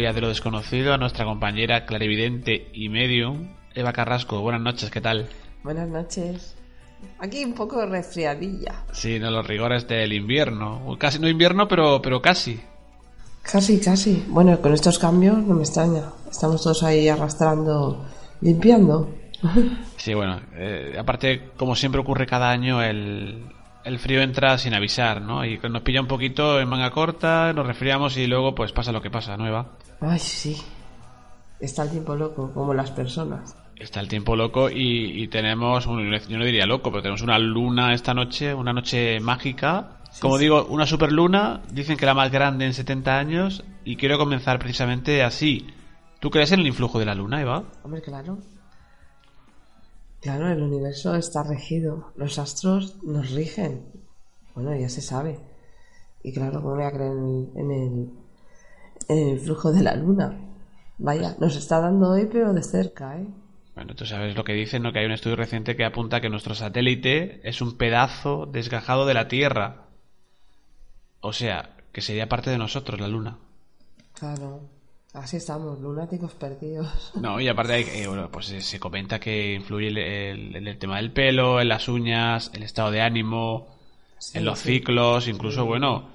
Tertulia 0.00 0.12
de 0.14 0.20
lo 0.22 0.28
desconocido 0.28 0.94
a 0.94 0.96
nuestra 0.96 1.26
compañera 1.26 1.84
clarividente 1.84 2.70
y 2.72 2.88
medium, 2.88 3.48
Eva 3.74 3.92
Carrasco. 3.92 4.40
Buenas 4.40 4.62
noches, 4.62 4.90
¿qué 4.90 5.02
tal? 5.02 5.28
Buenas 5.62 5.88
noches. 5.88 6.56
Aquí 7.18 7.44
un 7.44 7.52
poco 7.52 7.84
resfriadilla. 7.84 8.84
Sí, 8.92 9.18
no 9.18 9.30
los 9.30 9.46
rigores 9.46 9.86
del 9.86 10.14
invierno. 10.14 10.96
Casi 10.98 11.18
no 11.18 11.28
invierno, 11.28 11.68
pero, 11.68 12.00
pero 12.00 12.22
casi. 12.22 12.58
Casi, 13.42 13.78
casi. 13.78 14.24
Bueno, 14.28 14.58
con 14.62 14.72
estos 14.72 14.98
cambios 14.98 15.36
no 15.36 15.54
me 15.54 15.64
extraña. 15.64 16.04
Estamos 16.30 16.62
todos 16.62 16.82
ahí 16.82 17.06
arrastrando, 17.08 18.06
limpiando. 18.40 19.14
Sí, 19.98 20.14
bueno, 20.14 20.40
eh, 20.54 20.96
aparte, 20.98 21.50
como 21.58 21.76
siempre 21.76 22.00
ocurre 22.00 22.26
cada 22.26 22.48
año, 22.48 22.82
el, 22.82 23.44
el 23.84 23.98
frío 23.98 24.22
entra 24.22 24.56
sin 24.56 24.72
avisar, 24.72 25.20
¿no? 25.20 25.44
Y 25.44 25.58
nos 25.58 25.82
pilla 25.82 26.00
un 26.00 26.06
poquito 26.06 26.58
en 26.58 26.68
manga 26.70 26.90
corta, 26.90 27.52
nos 27.52 27.66
resfriamos 27.66 28.16
y 28.16 28.26
luego 28.26 28.54
pues 28.54 28.72
pasa 28.72 28.92
lo 28.92 29.02
que 29.02 29.10
pasa, 29.10 29.36
¿no, 29.36 29.46
Eva? 29.46 29.72
Ay, 30.00 30.18
sí. 30.18 30.56
Está 31.60 31.82
el 31.82 31.90
tiempo 31.90 32.16
loco, 32.16 32.52
como 32.54 32.72
las 32.72 32.90
personas. 32.90 33.54
Está 33.76 34.00
el 34.00 34.08
tiempo 34.08 34.36
loco 34.36 34.70
y, 34.70 35.22
y 35.22 35.28
tenemos, 35.28 35.86
un, 35.86 36.10
yo 36.28 36.38
no 36.38 36.44
diría 36.44 36.66
loco, 36.66 36.90
pero 36.90 37.02
tenemos 37.02 37.22
una 37.22 37.38
luna 37.38 37.94
esta 37.94 38.14
noche, 38.14 38.54
una 38.54 38.72
noche 38.72 39.20
mágica. 39.20 40.00
Como 40.20 40.36
sí. 40.36 40.44
digo, 40.44 40.66
una 40.66 40.86
superluna, 40.86 41.62
dicen 41.70 41.96
que 41.96 42.06
la 42.06 42.14
más 42.14 42.30
grande 42.30 42.66
en 42.66 42.74
70 42.74 43.18
años 43.18 43.64
y 43.84 43.96
quiero 43.96 44.18
comenzar 44.18 44.58
precisamente 44.58 45.22
así. 45.22 45.66
¿Tú 46.18 46.30
crees 46.30 46.52
en 46.52 46.60
el 46.60 46.66
influjo 46.66 46.98
de 46.98 47.06
la 47.06 47.14
luna, 47.14 47.40
Eva? 47.40 47.64
Hombre, 47.82 48.02
claro. 48.02 48.38
Claro, 50.20 50.48
el 50.48 50.62
universo 50.62 51.14
está 51.14 51.42
regido. 51.42 52.12
Los 52.16 52.38
astros 52.38 53.02
nos 53.02 53.30
rigen. 53.30 53.86
Bueno, 54.54 54.76
ya 54.76 54.90
se 54.90 55.00
sabe. 55.00 55.38
Y 56.22 56.32
claro, 56.34 56.60
¿cómo 56.60 56.74
voy 56.74 56.84
a 56.84 56.92
creer 56.92 57.12
en, 57.12 57.50
en 57.56 57.70
el, 57.70 58.10
el 59.08 59.38
flujo 59.40 59.72
de 59.72 59.82
la 59.82 59.94
luna? 59.96 60.38
Vaya, 60.98 61.36
nos 61.40 61.56
está 61.56 61.80
dando 61.80 62.10
hoy, 62.10 62.26
pero 62.30 62.52
de 62.52 62.62
cerca, 62.62 63.18
¿eh? 63.18 63.26
Bueno, 63.74 63.94
tú 63.94 64.04
sabes 64.04 64.36
lo 64.36 64.44
que 64.44 64.52
dicen, 64.52 64.82
¿no? 64.82 64.92
Que 64.92 64.98
hay 65.00 65.06
un 65.06 65.12
estudio 65.12 65.36
reciente 65.36 65.76
que 65.76 65.84
apunta 65.84 66.20
que 66.20 66.28
nuestro 66.28 66.54
satélite 66.54 67.40
es 67.48 67.60
un 67.62 67.76
pedazo 67.78 68.46
desgajado 68.46 69.06
de 69.06 69.14
la 69.14 69.28
Tierra. 69.28 69.86
O 71.20 71.32
sea, 71.32 71.76
que 71.92 72.00
sería 72.02 72.28
parte 72.28 72.50
de 72.50 72.58
nosotros, 72.58 73.00
la 73.00 73.08
Luna. 73.08 73.38
Claro. 74.12 74.60
Así 75.12 75.38
estamos, 75.38 75.80
lunáticos 75.80 76.34
perdidos. 76.34 77.12
No, 77.20 77.40
y 77.40 77.48
aparte 77.48 77.72
hay, 77.74 77.82
eh, 77.94 78.06
bueno, 78.06 78.30
pues 78.30 78.46
se, 78.46 78.60
se 78.60 78.78
comenta 78.78 79.18
que 79.18 79.54
influye 79.54 79.88
el, 79.88 79.98
el- 79.98 80.68
el 80.68 80.78
tema 80.78 80.96
del 80.98 81.12
pelo, 81.12 81.60
en 81.60 81.68
las 81.68 81.88
uñas, 81.88 82.50
el 82.54 82.62
estado 82.62 82.90
de 82.90 83.00
ánimo, 83.00 83.66
Sí, 84.18 84.38
en 84.38 84.44
los 84.44 84.58
sí. 84.60 84.74
ciclos, 84.74 85.26
incluso, 85.28 85.64
bueno, 85.64 86.10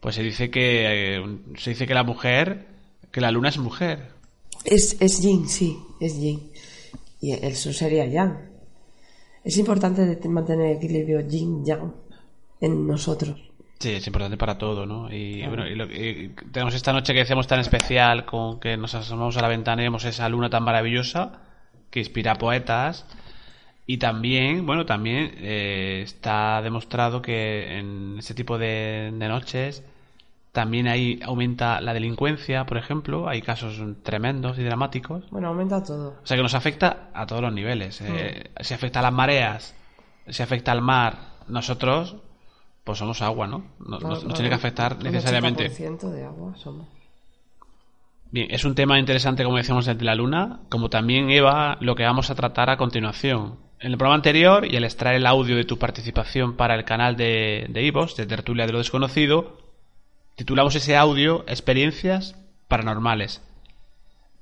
pues 0.00 0.14
se 0.14 0.22
dice 0.22 0.50
que 0.50 1.16
eh, 1.16 1.38
se 1.56 1.70
dice 1.70 1.86
que 1.86 1.94
la 1.94 2.04
mujer, 2.04 2.66
que 3.10 3.20
la 3.20 3.30
luna 3.30 3.48
es 3.48 3.58
mujer. 3.58 4.10
Es, 4.64 4.96
es 5.00 5.20
yin, 5.22 5.48
sí, 5.48 5.76
es 6.00 6.20
yin. 6.20 6.50
Y 7.20 7.32
el 7.32 7.54
sur 7.56 7.72
sería 7.74 8.06
yang. 8.06 8.36
Es 9.44 9.56
importante 9.56 10.18
mantener 10.28 10.66
el 10.72 10.76
equilibrio 10.76 11.20
yin-yang 11.20 11.94
en 12.60 12.86
nosotros. 12.86 13.36
Sí, 13.78 13.90
es 13.90 14.06
importante 14.08 14.36
para 14.36 14.58
todo, 14.58 14.84
¿no? 14.86 15.10
Y 15.12 15.46
bueno, 15.46 15.66
y 15.66 15.74
lo- 15.76 15.86
y 15.86 16.34
tenemos 16.52 16.74
esta 16.74 16.92
noche 16.92 17.12
que 17.12 17.20
decíamos 17.20 17.46
tan 17.46 17.60
especial, 17.60 18.24
con 18.26 18.58
que 18.58 18.76
nos 18.76 18.94
asomamos 18.94 19.36
a 19.36 19.42
la 19.42 19.48
ventana 19.48 19.82
y 19.82 19.86
vemos 19.86 20.04
esa 20.04 20.28
luna 20.28 20.50
tan 20.50 20.64
maravillosa 20.64 21.42
que 21.90 22.00
inspira 22.00 22.34
poetas. 22.36 23.06
Y 23.90 23.96
también, 23.96 24.66
bueno, 24.66 24.84
también 24.84 25.32
eh, 25.38 26.02
está 26.04 26.60
demostrado 26.60 27.22
que 27.22 27.78
en 27.78 28.16
este 28.18 28.34
tipo 28.34 28.58
de, 28.58 29.10
de 29.14 29.28
noches 29.28 29.82
también 30.52 30.88
ahí 30.88 31.18
aumenta 31.24 31.80
la 31.80 31.94
delincuencia, 31.94 32.66
por 32.66 32.76
ejemplo. 32.76 33.30
Hay 33.30 33.40
casos 33.40 33.80
tremendos 34.02 34.58
y 34.58 34.62
dramáticos. 34.62 35.24
Bueno, 35.30 35.48
aumenta 35.48 35.82
todo. 35.82 36.16
O 36.22 36.26
sea 36.26 36.36
que 36.36 36.42
nos 36.42 36.52
afecta 36.54 37.08
a 37.14 37.24
todos 37.24 37.40
los 37.40 37.52
niveles. 37.52 38.02
Eh, 38.02 38.50
Si 38.60 38.74
afecta 38.74 38.98
a 39.00 39.02
las 39.04 39.12
mareas, 39.12 39.74
si 40.28 40.42
afecta 40.42 40.70
al 40.72 40.82
mar, 40.82 41.16
nosotros, 41.48 42.16
pues 42.84 42.98
somos 42.98 43.22
agua, 43.22 43.46
¿no? 43.46 43.64
Nos, 43.78 44.02
nos- 44.02 44.24
nos 44.24 44.34
tiene 44.34 44.50
que 44.50 44.56
afectar 44.56 44.98
Un 44.98 45.04
necesariamente. 45.04 45.70
80% 45.70 46.10
de 46.10 46.24
agua 46.24 46.54
somos. 46.56 46.86
Bien, 48.30 48.48
es 48.50 48.66
un 48.66 48.74
tema 48.74 48.98
interesante, 48.98 49.44
como 49.44 49.56
decíamos, 49.56 49.88
el 49.88 49.96
de 49.96 50.04
la 50.04 50.14
luna, 50.14 50.60
como 50.68 50.90
también, 50.90 51.30
Eva, 51.30 51.78
lo 51.80 51.94
que 51.94 52.02
vamos 52.04 52.28
a 52.28 52.34
tratar 52.34 52.68
a 52.68 52.76
continuación. 52.76 53.66
En 53.80 53.92
el 53.92 53.98
programa 53.98 54.16
anterior, 54.16 54.66
y 54.66 54.76
al 54.76 54.84
extraer 54.84 55.16
el 55.16 55.26
audio 55.26 55.54
de 55.54 55.64
tu 55.64 55.78
participación 55.78 56.56
para 56.56 56.74
el 56.74 56.84
canal 56.84 57.16
de, 57.16 57.66
de 57.68 57.82
Ivos, 57.84 58.16
de 58.16 58.26
Tertulia 58.26 58.66
de 58.66 58.72
lo 58.72 58.78
Desconocido, 58.78 59.56
titulamos 60.34 60.74
ese 60.74 60.96
audio 60.96 61.44
Experiencias 61.46 62.34
Paranormales. 62.66 63.40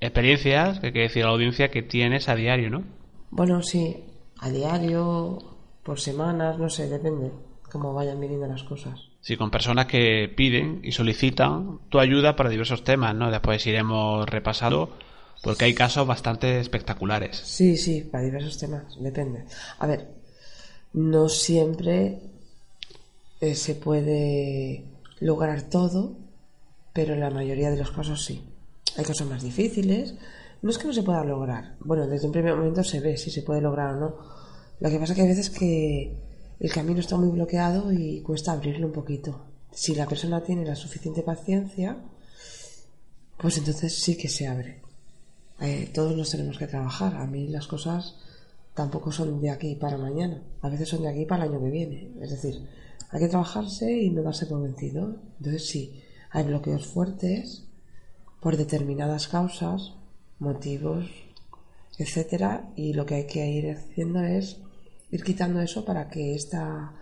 Experiencias, 0.00 0.80
que 0.80 0.92
quiere 0.92 1.08
decir 1.08 1.24
a 1.24 1.26
la 1.26 1.32
audiencia 1.32 1.70
que 1.70 1.82
tienes 1.82 2.30
a 2.30 2.34
diario, 2.34 2.70
¿no? 2.70 2.84
Bueno, 3.30 3.62
sí, 3.62 3.96
a 4.38 4.48
diario, 4.48 5.38
por 5.82 6.00
semanas, 6.00 6.58
no 6.58 6.70
sé, 6.70 6.88
depende 6.88 7.30
cómo 7.70 7.92
vayan 7.92 8.18
viniendo 8.18 8.46
las 8.46 8.62
cosas. 8.62 9.08
Sí, 9.20 9.36
con 9.36 9.50
personas 9.50 9.86
que 9.86 10.32
piden 10.34 10.80
y 10.82 10.92
solicitan 10.92 11.80
tu 11.90 11.98
ayuda 11.98 12.36
para 12.36 12.48
diversos 12.48 12.84
temas, 12.84 13.14
¿no? 13.14 13.30
Después 13.30 13.66
iremos 13.66 14.26
repasando, 14.28 14.96
porque 15.42 15.64
hay 15.64 15.74
casos 15.74 16.06
bastante 16.06 16.60
espectaculares. 16.60 17.36
Sí, 17.44 17.76
sí, 17.76 18.00
para 18.00 18.24
diversos 18.24 18.58
temas, 18.58 19.00
depende. 19.00 19.44
A 19.78 19.86
ver, 19.86 20.08
no 20.92 21.28
siempre 21.28 22.20
eh, 23.40 23.54
se 23.54 23.74
puede 23.74 24.84
lograr 25.20 25.62
todo, 25.62 26.16
pero 26.92 27.14
en 27.14 27.20
la 27.20 27.30
mayoría 27.30 27.70
de 27.70 27.76
los 27.76 27.90
casos 27.90 28.24
sí. 28.24 28.42
Hay 28.96 29.04
cosas 29.04 29.28
más 29.28 29.42
difíciles. 29.42 30.14
No 30.62 30.70
es 30.70 30.78
que 30.78 30.86
no 30.86 30.92
se 30.92 31.02
pueda 31.02 31.22
lograr. 31.22 31.76
Bueno, 31.80 32.06
desde 32.06 32.26
un 32.26 32.32
primer 32.32 32.56
momento 32.56 32.82
se 32.82 33.00
ve 33.00 33.16
si 33.16 33.30
se 33.30 33.42
puede 33.42 33.60
lograr 33.60 33.94
o 33.94 34.00
no. 34.00 34.16
Lo 34.80 34.90
que 34.90 34.98
pasa 34.98 35.14
que 35.14 35.22
hay 35.22 35.28
veces 35.28 35.50
que 35.50 36.16
el 36.58 36.72
camino 36.72 37.00
está 37.00 37.16
muy 37.16 37.28
bloqueado 37.28 37.92
y 37.92 38.22
cuesta 38.22 38.52
abrirlo 38.52 38.86
un 38.86 38.92
poquito. 38.92 39.44
Si 39.70 39.94
la 39.94 40.06
persona 40.06 40.42
tiene 40.42 40.64
la 40.64 40.74
suficiente 40.74 41.22
paciencia, 41.22 41.98
pues 43.36 43.58
entonces 43.58 43.94
sí 43.94 44.16
que 44.16 44.28
se 44.28 44.46
abre. 44.46 44.85
Eh, 45.60 45.90
todos 45.94 46.16
nos 46.16 46.30
tenemos 46.30 46.58
que 46.58 46.66
trabajar. 46.66 47.16
A 47.16 47.26
mí 47.26 47.48
las 47.48 47.66
cosas 47.66 48.16
tampoco 48.74 49.12
son 49.12 49.40
de 49.40 49.50
aquí 49.50 49.74
para 49.74 49.96
mañana. 49.96 50.42
A 50.62 50.68
veces 50.68 50.88
son 50.88 51.02
de 51.02 51.08
aquí 51.08 51.24
para 51.24 51.44
el 51.44 51.50
año 51.50 51.60
que 51.60 51.70
viene. 51.70 52.12
Es 52.20 52.30
decir, 52.30 52.66
hay 53.10 53.20
que 53.20 53.28
trabajarse 53.28 53.92
y 53.92 54.10
no 54.10 54.22
darse 54.22 54.46
por 54.46 54.62
vencido. 54.62 55.16
Entonces 55.38 55.66
sí, 55.66 56.02
hay 56.30 56.44
bloqueos 56.44 56.86
fuertes 56.86 57.64
por 58.40 58.56
determinadas 58.56 59.28
causas, 59.28 59.94
motivos, 60.38 61.06
etcétera, 61.98 62.70
y 62.76 62.92
lo 62.92 63.06
que 63.06 63.14
hay 63.14 63.26
que 63.26 63.46
ir 63.50 63.70
haciendo 63.70 64.20
es 64.20 64.58
ir 65.10 65.24
quitando 65.24 65.60
eso 65.60 65.84
para 65.84 66.10
que 66.10 66.34
esta 66.34 66.92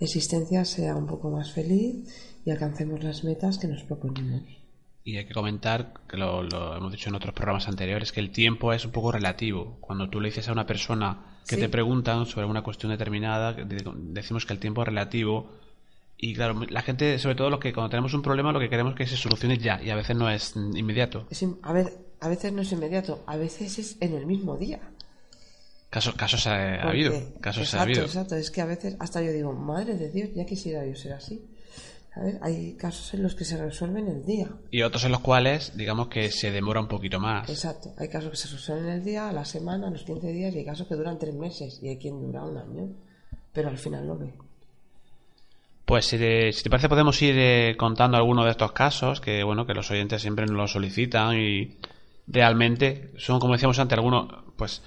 existencia 0.00 0.64
sea 0.64 0.96
un 0.96 1.06
poco 1.06 1.30
más 1.30 1.52
feliz 1.52 2.08
y 2.44 2.50
alcancemos 2.50 3.04
las 3.04 3.22
metas 3.22 3.58
que 3.58 3.68
nos 3.68 3.84
proponemos. 3.84 4.61
Y 5.04 5.16
hay 5.16 5.24
que 5.24 5.34
comentar, 5.34 5.94
que 6.08 6.16
lo, 6.16 6.42
lo 6.44 6.76
hemos 6.76 6.92
dicho 6.92 7.08
en 7.08 7.16
otros 7.16 7.34
programas 7.34 7.66
anteriores, 7.66 8.12
que 8.12 8.20
el 8.20 8.30
tiempo 8.30 8.72
es 8.72 8.84
un 8.84 8.92
poco 8.92 9.10
relativo. 9.10 9.78
Cuando 9.80 10.08
tú 10.08 10.20
le 10.20 10.28
dices 10.28 10.48
a 10.48 10.52
una 10.52 10.66
persona 10.66 11.38
que 11.48 11.56
Sí. 11.56 11.60
te 11.60 11.68
preguntan 11.68 12.24
sobre 12.26 12.46
una 12.46 12.62
cuestión 12.62 12.92
determinada, 12.92 13.52
decimos 13.52 14.46
que 14.46 14.52
el 14.52 14.60
tiempo 14.60 14.82
es 14.82 14.86
relativo. 14.88 15.50
Y 16.16 16.34
claro, 16.34 16.60
la 16.70 16.82
gente, 16.82 17.18
sobre 17.18 17.34
todo 17.34 17.50
los 17.50 17.58
que 17.58 17.72
cuando 17.72 17.90
tenemos 17.90 18.14
un 18.14 18.22
problema, 18.22 18.52
lo 18.52 18.60
que 18.60 18.70
queremos 18.70 18.92
es 18.92 18.96
que 18.98 19.06
se 19.08 19.16
solucione 19.16 19.58
ya, 19.58 19.82
y 19.82 19.90
a 19.90 19.96
veces 19.96 20.16
no 20.16 20.30
es 20.30 20.54
inmediato. 20.54 21.26
Es 21.30 21.42
in- 21.42 21.58
a, 21.62 21.72
ver, 21.72 21.92
a 22.20 22.28
veces 22.28 22.52
no 22.52 22.62
es 22.62 22.70
inmediato, 22.70 23.24
a 23.26 23.36
veces 23.36 23.76
es 23.80 23.96
en 24.00 24.14
el 24.14 24.24
mismo 24.24 24.56
día. 24.56 24.78
Casos, 25.90 26.14
casos 26.14 26.46
ha, 26.46 26.80
habido, 26.88 27.12
casos 27.40 27.64
exacto, 27.64 27.80
ha 27.80 27.82
habido. 27.82 28.02
Exacto, 28.04 28.36
es 28.36 28.52
que 28.52 28.60
a 28.60 28.66
veces 28.66 28.96
hasta 29.00 29.20
yo 29.20 29.32
digo, 29.32 29.52
madre 29.52 29.94
de 29.96 30.10
Dios, 30.12 30.30
ya 30.34 30.46
quisiera 30.46 30.86
yo 30.86 30.94
ser 30.94 31.12
así. 31.14 31.44
¿Sabes? 32.14 32.36
Hay 32.42 32.74
casos 32.74 33.14
en 33.14 33.22
los 33.22 33.34
que 33.34 33.44
se 33.44 33.56
resuelven 33.56 34.06
el 34.06 34.24
día. 34.24 34.48
Y 34.70 34.82
otros 34.82 35.04
en 35.04 35.12
los 35.12 35.20
cuales, 35.20 35.76
digamos 35.76 36.08
que 36.08 36.30
se 36.30 36.50
demora 36.50 36.80
un 36.80 36.88
poquito 36.88 37.18
más. 37.18 37.48
Exacto, 37.48 37.94
hay 37.96 38.08
casos 38.08 38.30
que 38.30 38.36
se 38.36 38.48
resuelven 38.48 38.90
el 38.90 39.04
día, 39.04 39.28
a 39.28 39.32
la 39.32 39.44
semana, 39.46 39.88
a 39.88 39.90
los 39.90 40.02
15 40.02 40.30
días, 40.30 40.54
y 40.54 40.58
hay 40.58 40.64
casos 40.64 40.86
que 40.86 40.94
duran 40.94 41.18
tres 41.18 41.34
meses, 41.34 41.80
y 41.82 41.88
hay 41.88 41.96
quien 41.96 42.20
dura 42.20 42.44
un 42.44 42.58
año, 42.58 42.88
pero 43.52 43.70
al 43.70 43.78
final 43.78 44.06
lo 44.06 44.18
ve. 44.18 44.34
Pues 45.86 46.06
si 46.06 46.18
te, 46.18 46.52
si 46.52 46.62
te 46.62 46.70
parece 46.70 46.88
podemos 46.88 47.20
ir 47.22 47.34
eh, 47.36 47.76
contando 47.76 48.16
algunos 48.16 48.44
de 48.44 48.52
estos 48.52 48.72
casos 48.72 49.20
que 49.20 49.42
bueno 49.42 49.66
que 49.66 49.74
los 49.74 49.90
oyentes 49.90 50.22
siempre 50.22 50.46
nos 50.46 50.56
los 50.56 50.72
solicitan 50.72 51.36
y 51.36 51.76
realmente 52.28 53.10
son 53.18 53.40
como 53.40 53.54
decíamos 53.54 53.78
antes 53.78 53.98
algunos 53.98 54.28
pues 54.56 54.80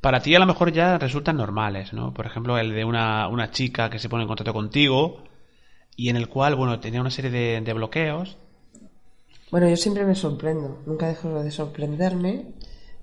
para 0.00 0.20
ti 0.20 0.34
a 0.34 0.38
lo 0.38 0.46
mejor 0.46 0.72
ya 0.72 0.96
resultan 0.98 1.36
normales, 1.36 1.92
¿no? 1.92 2.14
Por 2.14 2.26
ejemplo 2.26 2.56
el 2.58 2.72
de 2.72 2.84
una, 2.84 3.26
una 3.28 3.50
chica 3.50 3.90
que 3.90 3.98
se 3.98 4.08
pone 4.08 4.22
en 4.22 4.28
contacto 4.28 4.54
contigo 4.54 5.24
y 6.00 6.08
en 6.08 6.16
el 6.16 6.30
cual 6.30 6.56
bueno 6.56 6.80
tenía 6.80 7.02
una 7.02 7.10
serie 7.10 7.30
de, 7.60 7.72
bloqueos 7.74 8.38
Bueno, 9.50 9.68
yo 9.68 9.76
siempre 9.76 10.06
me 10.06 10.14
sorprendo, 10.14 10.78
nunca 10.86 11.08
dejo 11.08 11.42
de 11.42 11.50
sorprenderme, 11.50 12.54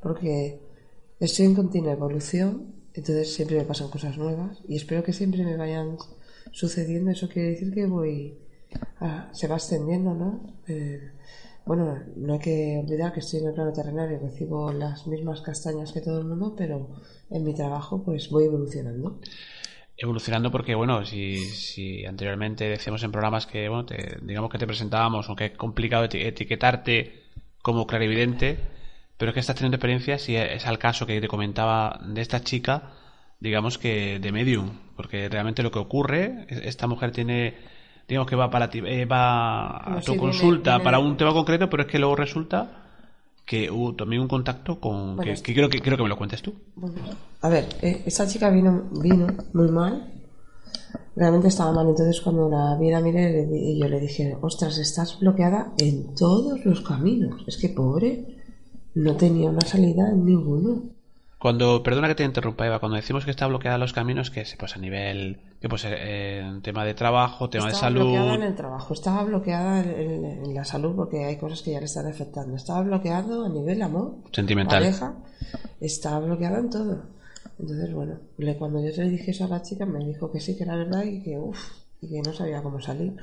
porque 0.02 0.60
estoy 1.20 1.46
en 1.46 1.54
continua 1.54 1.92
evolución, 1.92 2.74
entonces 2.96 3.36
siempre 3.36 3.58
me 3.58 3.66
pasan 3.66 3.92
cosas 3.92 4.18
nuevas, 4.18 4.64
y 4.68 4.78
espero 4.78 5.04
que 5.04 5.14
siempre 5.14 5.44
me 5.44 5.58
vayan 5.58 5.98
sucediendo, 6.52 7.12
eso 7.12 7.30
quiere 7.30 7.50
decir 7.50 7.72
que 7.72 7.86
voy, 7.86 8.40
ah, 9.00 9.30
se 9.32 9.48
va 9.48 9.58
extendiendo, 9.58 10.16
¿no? 10.16 10.56
Eh, 10.68 11.12
bueno, 11.68 12.00
no 12.16 12.34
hay 12.34 12.40
que 12.40 12.82
olvidar 12.84 13.14
que 13.14 13.20
estoy 13.20 13.42
en 13.42 13.50
el 13.50 13.54
plano 13.54 13.74
terrenal 13.74 14.12
y 14.12 14.18
recibo 14.18 14.72
las 14.72 15.06
mismas 15.06 15.42
castañas 15.42 15.92
que 15.92 16.02
todo 16.02 16.18
el 16.18 16.26
mundo, 16.26 16.56
pero 16.58 16.88
en 17.30 17.44
mi 17.44 17.54
trabajo 17.54 18.02
pues 18.02 18.30
voy 18.32 18.46
evolucionando. 18.46 19.20
Evolucionando 19.98 20.52
porque 20.52 20.76
bueno 20.76 21.06
si, 21.06 21.40
si 21.46 22.06
anteriormente 22.06 22.70
decíamos 22.70 23.04
en 23.04 23.12
programas 23.12 23.46
que 23.48 23.68
bueno 23.70 23.86
te- 23.86 24.18
digamos 24.22 24.52
que 24.52 24.58
te 24.60 24.68
presentábamos 24.68 25.28
aunque 25.28 25.46
es 25.46 25.52
complicado 25.58 26.06
eti- 26.06 26.24
etiquetarte 26.26 27.24
como 27.62 27.88
clarividente 27.88 28.60
pero 29.18 29.32
es 29.32 29.34
que 29.34 29.40
estás 29.40 29.56
teniendo 29.56 29.76
experiencias 29.78 30.30
y 30.30 30.36
es 30.36 30.68
al 30.68 30.78
caso 30.78 31.06
que 31.08 31.20
te 31.20 31.28
comentaba 31.28 32.00
de 32.06 32.22
esta 32.22 32.42
chica 32.44 32.92
digamos 33.40 33.78
que 33.78 34.20
de 34.20 34.32
medium 34.32 34.70
porque 34.96 35.30
realmente 35.30 35.64
lo 35.64 35.72
que 35.72 35.80
ocurre 35.80 36.46
es- 36.48 36.60
esta 36.66 36.86
mujer 36.88 37.12
tiene 37.12 37.56
digamos 38.08 38.30
que 38.30 38.36
va 38.36 38.50
para 38.52 38.70
ti 38.70 38.82
eh, 38.86 39.06
va 39.06 39.78
a 39.78 39.96
tu 39.96 40.02
si 40.02 40.12
viene- 40.12 40.20
consulta 40.20 40.72
viene- 40.74 40.84
para 40.84 41.00
un 41.00 41.18
tema 41.18 41.34
concreto 41.34 41.70
pero 41.70 41.84
es 41.84 41.90
que 41.90 41.98
luego 42.00 42.16
resulta 42.16 42.84
que 43.48 43.72
hubo 43.72 43.96
también 43.96 44.22
un 44.22 44.28
contacto 44.28 44.80
con 44.80 45.16
Bueno, 45.16 45.24
que, 45.24 45.32
es- 45.32 45.42
que 45.42 45.54
quiero 45.54 45.70
que 45.70 46.04
me 46.04 46.10
lo 46.10 46.18
cuentes 46.18 46.42
tú 46.44 46.54
Bueno, 46.76 46.96
a 47.42 47.50
ver, 47.50 47.66
eh, 47.82 48.04
esta 48.06 48.28
chica 48.28 48.50
vino, 48.52 48.84
vino 49.02 49.26
muy 49.54 49.70
mal. 49.72 50.14
Realmente 51.16 51.48
estaba 51.48 51.72
mal. 51.72 51.88
Entonces, 51.88 52.22
cuando 52.22 52.48
la 52.50 52.76
vi, 52.80 52.92
la 52.92 53.00
miré 53.02 53.32
le 53.32 53.46
di- 53.48 53.72
y 53.72 53.80
yo 53.80 53.88
le 53.88 54.00
dije: 54.00 54.38
Ostras, 54.42 54.78
estás 54.78 55.20
bloqueada 55.20 55.74
en 55.80 56.14
todos 56.14 56.64
los 56.66 56.82
caminos. 56.82 57.44
Es 57.48 57.58
que 57.58 57.70
pobre, 57.70 58.38
no 58.96 59.16
tenía 59.16 59.50
una 59.50 59.62
salida 59.62 60.10
en 60.12 60.26
ninguno. 60.26 60.84
Cuando, 61.40 61.84
perdona 61.84 62.08
que 62.08 62.16
te 62.16 62.24
interrumpa, 62.24 62.66
Eva, 62.66 62.80
cuando 62.80 62.96
decimos 62.96 63.24
que 63.24 63.30
está 63.32 63.46
bloqueada 63.46 63.78
los 63.78 63.94
caminos, 63.94 64.32
que 64.32 64.42
es 64.42 64.56
pues 64.58 64.76
a 64.76 64.80
nivel, 64.80 65.40
que 65.62 65.70
pues 65.70 65.86
eh, 65.86 66.40
en 66.40 66.62
tema 66.64 66.84
de 66.84 66.96
trabajo, 66.96 67.48
tema 67.50 67.70
estaba 67.70 67.90
de 67.92 67.96
bloqueada 68.00 68.26
salud, 68.26 68.44
en 68.44 68.48
el 68.50 68.56
trabajo, 68.56 68.94
estaba 68.94 69.24
bloqueada 69.24 69.80
en, 69.84 70.54
la 70.56 70.66
salud 70.66 70.96
porque 70.96 71.26
hay 71.26 71.38
cosas 71.38 71.62
que 71.62 71.74
ya 71.74 71.80
le 71.80 71.86
están 71.86 72.08
afectando. 72.08 72.56
Estaba 72.56 72.82
bloqueado 72.82 73.46
a 73.46 73.50
nivel 73.50 73.82
amor, 73.84 74.16
Sentimental. 74.32 74.80
pareja, 74.82 75.14
estaba 75.80 76.20
bloqueada 76.26 76.58
en 76.58 76.70
todo. 76.72 77.04
Entonces, 77.60 77.94
bueno, 77.94 78.20
le- 78.38 78.58
cuando 78.58 78.80
yo 78.80 78.92
le 79.04 79.10
dije 79.10 79.30
eso 79.32 79.46
a 79.46 79.48
la 79.48 79.62
chica, 79.62 79.86
me 79.86 80.04
dijo 80.04 80.32
que 80.32 80.40
sí, 80.40 80.58
que 80.58 80.64
era 80.64 80.76
verdad 80.76 81.04
y 81.04 81.22
que 81.22 81.38
uff, 81.38 81.60
y 82.02 82.10
que 82.10 82.22
no 82.24 82.34
sabía 82.34 82.64
cómo 82.64 82.82
salir. 82.82 83.16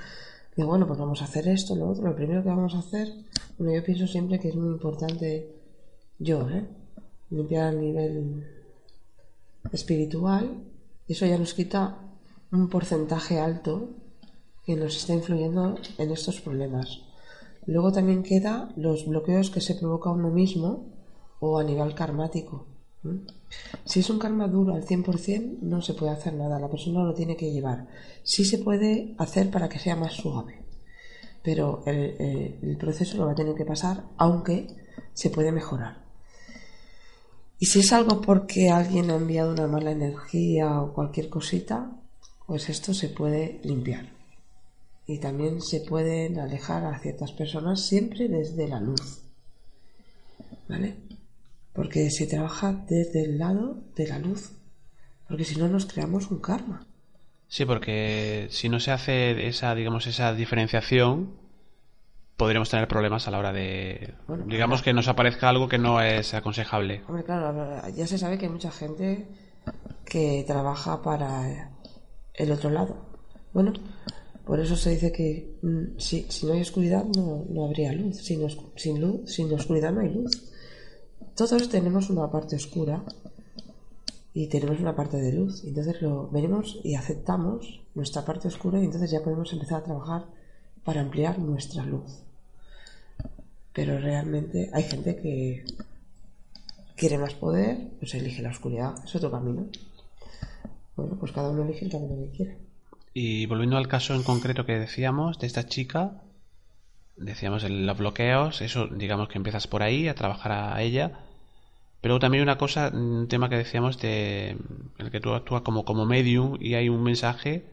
Digo, 0.57 0.69
bueno, 0.69 0.87
pues 0.87 1.01
vamos 1.01 1.21
a 1.21 1.25
hacer 1.25 1.49
esto, 1.49 1.75
lo 1.75 1.89
otro. 1.91 2.05
Lo 2.07 2.15
primero 2.15 2.45
que 2.45 2.49
vamos 2.49 2.77
a 2.77 2.79
hacer, 2.79 3.09
bueno, 3.59 3.75
yo 3.75 3.83
pienso 3.83 4.07
siempre 4.07 4.39
que 4.39 4.51
es 4.51 4.55
muy 4.55 4.69
importante, 4.69 5.51
yo, 6.21 6.49
¿eh? 6.49 6.65
Limpiar 7.37 7.65
a 7.69 7.73
nivel 7.73 8.47
espiritual, 9.73 10.45
eso 11.09 11.27
ya 11.27 11.39
nos 11.39 11.55
quita 11.55 11.81
un 12.53 12.69
porcentaje 12.69 13.39
alto 13.41 13.91
que 14.65 14.77
nos 14.77 14.97
está 14.97 15.13
influyendo 15.15 15.77
en 15.99 16.11
estos 16.11 16.41
problemas. 16.41 17.03
Luego 17.67 17.93
también 17.93 18.23
queda 18.23 18.71
los 18.77 19.07
bloqueos 19.07 19.51
que 19.51 19.61
se 19.61 19.75
provoca 19.75 20.11
uno 20.11 20.31
mismo 20.31 20.87
o 21.41 21.59
a 21.59 21.65
nivel 21.65 21.95
karmático. 21.95 22.67
Si 23.85 24.01
es 24.01 24.09
un 24.11 24.19
karma 24.19 24.49
duro 24.49 24.75
al 24.75 24.85
100%, 24.87 25.59
no 25.61 25.83
se 25.83 25.95
puede 25.95 26.13
hacer 26.13 26.35
nada, 26.35 26.59
la 26.59 26.71
persona 26.71 27.03
lo 27.05 27.15
tiene 27.15 27.37
que 27.37 27.53
llevar. 27.53 27.89
Sí 28.23 28.45
se 28.45 28.59
puede 28.59 29.15
hacer 29.19 29.51
para 29.51 29.69
que 29.69 29.79
sea 29.79 29.97
más 29.97 30.15
suave, 30.15 30.63
pero 31.43 31.83
el, 31.87 32.17
el- 32.19 32.59
el 32.63 32.77
proceso 32.79 33.17
lo 33.19 33.27
va 33.27 33.33
a 33.33 33.35
tener 33.35 33.55
que 33.55 33.65
pasar, 33.67 34.05
aunque 34.17 34.69
se 35.13 35.31
puede 35.31 35.53
mejorar. 35.53 36.04
Y 37.59 37.67
si 37.67 37.81
es 37.81 37.93
algo 37.93 38.21
porque 38.21 38.71
alguien 38.71 39.11
ha 39.11 39.17
enviado 39.17 39.53
una 39.53 39.67
mala 39.67 39.93
energía 39.93 40.81
o 40.81 40.93
cualquier 40.93 41.29
cosita, 41.29 41.91
pues 42.47 42.69
esto 42.69 42.93
se 42.93 43.09
puede 43.09 43.61
limpiar. 43.63 44.07
Y 45.07 45.19
también 45.19 45.61
se 45.61 45.81
pueden 45.81 46.39
alejar 46.39 46.85
a 46.85 46.99
ciertas 46.99 47.33
personas 47.33 47.87
siempre 47.87 48.29
desde 48.29 48.69
la 48.69 48.81
luz. 48.81 49.23
¿Vale? 50.69 50.97
Porque 51.73 52.11
se 52.11 52.27
trabaja 52.27 52.73
desde 52.89 53.25
el 53.25 53.39
lado 53.39 53.83
de 53.97 54.09
la 54.09 54.19
luz. 54.19 54.53
Porque 55.29 55.45
si 55.45 55.57
no 55.57 55.69
nos 55.69 55.87
creamos 55.87 56.31
un 56.31 56.41
karma. 56.41 56.87
sí, 57.49 57.65
porque 57.65 58.49
si 58.51 58.69
no 58.69 58.81
se 58.81 58.91
hace 58.91 59.47
esa, 59.47 59.75
digamos, 59.75 60.07
esa 60.07 60.35
diferenciación, 60.35 61.44
podríamos 62.37 62.71
tener 62.71 62.89
problemas 62.89 63.29
a 63.29 63.31
la 63.31 63.39
hora 63.39 63.53
de, 63.53 64.15
Bueno, 64.27 64.45
digamos 64.47 64.83
que 64.83 64.93
nos 64.93 65.09
aparezca 65.09 65.49
algo 65.49 65.69
que 65.69 65.79
no 65.79 66.01
es 66.01 66.35
aconsejable. 66.35 67.03
Hombre, 67.07 67.25
claro, 67.25 67.89
ya 67.95 68.07
se 68.07 68.19
sabe 68.19 68.39
que 68.39 68.47
hay 68.47 68.53
mucha 68.53 68.71
gente 68.71 69.29
que 70.05 70.45
trabaja 70.47 71.03
para 71.03 71.71
el 72.35 72.53
otro 72.53 72.71
lado. 72.71 72.97
Bueno, 73.53 73.73
por 74.45 74.61
eso 74.61 74.77
se 74.77 74.91
dice 74.91 75.13
que 75.13 75.59
mm, 75.63 75.99
si, 75.99 76.27
si 76.29 76.47
no 76.47 76.53
hay 76.53 76.61
oscuridad 76.61 77.05
no, 77.05 77.45
no 77.49 77.65
habría 77.65 77.93
luz. 77.93 78.19
Sin 78.19 78.41
luz. 78.43 78.59
sin 79.27 79.53
oscuridad 79.53 79.93
no 79.93 80.01
hay 80.01 80.11
luz. 80.11 80.53
Todos 81.35 81.69
tenemos 81.69 82.11
una 82.11 82.31
parte 82.31 82.57
oscura 82.57 83.05
y 84.33 84.49
tenemos 84.49 84.81
una 84.81 84.95
parte 84.95 85.17
de 85.17 85.33
luz. 85.33 85.65
Entonces 85.65 86.03
lo 86.03 86.29
venimos 86.31 86.81
y 86.83 86.95
aceptamos 86.95 87.83
nuestra 87.95 88.25
parte 88.25 88.49
oscura 88.49 88.81
y 88.81 88.85
entonces 88.85 89.11
ya 89.11 89.23
podemos 89.23 89.53
empezar 89.53 89.81
a 89.81 89.85
trabajar 89.85 90.27
para 90.85 91.01
ampliar 91.01 91.39
nuestra 91.39 91.85
luz. 91.85 92.23
Pero 93.73 93.99
realmente 93.99 94.71
hay 94.73 94.85
gente 94.85 95.17
que 95.17 95.65
quiere 96.97 97.19
más 97.19 97.35
poder, 97.35 97.79
pues 97.99 98.15
elige 98.15 98.43
la 98.43 98.51
oscuridad. 98.51 98.95
Es 99.05 99.15
otro 99.17 99.31
camino. 99.31 99.67
Bueno, 100.97 101.17
pues 101.19 101.33
cada 101.33 101.51
uno 101.51 101.65
elige 101.65 101.87
el 101.87 101.91
camino 101.91 102.15
que 102.17 102.37
quiere. 102.37 102.59
Y 103.13 103.47
volviendo 103.47 103.77
al 103.77 103.89
caso 103.89 104.15
en 104.15 104.23
concreto 104.23 104.65
que 104.67 104.79
decíamos 104.79 105.39
de 105.39 105.47
esta 105.47 105.67
chica, 105.67 106.23
decíamos 107.17 107.65
el- 107.65 107.87
los 107.87 107.99
bloqueos, 107.99 108.61
eso 108.61 108.87
digamos 108.89 109.29
que 109.29 109.39
empiezas 109.39 109.67
por 109.67 109.83
ahí 109.83 110.09
a 110.09 110.15
trabajar 110.15 110.53
a 110.53 110.81
ella. 110.83 111.21
Pero 112.01 112.19
también 112.19 112.43
una 112.43 112.59
cosa, 112.59 112.91
un 112.93 113.29
tema 113.29 113.49
que 113.49 113.57
decíamos 113.57 113.99
de 114.01 114.51
en 114.51 114.61
el 114.99 115.11
que 115.11 115.21
tú 115.21 115.33
actúas 115.35 115.63
como, 115.63 115.85
como 115.85 116.05
medium 116.07 116.59
y 116.61 116.75
hay 116.75 116.89
un 116.89 117.03
mensaje, 117.03 117.65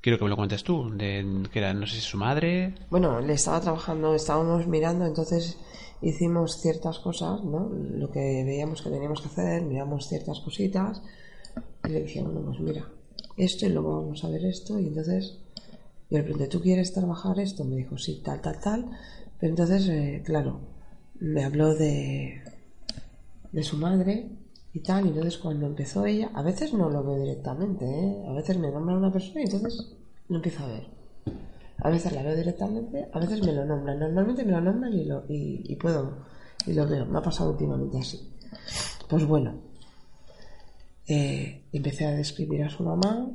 quiero 0.00 0.18
que 0.18 0.24
me 0.24 0.30
lo 0.30 0.36
cuentes 0.36 0.64
tú, 0.64 0.90
de 0.90 1.44
que 1.52 1.58
era, 1.58 1.74
no 1.74 1.86
sé 1.86 1.96
si 1.96 2.00
su 2.02 2.16
madre, 2.18 2.74
Bueno, 2.90 3.20
le 3.20 3.34
estaba 3.34 3.60
trabajando, 3.60 4.14
estábamos 4.14 4.66
mirando, 4.66 5.06
entonces 5.06 5.58
hicimos 6.00 6.60
ciertas 6.60 6.98
cosas, 6.98 7.42
¿no? 7.44 7.68
Lo 7.68 8.10
que 8.10 8.44
veíamos 8.44 8.82
que 8.82 8.90
teníamos 8.90 9.20
que 9.20 9.28
hacer, 9.28 9.62
miramos 9.62 10.08
ciertas 10.08 10.40
cositas 10.40 11.02
y 11.84 11.88
le 11.88 12.02
dije, 12.02 12.22
bueno, 12.22 12.42
pues 12.44 12.60
mira, 12.60 12.88
esto 13.36 13.66
y 13.66 13.70
luego 13.70 14.02
vamos 14.02 14.24
a 14.24 14.28
ver 14.28 14.44
esto. 14.44 14.78
Y 14.78 14.88
entonces 14.88 15.38
yo 16.10 16.18
le 16.18 16.22
pregunté, 16.22 16.48
¿tú 16.48 16.60
quieres 16.60 16.92
trabajar 16.92 17.38
esto? 17.40 17.64
Me 17.64 17.76
dijo, 17.76 17.98
sí, 17.98 18.20
tal, 18.24 18.40
tal, 18.40 18.60
tal. 18.60 18.90
Pero 19.40 19.50
entonces, 19.50 19.88
eh, 19.88 20.22
claro, 20.24 20.60
me 21.20 21.44
habló 21.44 21.74
de, 21.74 22.42
de 23.52 23.62
su 23.62 23.76
madre 23.76 24.28
y 24.72 24.80
tal. 24.80 25.06
Y 25.06 25.08
entonces 25.08 25.38
cuando 25.38 25.66
empezó 25.66 26.06
ella, 26.06 26.30
a 26.34 26.42
veces 26.42 26.72
no 26.72 26.90
lo 26.90 27.02
veo 27.04 27.18
directamente, 27.18 27.84
¿eh? 27.84 28.24
A 28.28 28.32
veces 28.32 28.58
me 28.58 28.70
nombra 28.70 28.96
una 28.96 29.12
persona 29.12 29.40
y 29.40 29.44
entonces 29.44 29.96
lo 30.28 30.36
empiezo 30.36 30.64
a 30.64 30.68
ver. 30.68 30.86
A 31.80 31.90
veces 31.90 32.12
la 32.12 32.22
veo 32.22 32.36
directamente, 32.36 33.08
a 33.12 33.18
veces 33.20 33.44
me 33.44 33.52
lo 33.52 33.64
nombran. 33.64 33.98
Normalmente 33.98 34.44
me 34.44 34.52
lo 34.52 34.60
nombran 34.60 34.92
y, 34.92 35.04
lo, 35.04 35.24
y, 35.28 35.62
y 35.72 35.76
puedo, 35.76 36.18
y 36.66 36.72
lo 36.72 36.86
veo. 36.86 37.06
Me 37.06 37.18
ha 37.18 37.22
pasado 37.22 37.50
últimamente 37.50 37.98
así. 37.98 38.28
Pues 39.08 39.24
bueno, 39.26 39.54
eh, 41.06 41.62
empecé 41.72 42.06
a 42.06 42.10
describir 42.10 42.62
a 42.64 42.70
su 42.70 42.82
mamá 42.82 43.30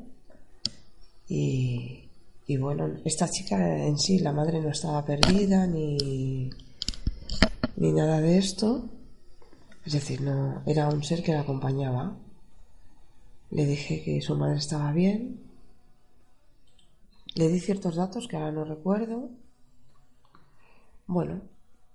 y, 1.27 2.09
y 2.45 2.57
bueno, 2.57 2.97
esta 3.05 3.27
chica 3.27 3.85
en 3.85 3.97
sí, 3.97 4.19
la 4.19 4.31
madre 4.33 4.61
no 4.61 4.69
estaba 4.69 5.03
perdida 5.05 5.65
ni, 5.65 6.49
ni 7.77 7.91
nada 7.91 8.21
de 8.21 8.37
esto. 8.37 8.89
Es 9.85 9.93
decir, 9.93 10.21
no, 10.21 10.63
era 10.65 10.87
un 10.89 11.03
ser 11.03 11.23
que 11.23 11.33
la 11.33 11.41
acompañaba. 11.41 12.15
Le 13.51 13.65
dije 13.65 14.01
que 14.03 14.21
su 14.21 14.35
madre 14.35 14.57
estaba 14.57 14.91
bien. 14.91 15.41
Le 17.35 17.49
di 17.49 17.59
ciertos 17.59 17.95
datos 17.95 18.27
que 18.27 18.37
ahora 18.37 18.51
no 18.51 18.63
recuerdo. 18.63 19.29
Bueno, 21.07 21.41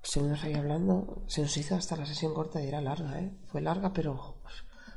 seguimos 0.03 0.43
ahí 0.45 0.55
hablando. 0.55 1.23
Se 1.27 1.43
nos 1.43 1.57
hizo 1.57 1.77
hasta 1.77 1.97
la 1.97 2.07
sesión 2.07 2.35
corta 2.35 2.63
y 2.63 2.69
era 2.69 2.81
larga, 2.81 3.21
¿eh? 3.21 3.33
Fue 3.47 3.61
larga, 3.61 3.93
pero 3.93 4.37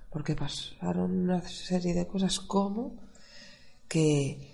porque 0.10 0.36
pasaron 0.36 1.12
una 1.12 1.41
serie 1.41 1.93
de 1.93 2.05
cosas 2.05 2.39
como 2.39 2.95
que 3.88 4.48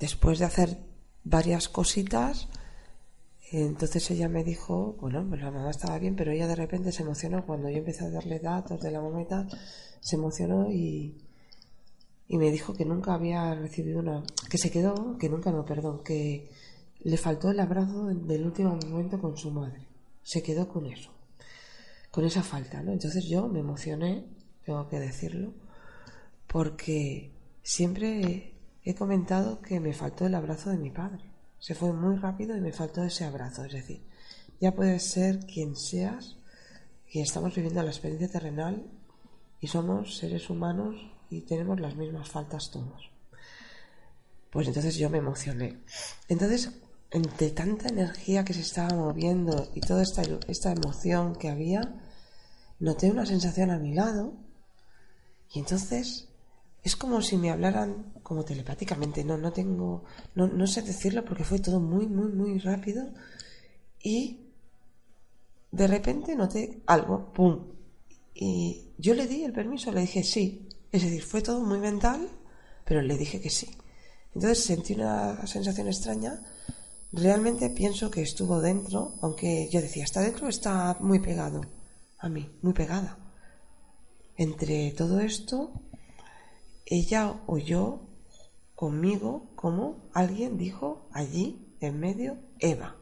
después 0.00 0.38
de 0.38 0.46
hacer 0.46 0.78
varias 1.24 1.68
cositas, 1.68 2.48
entonces 3.52 4.10
ella 4.10 4.28
me 4.30 4.44
dijo, 4.44 4.96
bueno, 4.98 5.26
pues 5.28 5.42
la 5.42 5.50
mamá 5.50 5.70
estaba 5.70 5.98
bien, 5.98 6.16
pero 6.16 6.32
ella 6.32 6.46
de 6.46 6.54
repente 6.54 6.90
se 6.90 7.02
emocionó 7.02 7.44
cuando 7.44 7.68
yo 7.68 7.78
empecé 7.78 8.06
a 8.06 8.10
darle 8.10 8.38
datos 8.38 8.80
de 8.80 8.90
la 8.90 9.02
mamá 9.02 9.26
se 10.00 10.16
emocionó 10.16 10.70
y, 10.70 11.18
y 12.28 12.38
me 12.38 12.50
dijo 12.50 12.72
que 12.72 12.86
nunca 12.86 13.12
había 13.12 13.54
recibido 13.54 14.00
una, 14.00 14.22
que 14.48 14.56
se 14.56 14.70
quedó, 14.70 15.18
que 15.18 15.28
nunca 15.28 15.52
no, 15.52 15.66
perdón, 15.66 16.02
que 16.02 16.50
le 17.00 17.16
faltó 17.18 17.50
el 17.50 17.60
abrazo 17.60 18.06
del 18.06 18.46
último 18.46 18.78
momento 18.88 19.20
con 19.20 19.36
su 19.36 19.50
madre. 19.50 19.86
Se 20.22 20.42
quedó 20.42 20.66
con 20.68 20.86
eso, 20.86 21.10
con 22.10 22.24
esa 22.24 22.42
falta, 22.42 22.82
¿no? 22.82 22.92
Entonces 22.92 23.26
yo 23.28 23.48
me 23.48 23.60
emocioné, 23.60 24.24
tengo 24.64 24.88
que 24.88 24.98
decirlo, 24.98 25.52
porque 26.46 27.32
siempre 27.62 28.54
he 28.82 28.94
comentado 28.94 29.60
que 29.60 29.78
me 29.78 29.92
faltó 29.92 30.24
el 30.26 30.34
abrazo 30.34 30.70
de 30.70 30.78
mi 30.78 30.90
padre. 30.90 31.31
Se 31.62 31.76
fue 31.76 31.92
muy 31.92 32.16
rápido 32.16 32.56
y 32.56 32.60
me 32.60 32.72
faltó 32.72 33.04
ese 33.04 33.24
abrazo. 33.24 33.64
Es 33.64 33.72
decir, 33.72 34.02
ya 34.60 34.74
puedes 34.74 35.04
ser 35.04 35.46
quien 35.46 35.76
seas, 35.76 36.36
y 37.08 37.20
estamos 37.20 37.54
viviendo 37.54 37.80
la 37.82 37.90
experiencia 37.90 38.28
terrenal 38.28 38.90
y 39.60 39.68
somos 39.68 40.16
seres 40.16 40.50
humanos 40.50 40.96
y 41.30 41.42
tenemos 41.42 41.78
las 41.78 41.94
mismas 41.94 42.28
faltas 42.28 42.72
todos. 42.72 43.12
Pues 44.50 44.66
entonces 44.66 44.96
yo 44.96 45.08
me 45.08 45.18
emocioné. 45.18 45.78
Entonces, 46.28 46.72
entre 47.12 47.50
tanta 47.50 47.90
energía 47.90 48.44
que 48.44 48.54
se 48.54 48.62
estaba 48.62 48.96
moviendo 48.96 49.70
y 49.72 49.80
toda 49.82 50.02
esta, 50.02 50.22
esta 50.48 50.72
emoción 50.72 51.36
que 51.36 51.48
había, 51.48 51.82
noté 52.80 53.08
una 53.08 53.24
sensación 53.24 53.70
a 53.70 53.78
mi 53.78 53.94
lado 53.94 54.34
y 55.52 55.60
entonces 55.60 56.31
es 56.82 56.96
como 56.96 57.22
si 57.22 57.36
me 57.36 57.50
hablaran 57.50 58.12
como 58.22 58.44
telepáticamente. 58.44 59.24
No, 59.24 59.38
no 59.38 59.52
tengo, 59.52 60.04
no, 60.34 60.48
no 60.48 60.66
sé 60.66 60.82
decirlo 60.82 61.24
porque 61.24 61.44
fue 61.44 61.60
todo 61.60 61.80
muy, 61.80 62.06
muy, 62.06 62.32
muy 62.32 62.58
rápido 62.58 63.08
y 64.02 64.50
de 65.70 65.86
repente 65.86 66.34
noté 66.34 66.82
algo, 66.86 67.32
¡pum! 67.32 67.72
Y 68.34 68.92
yo 68.98 69.14
le 69.14 69.26
di 69.26 69.44
el 69.44 69.52
permiso, 69.52 69.92
le 69.92 70.00
dije 70.02 70.24
sí. 70.24 70.68
Es 70.90 71.02
decir, 71.02 71.22
fue 71.22 71.40
todo 71.40 71.60
muy 71.60 71.78
mental, 71.78 72.28
pero 72.84 73.00
le 73.00 73.16
dije 73.16 73.40
que 73.40 73.50
sí. 73.50 73.70
Entonces 74.34 74.64
sentí 74.64 74.94
una 74.94 75.46
sensación 75.46 75.86
extraña. 75.86 76.42
Realmente 77.12 77.70
pienso 77.70 78.10
que 78.10 78.22
estuvo 78.22 78.60
dentro, 78.60 79.14
aunque 79.22 79.68
yo 79.70 79.80
decía, 79.80 80.04
está 80.04 80.20
dentro, 80.20 80.48
está 80.48 80.96
muy 81.00 81.20
pegado 81.20 81.60
a 82.18 82.28
mí, 82.28 82.50
muy 82.62 82.72
pegada. 82.72 83.18
Entre 84.36 84.92
todo 84.92 85.20
esto, 85.20 85.72
ella 86.86 87.34
oyó 87.46 88.00
conmigo 88.74 89.50
como 89.54 90.08
alguien 90.12 90.58
dijo 90.58 91.08
allí 91.12 91.74
en 91.80 92.00
medio 92.00 92.38
Eva. 92.58 92.96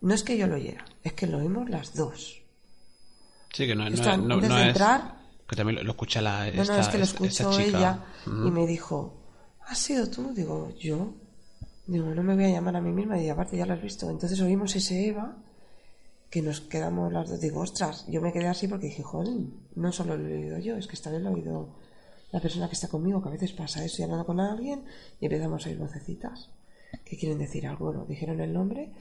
No 0.00 0.14
es 0.14 0.22
que 0.22 0.36
yo 0.38 0.46
lo 0.46 0.54
oyera, 0.56 0.84
es 1.02 1.12
que 1.12 1.26
lo 1.26 1.38
oímos 1.38 1.68
las 1.68 1.94
dos. 1.94 2.42
Sí, 3.52 3.66
que 3.66 3.74
no, 3.74 3.88
no, 3.88 3.94
Esto, 3.94 4.16
no- 4.16 4.36
no 4.40 4.40
de 4.40 4.62
es- 4.62 4.68
entrar, 4.68 5.20
Que 5.48 5.56
también 5.56 5.84
lo, 5.84 5.90
escucha 5.90 6.20
la. 6.22 6.50
no, 6.52 6.62
esta, 6.62 6.74
no, 6.74 6.80
es 6.80 6.88
que 6.88 6.98
lo 6.98 7.04
esta 7.04 7.22
escuchó 7.24 7.50
chica. 7.58 7.78
ella 7.78 8.04
y 8.26 8.50
me 8.50 8.66
dijo, 8.66 9.14
¿has 9.66 9.78
sido 9.78 10.08
tú? 10.08 10.32
Digo, 10.32 10.70
yo. 10.78 11.14
Digo, 11.86 12.06
no 12.14 12.22
me 12.22 12.34
voy 12.36 12.44
a 12.44 12.50
llamar 12.50 12.76
a 12.76 12.80
mí 12.80 12.92
misma 12.92 13.20
y 13.20 13.28
aparte 13.28 13.56
ya 13.56 13.66
lo 13.66 13.74
has 13.74 13.82
visto. 13.82 14.08
Entonces 14.08 14.40
oímos 14.40 14.76
ese 14.76 15.08
Eva 15.08 15.36
que 16.30 16.40
nos 16.40 16.60
quedamos 16.60 17.12
las 17.12 17.28
dos. 17.28 17.40
Digo, 17.40 17.60
ostras, 17.62 18.06
yo 18.08 18.20
me 18.22 18.32
quedé 18.32 18.46
así 18.46 18.68
porque 18.68 18.86
dije, 18.86 19.02
joder, 19.02 19.34
no 19.74 19.90
solo 19.90 20.16
lo 20.16 20.28
he 20.28 20.36
oído 20.44 20.58
yo, 20.58 20.76
es 20.76 20.86
que 20.86 20.94
esta 20.94 21.10
vez 21.10 21.20
lo 21.20 21.30
ha 21.30 21.32
oído 21.32 21.74
la 22.32 22.40
persona 22.40 22.68
que 22.68 22.74
está 22.74 22.88
conmigo, 22.88 23.22
que 23.22 23.28
a 23.28 23.32
veces 23.32 23.52
pasa 23.52 23.84
eso 23.84 24.00
y 24.00 24.04
hablando 24.04 24.26
con 24.26 24.40
alguien 24.40 24.84
y 25.20 25.26
empezamos 25.26 25.64
a 25.64 25.68
oír 25.68 25.78
vocecitas 25.78 26.50
que 27.04 27.16
quieren 27.16 27.38
decir 27.38 27.66
algo. 27.66 27.86
Bueno, 27.86 28.06
dijeron 28.08 28.40
el 28.40 28.52
nombre. 28.52 28.92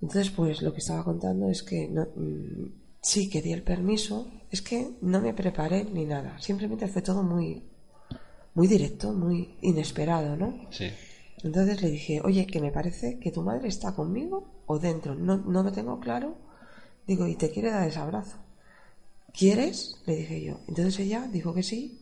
Entonces, 0.00 0.30
pues 0.30 0.62
lo 0.62 0.72
que 0.72 0.80
estaba 0.80 1.04
contando 1.04 1.50
es 1.50 1.62
que 1.62 1.88
no, 1.88 2.06
mm, 2.14 2.66
sí 3.00 3.30
que 3.30 3.40
di 3.40 3.52
el 3.52 3.62
permiso, 3.62 4.26
es 4.50 4.62
que 4.62 4.96
no 5.00 5.20
me 5.20 5.32
preparé 5.32 5.84
ni 5.84 6.04
nada, 6.04 6.38
simplemente 6.40 6.88
fue 6.88 7.02
todo 7.02 7.22
muy, 7.22 7.62
muy 8.54 8.66
directo, 8.66 9.12
muy 9.12 9.56
inesperado, 9.62 10.36
¿no? 10.36 10.66
Sí. 10.70 10.90
Entonces 11.42 11.82
le 11.82 11.90
dije, 11.90 12.20
oye, 12.24 12.46
que 12.46 12.60
me 12.60 12.72
parece 12.72 13.18
que 13.18 13.30
tu 13.30 13.42
madre 13.42 13.68
está 13.68 13.94
conmigo 13.94 14.62
o 14.66 14.78
dentro, 14.78 15.14
no, 15.14 15.36
no 15.36 15.62
lo 15.62 15.72
tengo 15.72 16.00
claro, 16.00 16.36
digo, 17.06 17.26
y 17.26 17.36
te 17.36 17.50
quiere 17.50 17.70
dar 17.70 17.88
ese 17.88 17.98
abrazo. 17.98 18.38
¿Quieres? 19.36 19.96
Le 20.06 20.16
dije 20.16 20.42
yo. 20.44 20.60
Entonces 20.68 20.98
ella 21.00 21.28
dijo 21.30 21.52
que 21.54 21.62
sí, 21.62 22.00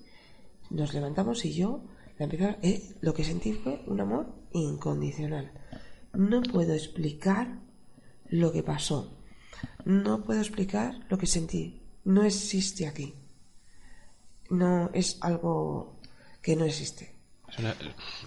nos 0.71 0.95
levantamos 0.95 1.45
y 1.45 1.53
yo 1.55 1.85
la 2.19 2.25
empecé 2.25 2.45
a- 2.45 2.59
eh, 2.63 2.95
lo 3.01 3.13
que 3.15 3.25
sentí 3.25 3.53
fue 3.53 3.83
un 3.87 4.01
amor 4.01 4.33
incondicional. 4.53 5.53
No 6.13 6.43
puedo 6.43 6.75
explicar 6.75 7.59
lo 8.29 8.53
que 8.53 8.63
pasó. 8.63 9.19
No 9.85 10.23
puedo 10.23 10.41
explicar 10.41 11.01
lo 11.09 11.19
que 11.19 11.27
sentí. 11.27 11.83
No 12.05 12.23
existe 12.25 12.87
aquí. 12.87 13.15
No 14.51 14.91
es 14.93 15.19
algo 15.23 16.01
que 16.41 16.55
no 16.57 16.65
existe. 16.65 17.15
Es 17.49 17.59
una- 17.59 17.77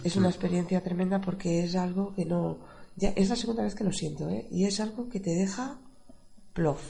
Es 0.03 0.15
una 0.15 0.29
experiencia 0.29 0.83
tremenda 0.83 1.21
porque 1.21 1.63
es 1.63 1.75
algo 1.75 2.13
que 2.13 2.25
no. 2.25 2.59
Ya, 2.95 3.09
es 3.09 3.29
la 3.29 3.35
segunda 3.35 3.63
vez 3.63 3.75
que 3.75 3.83
lo 3.83 3.91
siento, 3.93 4.29
¿eh? 4.29 4.47
Y 4.51 4.65
es 4.65 4.79
algo 4.79 5.07
que 5.09 5.19
te 5.19 5.29
deja 5.31 5.79
plof. 6.53 6.81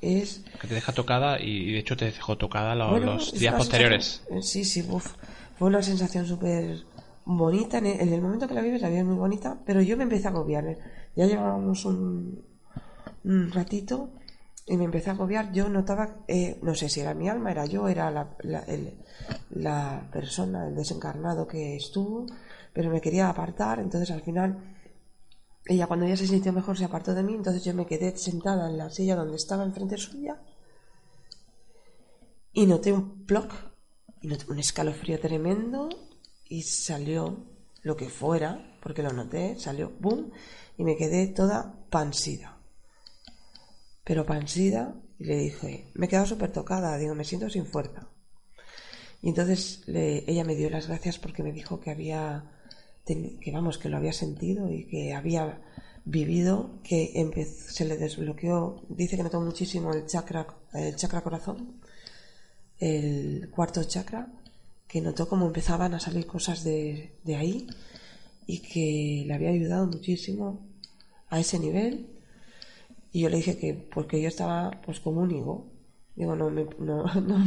Es. 0.00 0.42
que 0.60 0.66
te 0.68 0.74
deja 0.74 0.92
tocada 0.92 1.40
y, 1.40 1.72
de 1.72 1.78
hecho 1.78 1.96
te 1.96 2.06
dejó 2.06 2.36
tocada 2.38 2.74
lo- 2.74 2.90
bueno, 2.90 3.14
los 3.14 3.32
días 3.32 3.54
posteriores. 3.54 4.22
eh, 4.30 4.42
sí, 4.42 4.64
sí, 4.64 4.86
uf. 4.88 5.14
Fue 5.58 5.68
una 5.68 5.82
sensación 5.82 6.26
súper 6.26 6.84
bonita. 7.26 7.78
En 7.78 7.86
el, 7.86 8.00
en 8.00 8.12
el 8.14 8.22
momento 8.22 8.48
que 8.48 8.54
la 8.54 8.62
vives, 8.62 8.80
la 8.80 8.88
vives 8.88 9.04
muy 9.04 9.16
bonita, 9.16 9.58
pero 9.66 9.82
yo 9.82 9.96
me 9.96 10.04
empecé 10.04 10.26
a 10.28 10.30
agobiar. 10.30 10.66
¿eh? 10.66 10.78
Ya 11.16 11.26
llevábamos 11.26 11.84
un, 11.84 12.42
un 13.24 13.52
ratito 13.52 14.10
y 14.66 14.76
me 14.78 14.84
empecé 14.84 15.10
a 15.10 15.12
agobiar. 15.12 15.52
Yo 15.52 15.68
notaba, 15.68 16.16
eh, 16.28 16.58
no 16.62 16.74
sé 16.74 16.88
si 16.88 17.00
era 17.00 17.12
mi 17.12 17.28
alma, 17.28 17.50
era 17.50 17.66
yo, 17.66 17.88
era 17.88 18.10
la, 18.10 18.28
la, 18.40 18.60
el- 18.60 18.94
la 19.50 20.08
persona, 20.12 20.68
el 20.68 20.76
desencarnado 20.76 21.46
que 21.46 21.76
estuvo, 21.76 22.24
pero 22.72 22.88
me 22.90 23.00
quería 23.00 23.28
apartar. 23.28 23.80
Entonces 23.80 24.10
al 24.12 24.22
final, 24.22 24.58
ella 25.66 25.86
cuando 25.86 26.06
ya 26.06 26.16
se 26.16 26.26
sintió 26.26 26.52
mejor 26.52 26.76
se 26.78 26.84
apartó 26.84 27.14
de 27.14 27.22
mí. 27.22 27.34
Entonces 27.34 27.64
yo 27.64 27.74
me 27.74 27.86
quedé 27.86 28.16
sentada 28.16 28.68
en 28.68 28.78
la 28.78 28.90
silla 28.90 29.16
donde 29.16 29.36
estaba 29.36 29.64
enfrente 29.64 29.96
suya 29.98 30.40
y 32.52 32.66
noté 32.66 32.92
un 32.92 33.24
ploc, 33.26 33.52
y 34.20 34.26
noté 34.28 34.44
un 34.48 34.58
escalofrío 34.58 35.18
tremendo 35.20 35.88
y 36.48 36.62
salió 36.62 37.46
lo 37.82 37.96
que 37.96 38.08
fuera, 38.10 38.76
porque 38.82 39.02
lo 39.02 39.12
noté, 39.12 39.58
salió 39.58 39.92
boom 40.00 40.32
y 40.76 40.84
me 40.84 40.96
quedé 40.96 41.28
toda 41.28 41.74
pansida. 41.90 42.58
Pero 44.04 44.26
pansida 44.26 44.94
y 45.18 45.24
le 45.24 45.36
dije, 45.36 45.90
me 45.94 46.06
he 46.06 46.08
quedado 46.08 46.26
súper 46.26 46.52
tocada, 46.52 46.96
digo, 46.98 47.14
me 47.14 47.24
siento 47.24 47.48
sin 47.48 47.66
fuerza. 47.66 48.08
Y 49.22 49.28
entonces 49.28 49.82
le- 49.86 50.24
ella 50.30 50.44
me 50.44 50.54
dio 50.56 50.70
las 50.70 50.88
gracias 50.88 51.18
porque 51.18 51.42
me 51.42 51.52
dijo 51.52 51.78
que 51.78 51.90
había, 51.90 52.50
que 53.40 53.52
vamos, 53.52 53.78
que 53.78 53.88
lo 53.88 53.96
había 53.96 54.12
sentido 54.12 54.70
y 54.70 54.84
que 54.84 55.14
había 55.14 55.60
vivido, 56.04 56.80
que 56.82 57.12
se 57.46 57.84
le 57.84 57.96
desbloqueó, 57.96 58.82
dice 58.88 59.16
que 59.16 59.22
notó 59.22 59.40
muchísimo 59.40 59.92
el 59.92 60.06
chakra, 60.06 60.46
el 60.72 60.96
chakra 60.96 61.20
corazón, 61.22 61.80
el 62.78 63.50
cuarto 63.50 63.84
chakra, 63.84 64.28
que 64.88 65.00
notó 65.00 65.28
cómo 65.28 65.46
empezaban 65.46 65.94
a 65.94 66.00
salir 66.00 66.26
cosas 66.26 66.64
de, 66.64 67.12
ahí 67.36 67.66
y 68.46 68.58
que 68.58 69.24
le 69.26 69.34
había 69.34 69.50
ayudado 69.50 69.86
muchísimo 69.86 70.66
a 71.28 71.38
ese 71.38 71.58
nivel. 71.60 72.08
Y 73.12 73.20
yo 73.20 73.28
le 73.28 73.36
dije 73.36 73.56
que 73.56 73.74
porque 73.74 74.20
yo 74.20 74.28
estaba 74.28 74.70
pues 74.84 74.98
como 75.00 75.20
un 75.20 75.30
higo. 75.30 75.66
Digo, 76.16 76.34
no, 76.34 76.50
me, 76.50 76.66
no, 76.80 77.04
no, 77.20 77.38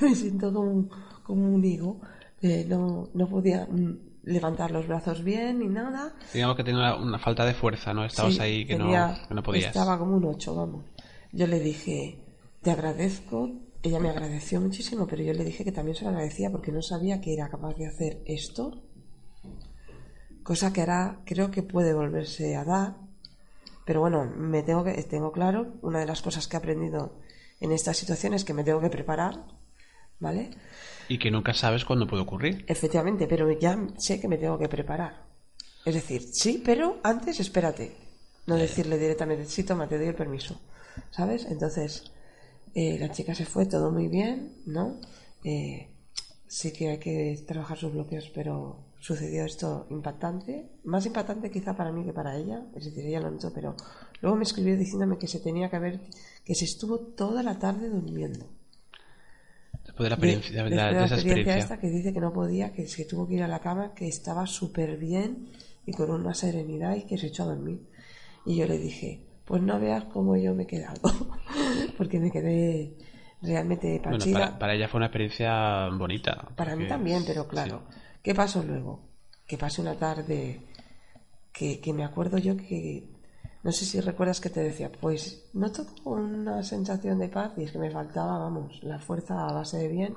me 0.00 0.14
siento 0.14 0.52
como, 0.52 0.88
como 1.22 1.54
un 1.54 1.64
higo. 1.64 2.00
Eh, 2.42 2.64
no, 2.68 3.08
no 3.14 3.28
podía 3.28 3.66
mm, 3.66 4.07
levantar 4.28 4.70
los 4.70 4.86
brazos 4.86 5.22
bien 5.24 5.58
ni 5.58 5.66
nada. 5.68 6.12
Digamos 6.32 6.56
que 6.56 6.64
tenía 6.64 6.80
una, 6.80 6.96
una 6.96 7.18
falta 7.18 7.44
de 7.44 7.54
fuerza, 7.54 7.92
¿no? 7.94 8.04
Estabas 8.04 8.34
Sí, 8.34 8.40
ahí 8.40 8.66
que, 8.66 8.76
tenía- 8.76 9.08
no, 9.22 9.28
que 9.28 9.34
no 9.34 9.42
podías. 9.42 9.66
Estaba 9.66 9.98
como 9.98 10.16
un 10.16 10.24
ocho, 10.26 10.54
vamos. 10.54 10.84
Yo 11.32 11.46
le 11.46 11.60
dije, 11.60 12.18
te 12.62 12.70
agradezco. 12.70 13.50
Ella 13.82 14.00
me 14.00 14.10
agradeció 14.10 14.60
muchísimo, 14.60 15.06
pero 15.06 15.22
yo 15.22 15.32
le 15.32 15.44
dije 15.44 15.64
que 15.64 15.70
también 15.72 15.96
se 15.96 16.04
lo 16.04 16.10
agradecía 16.10 16.50
porque 16.50 16.72
no 16.72 16.82
sabía 16.82 17.20
que 17.20 17.32
era 17.32 17.48
capaz 17.48 17.74
de 17.76 17.86
hacer 17.86 18.22
esto. 18.26 18.82
Cosa 20.42 20.72
que 20.72 20.80
ahora 20.80 21.20
creo 21.24 21.50
que 21.50 21.62
puede 21.62 21.94
volverse 21.94 22.56
a 22.56 22.64
dar. 22.64 22.96
Pero 23.84 24.00
bueno, 24.00 24.24
me 24.36 24.62
tengo 24.62 24.84
que, 24.84 24.92
tengo 25.04 25.32
claro, 25.32 25.74
una 25.82 26.00
de 26.00 26.06
las 26.06 26.22
cosas 26.22 26.46
que 26.48 26.56
he 26.56 26.58
aprendido 26.58 27.18
en 27.60 27.72
esta 27.72 27.94
situación 27.94 28.34
es 28.34 28.44
que 28.44 28.52
me 28.54 28.64
tengo 28.64 28.80
que 28.80 28.90
preparar, 28.90 29.44
¿vale? 30.20 30.50
Y 31.08 31.18
que 31.18 31.30
nunca 31.30 31.54
sabes 31.54 31.84
cuándo 31.84 32.06
puede 32.06 32.22
ocurrir. 32.22 32.64
Efectivamente, 32.68 33.26
pero 33.26 33.50
ya 33.50 33.78
sé 33.96 34.20
que 34.20 34.28
me 34.28 34.36
tengo 34.36 34.58
que 34.58 34.68
preparar. 34.68 35.24
Es 35.84 35.94
decir, 35.94 36.22
sí, 36.22 36.62
pero 36.64 36.98
antes 37.02 37.40
espérate. 37.40 37.96
No 38.46 38.56
decirle 38.56 38.98
directamente, 38.98 39.46
sí, 39.46 39.64
toma, 39.64 39.88
te 39.88 39.98
doy 39.98 40.08
el 40.08 40.14
permiso. 40.14 40.60
¿Sabes? 41.10 41.46
Entonces, 41.46 42.12
eh, 42.74 42.98
la 42.98 43.10
chica 43.10 43.34
se 43.34 43.46
fue, 43.46 43.66
todo 43.66 43.90
muy 43.90 44.08
bien, 44.08 44.52
¿no? 44.66 45.00
Eh, 45.44 45.88
sí 46.46 46.72
que 46.72 46.90
hay 46.90 46.98
que 46.98 47.42
trabajar 47.46 47.78
sus 47.78 47.92
bloqueos, 47.92 48.30
pero 48.34 48.84
sucedió 49.00 49.44
esto 49.44 49.86
impactante. 49.90 50.68
Más 50.84 51.06
impactante 51.06 51.50
quizá 51.50 51.76
para 51.76 51.92
mí 51.92 52.04
que 52.04 52.12
para 52.12 52.36
ella. 52.36 52.66
Es 52.74 52.84
decir, 52.84 53.06
ella 53.06 53.20
lo 53.20 53.30
notó, 53.30 53.52
pero 53.52 53.76
luego 54.20 54.36
me 54.36 54.44
escribió 54.44 54.76
diciéndome 54.76 55.18
que 55.18 55.28
se 55.28 55.40
tenía 55.40 55.70
que 55.70 55.76
haber, 55.76 56.00
que 56.44 56.54
se 56.54 56.64
estuvo 56.64 56.98
toda 56.98 57.42
la 57.42 57.58
tarde 57.58 57.88
durmiendo 57.88 58.57
Después 59.98 60.06
de 60.06 60.10
la 60.10 60.14
experiencia, 60.14 60.64
de, 60.64 60.70
de 60.70 60.70
de 60.70 60.76
la 60.76 61.04
esa 61.04 61.14
experiencia 61.16 61.58
esta 61.58 61.80
que 61.80 61.88
dice 61.88 62.12
que 62.12 62.20
no 62.20 62.32
podía, 62.32 62.72
que 62.72 62.86
se 62.86 63.04
tuvo 63.04 63.26
que 63.26 63.34
ir 63.34 63.42
a 63.42 63.48
la 63.48 63.58
cama, 63.58 63.94
que 63.94 64.06
estaba 64.06 64.46
súper 64.46 64.96
bien 64.96 65.48
y 65.86 65.92
con 65.92 66.10
una 66.10 66.34
serenidad 66.34 66.94
y 66.94 67.02
que 67.02 67.18
se 67.18 67.26
echó 67.28 67.42
a 67.42 67.46
dormir. 67.46 67.80
Y 68.46 68.56
yo 68.56 68.66
le 68.66 68.78
dije, 68.78 69.24
pues 69.44 69.60
no 69.60 69.80
veas 69.80 70.04
cómo 70.04 70.36
yo 70.36 70.54
me 70.54 70.64
he 70.64 70.66
quedado, 70.66 71.00
porque 71.98 72.20
me 72.20 72.30
quedé 72.30 72.94
realmente 73.42 74.00
Bueno, 74.04 74.24
para, 74.32 74.58
para 74.58 74.74
ella 74.74 74.88
fue 74.88 74.98
una 74.98 75.06
experiencia 75.06 75.88
bonita. 75.88 76.48
Para 76.54 76.76
mí 76.76 76.86
también, 76.86 77.24
pero 77.26 77.48
claro. 77.48 77.82
sí. 77.88 77.98
¿Qué 78.22 78.34
pasó 78.34 78.62
luego? 78.62 79.00
Que 79.46 79.58
pasé 79.58 79.80
una 79.80 79.94
tarde 79.94 80.60
que, 81.52 81.80
que 81.80 81.92
me 81.92 82.04
acuerdo 82.04 82.38
yo 82.38 82.56
que... 82.56 83.17
No 83.62 83.72
sé 83.72 83.84
si 83.84 84.00
recuerdas 84.00 84.40
que 84.40 84.50
te 84.50 84.60
decía, 84.60 84.90
pues 84.92 85.48
noto 85.52 85.84
como 86.02 86.16
una 86.16 86.62
sensación 86.62 87.18
de 87.18 87.28
paz 87.28 87.52
y 87.56 87.64
es 87.64 87.72
que 87.72 87.78
me 87.78 87.90
faltaba, 87.90 88.38
vamos, 88.38 88.82
la 88.82 88.98
fuerza 88.98 89.48
a 89.48 89.52
base 89.52 89.78
de 89.78 89.88
bien. 89.88 90.14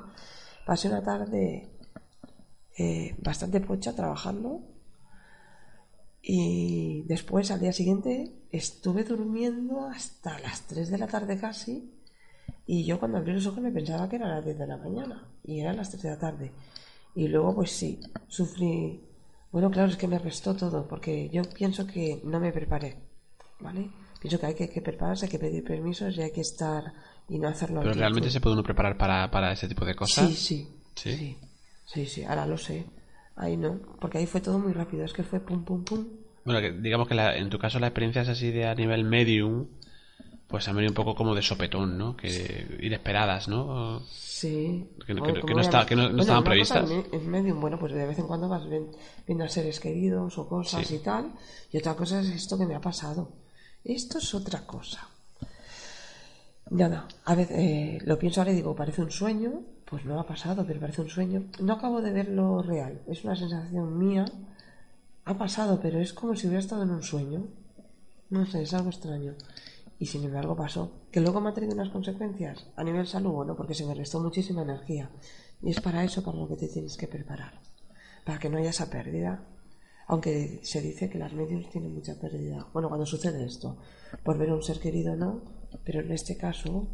Pasé 0.65 0.89
una 0.89 1.01
tarde 1.01 1.69
eh, 2.77 3.15
bastante 3.19 3.59
pocha 3.59 3.95
trabajando 3.95 4.61
y 6.21 7.03
después 7.07 7.49
al 7.51 7.59
día 7.59 7.73
siguiente 7.73 8.31
estuve 8.51 9.03
durmiendo 9.03 9.85
hasta 9.85 10.37
las 10.39 10.61
3 10.67 10.91
de 10.91 10.97
la 10.99 11.07
tarde 11.07 11.37
casi 11.37 11.91
y 12.67 12.85
yo 12.85 12.99
cuando 12.99 13.17
abrí 13.17 13.33
los 13.33 13.47
ojos 13.47 13.61
me 13.61 13.71
pensaba 13.71 14.07
que 14.07 14.17
eran 14.17 14.29
las 14.29 14.45
10 14.45 14.57
de 14.59 14.67
la 14.67 14.77
mañana 14.77 15.27
y 15.43 15.59
eran 15.59 15.77
las 15.77 15.89
3 15.89 16.03
de 16.03 16.09
la 16.09 16.19
tarde. 16.19 16.51
Y 17.15 17.27
luego 17.27 17.55
pues 17.55 17.71
sí, 17.71 17.99
sufrí... 18.27 19.03
Bueno, 19.51 19.69
claro, 19.69 19.89
es 19.89 19.97
que 19.97 20.07
me 20.07 20.19
restó 20.19 20.55
todo 20.55 20.87
porque 20.87 21.29
yo 21.29 21.41
pienso 21.43 21.85
que 21.85 22.21
no 22.23 22.39
me 22.39 22.53
preparé, 22.53 22.95
¿vale? 23.61 23.89
Pienso 24.19 24.39
que 24.39 24.45
hay 24.47 24.53
que, 24.53 24.69
que 24.69 24.81
prepararse, 24.81 25.25
hay 25.25 25.31
que 25.31 25.39
pedir 25.39 25.63
permisos 25.63 26.15
y 26.17 26.21
hay 26.21 26.31
que 26.31 26.41
estar 26.41 26.93
y 27.27 27.39
no 27.39 27.47
hacerlo 27.47 27.79
Pero 27.79 27.91
al 27.93 27.97
realmente 27.97 28.27
tiempo. 28.29 28.33
se 28.33 28.41
puede 28.41 28.53
uno 28.55 28.63
preparar 28.63 28.97
para, 28.97 29.29
para 29.31 29.51
ese 29.51 29.67
tipo 29.67 29.85
de 29.85 29.95
cosas. 29.95 30.29
Sí, 30.29 30.35
sí, 30.35 30.67
¿Sí? 30.95 31.17
sí, 31.17 31.37
sí, 31.85 32.05
sí, 32.05 32.23
ahora 32.23 32.45
lo 32.45 32.57
sé. 32.57 32.85
Ahí 33.35 33.57
no, 33.57 33.79
porque 33.99 34.17
ahí 34.19 34.27
fue 34.27 34.41
todo 34.41 34.59
muy 34.59 34.73
rápido, 34.73 35.05
es 35.05 35.13
que 35.13 35.23
fue 35.23 35.39
pum, 35.39 35.63
pum, 35.63 35.83
pum. 35.83 36.05
Bueno, 36.45 36.59
que 36.61 36.71
digamos 36.71 37.07
que 37.07 37.15
la- 37.15 37.35
en 37.37 37.49
tu 37.49 37.57
caso 37.57 37.79
la 37.79 37.87
experiencia 37.87 38.21
es 38.23 38.27
así 38.29 38.51
de 38.51 38.65
a 38.67 38.75
nivel 38.75 39.03
medium, 39.05 39.67
pues 40.47 40.67
han 40.67 40.75
venido 40.75 40.91
un 40.91 40.95
poco 40.95 41.15
como 41.15 41.33
de 41.33 41.41
sopetón, 41.41 41.97
¿no? 41.97 42.15
Que 42.17 42.77
inesperadas, 42.81 43.47
¿no? 43.47 44.01
Sí. 44.09 44.85
Que 45.07 45.13
Bueno, 45.13 45.23
que 45.25 45.31
no- 45.33 45.39
como 45.39 45.45
que 45.47 45.53
no 45.53 45.59
era- 45.61 45.61
está- 45.61 45.85
que 45.85 45.95
no- 45.95 46.01
no 46.03 46.07
Bueno, 46.09 46.21
estaban 46.23 46.43
previstas. 46.43 46.89
En 47.11 47.29
medio, 47.29 47.55
bueno, 47.55 47.79
pues 47.79 47.93
de 47.93 48.05
vez 48.05 48.19
en 48.19 48.27
cuando 48.27 48.49
vas 48.49 48.63
viendo 49.25 49.43
a 49.45 49.47
seres 49.47 49.79
queridos 49.79 50.37
o 50.37 50.47
cosas 50.49 50.85
Sí. 50.85 50.95
y 50.95 50.99
tal. 50.99 51.31
Y 51.71 51.77
otra 51.77 51.95
cosa 51.95 52.19
es 52.19 52.27
esto 52.27 52.57
que 52.57 52.65
me 52.65 52.75
ha 52.75 52.81
pasado. 52.81 53.31
Esto 53.83 54.19
es 54.19 54.33
otra 54.33 54.65
cosa. 54.65 55.07
Nada, 56.69 57.07
a 57.25 57.35
veces 57.35 57.57
eh, 57.59 57.99
lo 58.05 58.17
pienso 58.17 58.39
ahora 58.39 58.53
y 58.53 58.55
digo, 58.55 58.75
parece 58.75 59.01
un 59.01 59.11
sueño. 59.11 59.61
Pues 59.85 60.05
no 60.05 60.17
ha 60.19 60.25
pasado, 60.25 60.65
pero 60.65 60.79
parece 60.79 61.01
un 61.01 61.09
sueño. 61.09 61.43
No 61.59 61.73
acabo 61.73 62.01
de 62.01 62.13
verlo 62.13 62.61
real. 62.61 63.01
Es 63.07 63.25
una 63.25 63.35
sensación 63.35 63.97
mía. 63.97 64.25
Ha 65.25 65.37
pasado, 65.37 65.79
pero 65.81 65.99
es 65.99 66.13
como 66.13 66.35
si 66.35 66.47
hubiera 66.47 66.61
estado 66.61 66.83
en 66.83 66.91
un 66.91 67.03
sueño. 67.03 67.47
No 68.29 68.45
sé, 68.45 68.61
es 68.61 68.73
algo 68.73 68.89
extraño. 68.89 69.33
Y 69.99 70.05
sin 70.05 70.23
embargo 70.23 70.55
pasó. 70.55 70.93
Que 71.11 71.19
luego 71.19 71.41
me 71.41 71.49
ha 71.49 71.53
traído 71.53 71.73
unas 71.73 71.89
consecuencias 71.89 72.67
a 72.77 72.83
nivel 72.85 73.05
salud, 73.05 73.31
bueno, 73.31 73.55
porque 73.57 73.73
se 73.73 73.85
me 73.85 73.93
restó 73.93 74.21
muchísima 74.21 74.61
energía. 74.61 75.09
Y 75.61 75.71
es 75.71 75.81
para 75.81 76.05
eso 76.05 76.23
para 76.23 76.37
lo 76.37 76.47
que 76.47 76.55
te 76.55 76.69
tienes 76.69 76.95
que 76.95 77.07
preparar. 77.09 77.59
Para 78.23 78.39
que 78.39 78.49
no 78.49 78.57
haya 78.57 78.69
esa 78.69 78.89
pérdida. 78.89 79.43
Aunque 80.11 80.59
se 80.61 80.81
dice 80.81 81.09
que 81.09 81.17
las 81.17 81.31
medios 81.33 81.69
tienen 81.69 81.93
mucha 81.95 82.19
pérdida. 82.19 82.67
Bueno, 82.73 82.89
cuando 82.89 83.05
sucede 83.05 83.45
esto, 83.45 83.77
por 84.23 84.37
ver 84.37 84.49
a 84.49 84.55
un 84.55 84.61
ser 84.61 84.77
querido 84.79 85.15
no, 85.15 85.41
pero 85.85 86.01
en 86.01 86.11
este 86.11 86.35
caso, 86.35 86.85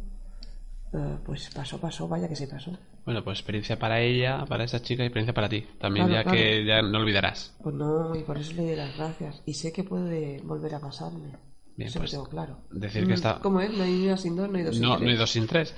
eh, 0.94 1.16
pues 1.26 1.50
pasó, 1.52 1.78
pasó, 1.80 2.06
vaya 2.06 2.28
que 2.28 2.36
se 2.36 2.46
pasó. 2.46 2.78
Bueno, 3.04 3.24
pues 3.24 3.38
experiencia 3.40 3.76
para 3.76 4.00
ella, 4.00 4.44
para 4.46 4.62
esa 4.62 4.80
chica 4.80 5.02
y 5.02 5.06
experiencia 5.06 5.34
para 5.34 5.48
ti. 5.48 5.66
También 5.80 6.06
Claro, 6.06 6.30
ya 6.30 6.36
que 6.36 6.64
ya 6.64 6.80
no 6.80 6.98
olvidarás. 6.98 7.56
Pues 7.60 7.74
no, 7.74 8.14
y 8.14 8.22
por 8.22 8.38
eso 8.38 8.52
le 8.52 8.66
doy 8.66 8.76
las 8.76 8.96
gracias. 8.96 9.42
Y 9.46 9.54
sé 9.54 9.72
que 9.72 9.82
puede 9.82 10.40
volver 10.44 10.76
a 10.76 10.80
pasarme. 10.80 11.32
Bien, 11.76 11.88
eso 11.88 11.98
pues, 11.98 12.12
lo 12.12 12.18
tengo 12.20 12.30
claro. 12.30 12.58
decir 12.70 13.04
que 13.06 13.14
está- 13.14 13.40
Como 13.40 13.60
es, 13.60 13.72
no 13.76 13.82
hay 13.82 14.06
una 14.06 14.16
sin 14.16 14.36
dos, 14.36 14.48
no 14.48 14.58
hay 14.58 14.62
dos 14.64 14.74
sin 14.76 14.84
No, 14.84 14.90
tres. 14.96 15.02
no 15.04 15.10
hay 15.10 15.16
dos 15.16 15.30
sin 15.32 15.46
tres. 15.48 15.74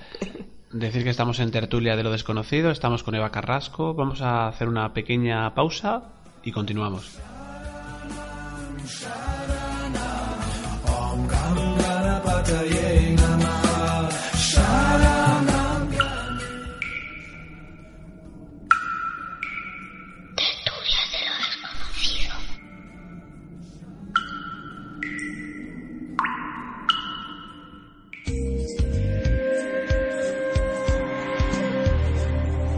Decir 0.73 1.05
que 1.05 1.11
estamos 1.11 1.41
en 1.41 1.51
tertulia 1.51 1.97
de 1.97 2.03
lo 2.03 2.11
desconocido, 2.13 2.71
estamos 2.71 3.03
con 3.03 3.15
Eva 3.15 3.31
Carrasco, 3.31 3.95
vamos 3.95 4.21
a 4.21 4.47
hacer 4.49 4.69
una 4.69 4.93
pequeña 4.93 5.55
pausa 5.55 6.13
y 6.43 6.53
continuamos. 6.53 7.19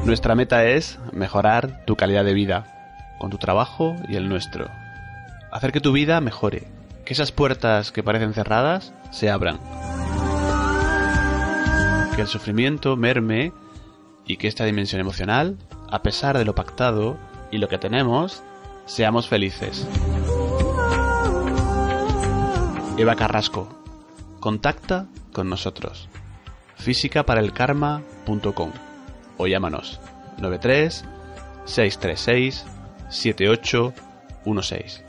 Nuestra 0.05 0.35
meta 0.35 0.66
es 0.66 0.98
mejorar 1.12 1.87
tu 1.87 1.96
calidad 1.96 2.22
de 2.22 2.35
vida, 2.35 2.66
con 3.18 3.31
tu 3.31 3.38
trabajo 3.38 3.96
y 4.09 4.16
el 4.16 4.29
nuestro. 4.29 4.82
Hacer 5.53 5.71
que 5.71 5.81
tu 5.83 5.93
vida 5.93 6.19
mejore, 6.23 6.67
que 7.05 7.12
esas 7.12 7.31
puertas 7.31 7.93
que 7.93 8.03
parecen 8.03 8.33
cerradas 8.33 8.95
se 9.11 9.29
abran. 9.29 9.61
Que 12.17 12.23
el 12.23 12.27
sufrimiento 12.27 12.97
merme 12.97 13.53
y 14.27 14.38
que 14.38 14.49
esta 14.49 14.65
dimensión 14.65 15.03
emocional, 15.03 15.59
a 15.91 16.03
pesar 16.03 16.38
de 16.38 16.47
lo 16.47 16.55
pactado 16.55 17.19
y 17.51 17.59
lo 17.59 17.69
que 17.69 17.77
tenemos, 17.77 18.43
seamos 18.87 19.29
felices. 19.29 19.87
Eva 22.97 23.15
Carrasco, 23.15 23.69
contacta 24.41 25.07
con 25.35 25.51
nosotros. 25.51 26.09
físicaparelkarma.com 26.77 28.71
o 29.37 29.47
llámanos 29.47 30.01
93 30.38 31.05
636 31.67 32.65
7816. 33.11 35.05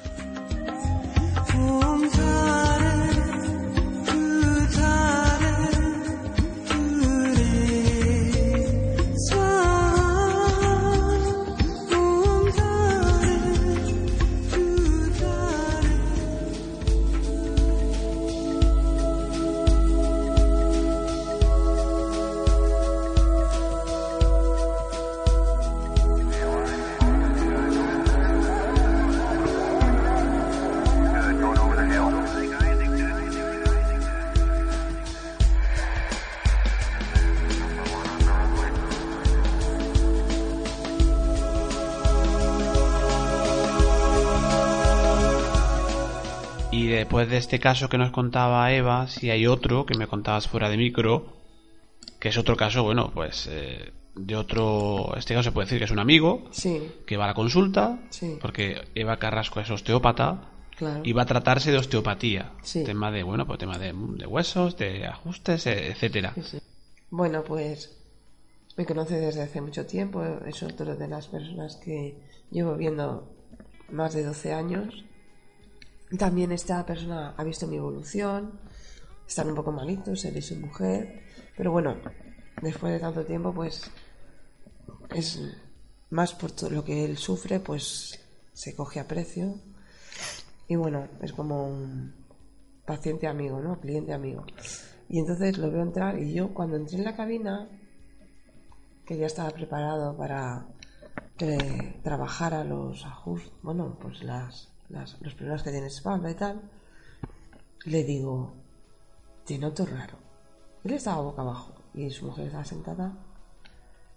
Después 47.03 47.29
de 47.29 47.37
este 47.37 47.59
caso 47.59 47.89
que 47.89 47.97
nos 47.97 48.11
contaba 48.11 48.71
Eva, 48.71 49.07
si 49.07 49.29
hay 49.29 49.45
otro 49.47 49.85
que 49.85 49.97
me 49.97 50.07
contabas 50.07 50.47
fuera 50.47 50.69
de 50.69 50.77
micro, 50.77 51.33
que 52.19 52.29
es 52.29 52.37
otro 52.37 52.55
caso, 52.55 52.83
bueno, 52.83 53.11
pues 53.13 53.47
eh, 53.51 53.91
de 54.15 54.35
otro, 54.35 55.13
este 55.17 55.33
caso 55.33 55.43
se 55.49 55.51
puede 55.51 55.65
decir 55.65 55.79
que 55.79 55.85
es 55.85 55.91
un 55.91 55.99
amigo 55.99 56.45
Sí, 56.51 56.81
que 57.05 57.17
va 57.17 57.25
a 57.25 57.27
la 57.27 57.33
consulta, 57.33 57.99
Sí. 58.09 58.37
porque 58.41 58.81
Eva 58.95 59.17
Carrasco 59.17 59.59
es 59.59 59.69
osteópata 59.69 60.49
claro. 60.77 61.01
y 61.03 61.11
va 61.13 61.23
a 61.23 61.25
tratarse 61.25 61.71
de 61.71 61.77
osteopatía, 61.77 62.51
Sí. 62.61 62.83
tema 62.83 63.11
de, 63.11 63.23
bueno, 63.23 63.45
pues 63.45 63.59
tema 63.59 63.77
de, 63.77 63.93
de 63.93 64.25
huesos, 64.25 64.77
de 64.77 65.05
ajustes, 65.07 65.67
e- 65.67 65.87
etcétera. 65.91 66.33
Bueno, 67.09 67.43
pues 67.43 67.97
me 68.77 68.85
conoce 68.85 69.19
desde 69.19 69.41
hace 69.43 69.61
mucho 69.61 69.85
tiempo. 69.85 70.23
Es 70.47 70.63
otro 70.63 70.95
de 70.95 71.07
las 71.07 71.27
personas 71.27 71.75
que 71.83 72.17
llevo 72.49 72.75
viendo 72.75 73.29
más 73.91 74.13
de 74.13 74.23
12 74.23 74.53
años. 74.53 75.03
También 76.17 76.52
esta 76.52 76.86
persona 76.86 77.34
ha 77.38 77.43
visto 77.43 77.67
mi 77.67 77.78
evolución. 77.78 78.60
Están 79.28 79.49
un 79.49 79.56
poco 79.56 79.71
malitos, 79.71 80.26
él 80.26 80.38
y 80.38 80.41
su 80.41 80.56
mujer. 80.56 81.23
Pero 81.58 81.71
bueno, 81.71 81.95
después 82.62 82.93
de 82.93 82.99
tanto 82.99 83.26
tiempo, 83.26 83.54
pues 83.54 83.89
es 85.10 85.41
más 86.10 86.34
por 86.34 86.52
todo 86.52 86.69
lo 86.69 86.84
que 86.84 87.06
él 87.06 87.17
sufre, 87.17 87.60
pues 87.60 88.19
se 88.54 88.76
coge 88.76 88.99
a 88.99 89.08
precio. 89.08 89.56
Y 90.67 90.76
bueno, 90.76 91.08
es 91.21 91.34
como 91.34 91.67
un 91.67 92.13
paciente 92.86 93.28
amigo, 93.28 93.60
¿no? 93.60 93.80
Cliente 93.80 94.13
amigo. 94.13 94.45
Y 95.10 95.19
entonces 95.19 95.58
lo 95.58 95.71
veo 95.71 95.82
entrar 95.82 96.19
y 96.19 96.34
yo 96.34 96.54
cuando 96.54 96.78
entré 96.78 96.97
en 96.97 97.06
la 97.06 97.15
cabina, 97.15 97.69
que 99.06 99.17
ya 99.17 99.26
estaba 99.26 99.49
preparado 99.52 100.15
para 100.15 100.67
que 101.38 101.99
trabajara 102.04 102.63
los 102.63 103.06
ajustes, 103.06 103.52
bueno, 103.62 103.97
pues 103.99 104.23
las, 104.23 104.72
las- 104.89 105.19
los 105.22 105.34
problemas 105.36 105.63
que 105.63 105.72
tiene 105.72 105.88
espalda 105.88 106.30
y 106.32 106.36
tal, 106.36 106.62
le 107.86 108.04
digo, 108.04 108.54
te 109.46 109.58
noto 109.58 109.86
raro. 109.86 110.17
Él 110.84 110.91
estaba 110.93 111.22
boca 111.22 111.41
abajo 111.41 111.74
y 111.93 112.10
su 112.10 112.26
mujer 112.26 112.48
estaba 112.48 112.65
sentada 112.65 113.13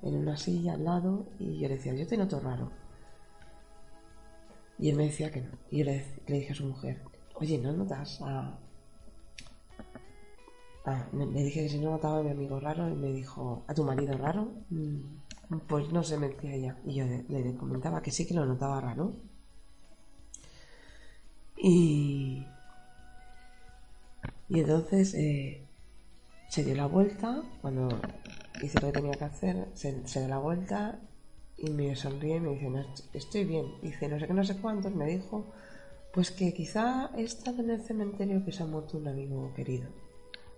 en 0.03 0.17
una 0.17 0.37
silla 0.37 0.75
al 0.75 0.85
lado 0.85 1.27
y 1.39 1.59
yo 1.59 1.69
le 1.69 1.77
decía, 1.77 1.95
yo 1.95 2.07
te 2.07 2.17
noto 2.17 2.41
raro. 2.41 2.71
Y 4.79 4.91
él 4.91 4.97
me 4.97 5.05
decía 5.05 5.31
que 5.31 5.41
no. 5.41 5.51
Y 5.71 5.79
yo 5.79 5.85
le, 5.87 6.05
le 6.27 6.39
dije 6.41 6.53
a 6.53 6.57
su 6.57 6.67
mujer, 6.67 7.03
oye, 7.37 7.59
¿no 7.59 7.73
notas 7.73 8.21
a, 8.23 8.59
Ah, 10.89 11.05
me- 11.13 11.27
le 11.27 11.43
dije 11.43 11.63
que 11.65 11.69
si 11.69 11.79
no 11.81 11.91
notaba 11.91 12.19
a 12.19 12.23
mi 12.23 12.31
amigo 12.31 12.61
raro 12.61 12.89
y 12.89 12.95
me 12.95 13.13
dijo, 13.13 13.65
¿a 13.67 13.75
tu 13.75 13.83
marido 13.85 14.17
raro? 14.17 14.53
"Mm, 14.71 15.01
Pues 15.69 15.93
no 15.93 16.03
sé, 16.03 16.17
me 16.19 16.29
decía 16.29 16.55
ella. 16.55 16.77
Y 16.85 16.95
yo 16.95 17.05
le, 17.07 17.23
le 17.29 17.55
comentaba 17.57 18.03
que 18.03 18.11
sí 18.11 18.27
que 18.27 18.35
lo 18.35 18.45
notaba 18.47 18.81
raro. 18.81 19.15
Y, 21.57 22.47
y 24.49 24.61
entonces 24.61 25.15
eh, 25.15 25.67
se 26.49 26.65
dio 26.65 26.77
la 26.77 26.87
vuelta, 26.87 27.43
cuando 27.63 28.05
hice 28.61 28.81
lo 28.81 28.89
que 28.89 28.95
tenía 28.95 29.19
que 29.19 29.25
hacer, 29.25 29.69
se, 29.75 30.07
se 30.09 30.21
dio 30.21 30.29
la 30.31 30.39
vuelta 30.39 31.01
y 31.59 31.71
me 31.73 31.97
sonríe 31.97 32.37
y 32.37 32.41
me 32.41 32.51
dice, 32.53 32.71
no, 32.71 32.81
est- 32.81 33.15
estoy 33.15 33.45
bien. 33.45 33.67
Dice, 33.83 34.09
no 34.09 34.19
sé 34.21 34.27
qué, 34.29 34.35
no 34.35 34.45
sé 34.45 34.57
cuántos, 34.59 34.95
me 34.95 35.07
dijo, 35.07 35.47
pues 36.13 36.31
que 36.33 36.55
quizá 36.55 37.11
he 37.17 37.23
estado 37.25 37.63
en 37.63 37.71
el 37.71 37.83
cementerio 37.83 38.45
que 38.45 38.53
se 38.53 38.63
ha 38.65 38.67
muerto 38.67 38.99
un 38.99 39.09
amigo 39.09 39.53
querido 39.55 39.89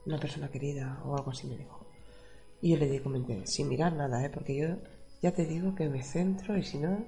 una 0.07 0.19
persona 0.21 0.51
querida 0.51 1.03
o 1.05 1.17
algo 1.17 1.31
así 1.33 1.47
me 1.49 1.57
dijo. 1.59 1.87
Y 2.61 2.71
yo 2.73 2.77
le 2.79 2.89
di- 2.91 3.01
comenté, 3.01 3.47
sin 3.47 3.69
mirar 3.69 3.93
nada, 3.95 4.25
¿eh? 4.25 4.31
porque 4.31 4.57
yo 4.57 4.69
ya 5.23 5.33
te 5.33 5.47
digo 5.47 5.75
que 5.75 5.89
me 5.89 6.03
centro 6.03 6.57
y 6.59 6.65
si 6.65 6.79
no, 6.79 7.07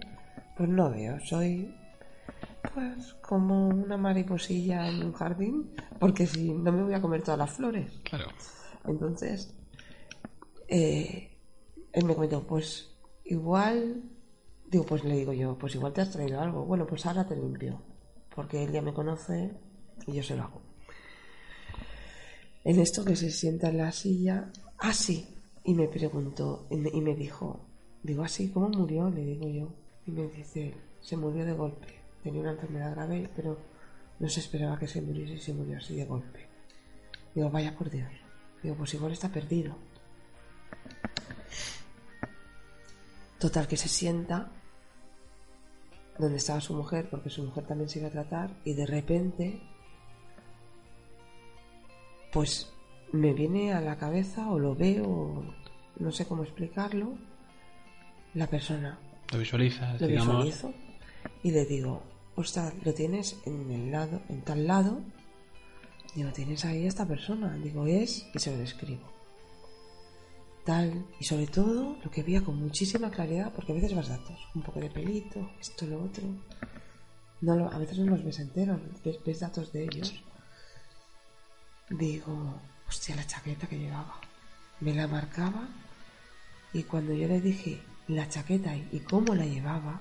pues 0.57 0.69
no 0.69 0.91
veo. 0.91 1.21
Soy 1.21 1.80
pues 2.75 3.15
como 3.15 3.69
una 3.69 3.97
mariposilla 3.97 4.89
en 4.89 5.05
un 5.05 5.13
jardín, 5.13 5.71
porque 5.99 6.27
si 6.27 6.53
no 6.53 6.73
me 6.73 6.83
voy 6.83 6.95
a 6.95 7.01
comer 7.01 7.23
todas 7.23 7.39
las 7.39 7.51
flores. 7.51 8.01
Claro. 8.05 8.27
Entonces, 8.85 9.55
eh, 10.69 11.37
él 11.93 12.05
me 12.05 12.15
comentó, 12.15 12.47
pues 12.47 12.95
igual, 13.25 14.03
digo, 14.69 14.85
pues 14.85 15.05
le 15.05 15.17
digo 15.17 15.33
yo, 15.33 15.59
pues 15.59 15.75
igual 15.75 15.93
te 15.93 16.01
has 16.01 16.11
traído 16.11 16.41
algo. 16.41 16.65
Bueno, 16.65 16.87
pues 16.87 17.07
ahora 17.07 17.27
te 17.27 17.37
limpio, 17.37 17.83
porque 18.35 18.65
él 18.65 18.73
ya 18.73 18.83
me 18.83 18.95
conoce 18.95 19.57
y 20.07 20.13
yo 20.13 20.23
se 20.23 20.37
lo 20.37 20.45
hago. 20.45 20.63
En 22.65 22.79
esto 22.79 23.05
que 23.05 23.17
se 23.17 23.31
sienta 23.31 23.69
en 23.71 23.79
la 23.79 23.91
silla, 23.91 24.51
ah, 24.79 24.93
sí, 24.93 25.27
y 25.65 25.75
me 25.75 25.89
preguntó, 25.89 26.67
y 26.71 26.77
me, 26.77 26.91
y 26.91 27.01
me 27.01 27.15
dijo, 27.15 27.61
digo, 28.03 28.23
así, 28.23 28.51
¿cómo 28.51 28.69
murió? 28.69 29.11
Le 29.11 29.25
digo 29.25 29.49
yo. 29.49 29.73
Y 30.07 30.11
me 30.11 30.29
dice, 30.29 30.75
se 31.01 31.17
murió 31.17 31.45
de 31.45 31.53
golpe. 31.53 32.00
Tenía 32.23 32.41
una 32.41 32.53
enfermedad 32.53 32.95
grave, 32.95 33.31
pero 33.35 33.59
no 34.19 34.29
se 34.29 34.41
esperaba 34.41 34.79
que 34.79 34.87
se 34.87 35.01
muriese 35.01 35.35
y 35.35 35.41
se 35.41 35.55
murió 35.55 35.79
así 35.79 35.97
de 35.97 36.05
golpe. 36.05 36.47
Digo, 37.35 37.51
vaya 37.51 37.75
por 37.77 37.91
Dios. 37.91 38.11
Digo, 38.63 38.75
pues 38.77 38.93
igual 38.95 39.13
está 39.13 39.29
perdido. 39.31 39.77
Total, 43.39 43.67
que 43.67 43.77
se 43.77 43.89
sienta 43.89 44.51
donde 46.19 46.37
estaba 46.37 46.61
su 46.61 46.75
mujer, 46.75 47.09
porque 47.11 47.31
su 47.31 47.43
mujer 47.43 47.65
también 47.67 47.89
se 47.89 47.99
iba 47.99 48.09
a 48.09 48.13
tratar, 48.13 48.51
y 48.65 48.75
de 48.75 48.85
repente, 48.85 49.63
pues 52.31 52.71
me 53.13 53.33
viene 53.33 53.73
a 53.73 53.81
la 53.81 53.97
cabeza, 53.97 54.51
o 54.51 54.59
lo 54.59 54.75
veo, 54.75 55.09
o 55.09 55.45
no 55.99 56.13
sé 56.13 56.27
cómo 56.27 56.43
explicarlo, 56.43 57.15
la 58.35 58.47
persona. 58.47 58.99
Lo 59.33 59.39
visualizas, 59.39 59.99
Lo 59.99 60.07
digamos. 60.07 60.45
visualizo 60.45 60.75
y 61.43 61.51
le 61.53 61.65
digo, 61.65 62.03
ostras, 62.37 62.75
lo 62.85 62.95
tienes 62.95 63.37
en 63.45 63.71
el 63.71 63.91
lado, 63.91 64.23
en 64.29 64.43
tal 64.43 64.67
lado. 64.67 65.01
Digo, 66.15 66.33
tienes 66.33 66.65
ahí 66.65 66.85
a 66.85 66.89
esta 66.89 67.07
persona. 67.07 67.55
Digo, 67.57 67.87
es, 67.87 68.27
y 68.35 68.39
se 68.39 68.51
lo 68.53 68.59
describo. 68.59 69.09
Tal, 70.65 71.07
y 71.19 71.25
sobre 71.25 71.47
todo 71.47 71.97
lo 72.05 72.11
que 72.11 72.23
veía 72.23 72.43
con 72.43 72.57
muchísima 72.57 73.11
claridad, 73.11 73.53
porque 73.55 73.73
a 73.73 73.75
veces 73.75 73.95
vas 73.95 74.09
datos, 74.09 74.39
un 74.55 74.63
poco 74.63 74.79
de 74.81 74.91
pelito, 74.91 75.51
esto, 75.61 75.87
lo 75.87 76.03
otro. 76.05 76.25
No 77.41 77.57
lo- 77.57 77.73
a 77.73 77.79
veces 77.79 77.99
no 77.99 78.07
los 78.11 78.23
ves 78.25 78.39
enteros, 78.41 78.79
ves, 79.03 79.19
ves 79.25 79.41
datos 79.41 79.73
de 79.73 79.85
ellos. 79.85 80.23
Digo, 81.89 82.61
hostia, 82.89 83.17
la 83.17 83.27
chaqueta 83.27 83.67
que 83.67 83.79
llevaba. 83.79 84.21
Me 84.81 84.95
la 84.95 85.07
marcaba 85.07 85.69
y 86.73 86.83
cuando 86.85 87.13
yo 87.15 87.27
le 87.27 87.41
dije 87.41 87.81
la 88.09 88.29
chaqueta 88.29 88.77
y 88.77 89.01
cómo 89.01 89.35
la 89.35 89.45
llevaba 89.47 90.01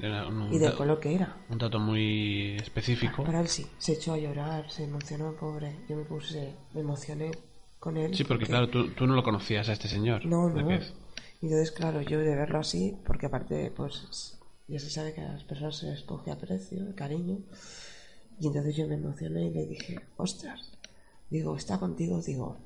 Era 0.00 0.26
un, 0.28 0.52
y 0.52 0.58
del 0.58 0.74
color 0.74 1.00
que 1.00 1.14
era, 1.14 1.36
un 1.48 1.58
dato 1.58 1.78
muy 1.80 2.56
específico. 2.56 3.24
para 3.24 3.40
él 3.40 3.48
sí, 3.48 3.66
se 3.78 3.92
echó 3.94 4.12
a 4.12 4.18
llorar, 4.18 4.70
se 4.70 4.84
emocionó, 4.84 5.34
pobre. 5.34 5.80
Yo 5.88 5.96
me 5.96 6.04
puse, 6.04 6.54
me 6.74 6.80
emocioné 6.80 7.32
con 7.78 7.96
él. 7.96 8.14
Sí, 8.14 8.24
porque 8.24 8.46
claro, 8.46 8.68
tú, 8.68 8.90
tú 8.90 9.06
no 9.06 9.14
lo 9.14 9.22
conocías 9.22 9.68
a 9.68 9.72
este 9.72 9.88
señor. 9.88 10.24
No, 10.24 10.48
¿de 10.48 10.62
no. 10.62 10.70
Y 11.40 11.46
entonces, 11.46 11.70
claro, 11.72 12.00
yo 12.02 12.18
de 12.18 12.34
verlo 12.34 12.58
así, 12.58 12.96
porque 13.06 13.26
aparte, 13.26 13.72
pues 13.76 14.38
ya 14.66 14.78
se 14.78 14.90
sabe 14.90 15.14
que 15.14 15.20
a 15.20 15.32
las 15.32 15.44
personas 15.44 15.76
se 15.78 15.86
les 15.90 16.02
coge 16.02 16.30
a 16.30 16.38
precio, 16.38 16.94
cariño. 16.94 17.38
Y 18.40 18.46
entonces 18.46 18.76
yo 18.76 18.86
me 18.86 18.94
emocioné 18.94 19.46
y 19.46 19.50
le 19.50 19.66
dije, 19.66 20.00
ostras, 20.16 20.72
digo, 21.30 21.56
está 21.56 21.78
contigo, 21.78 22.20
digo, 22.22 22.58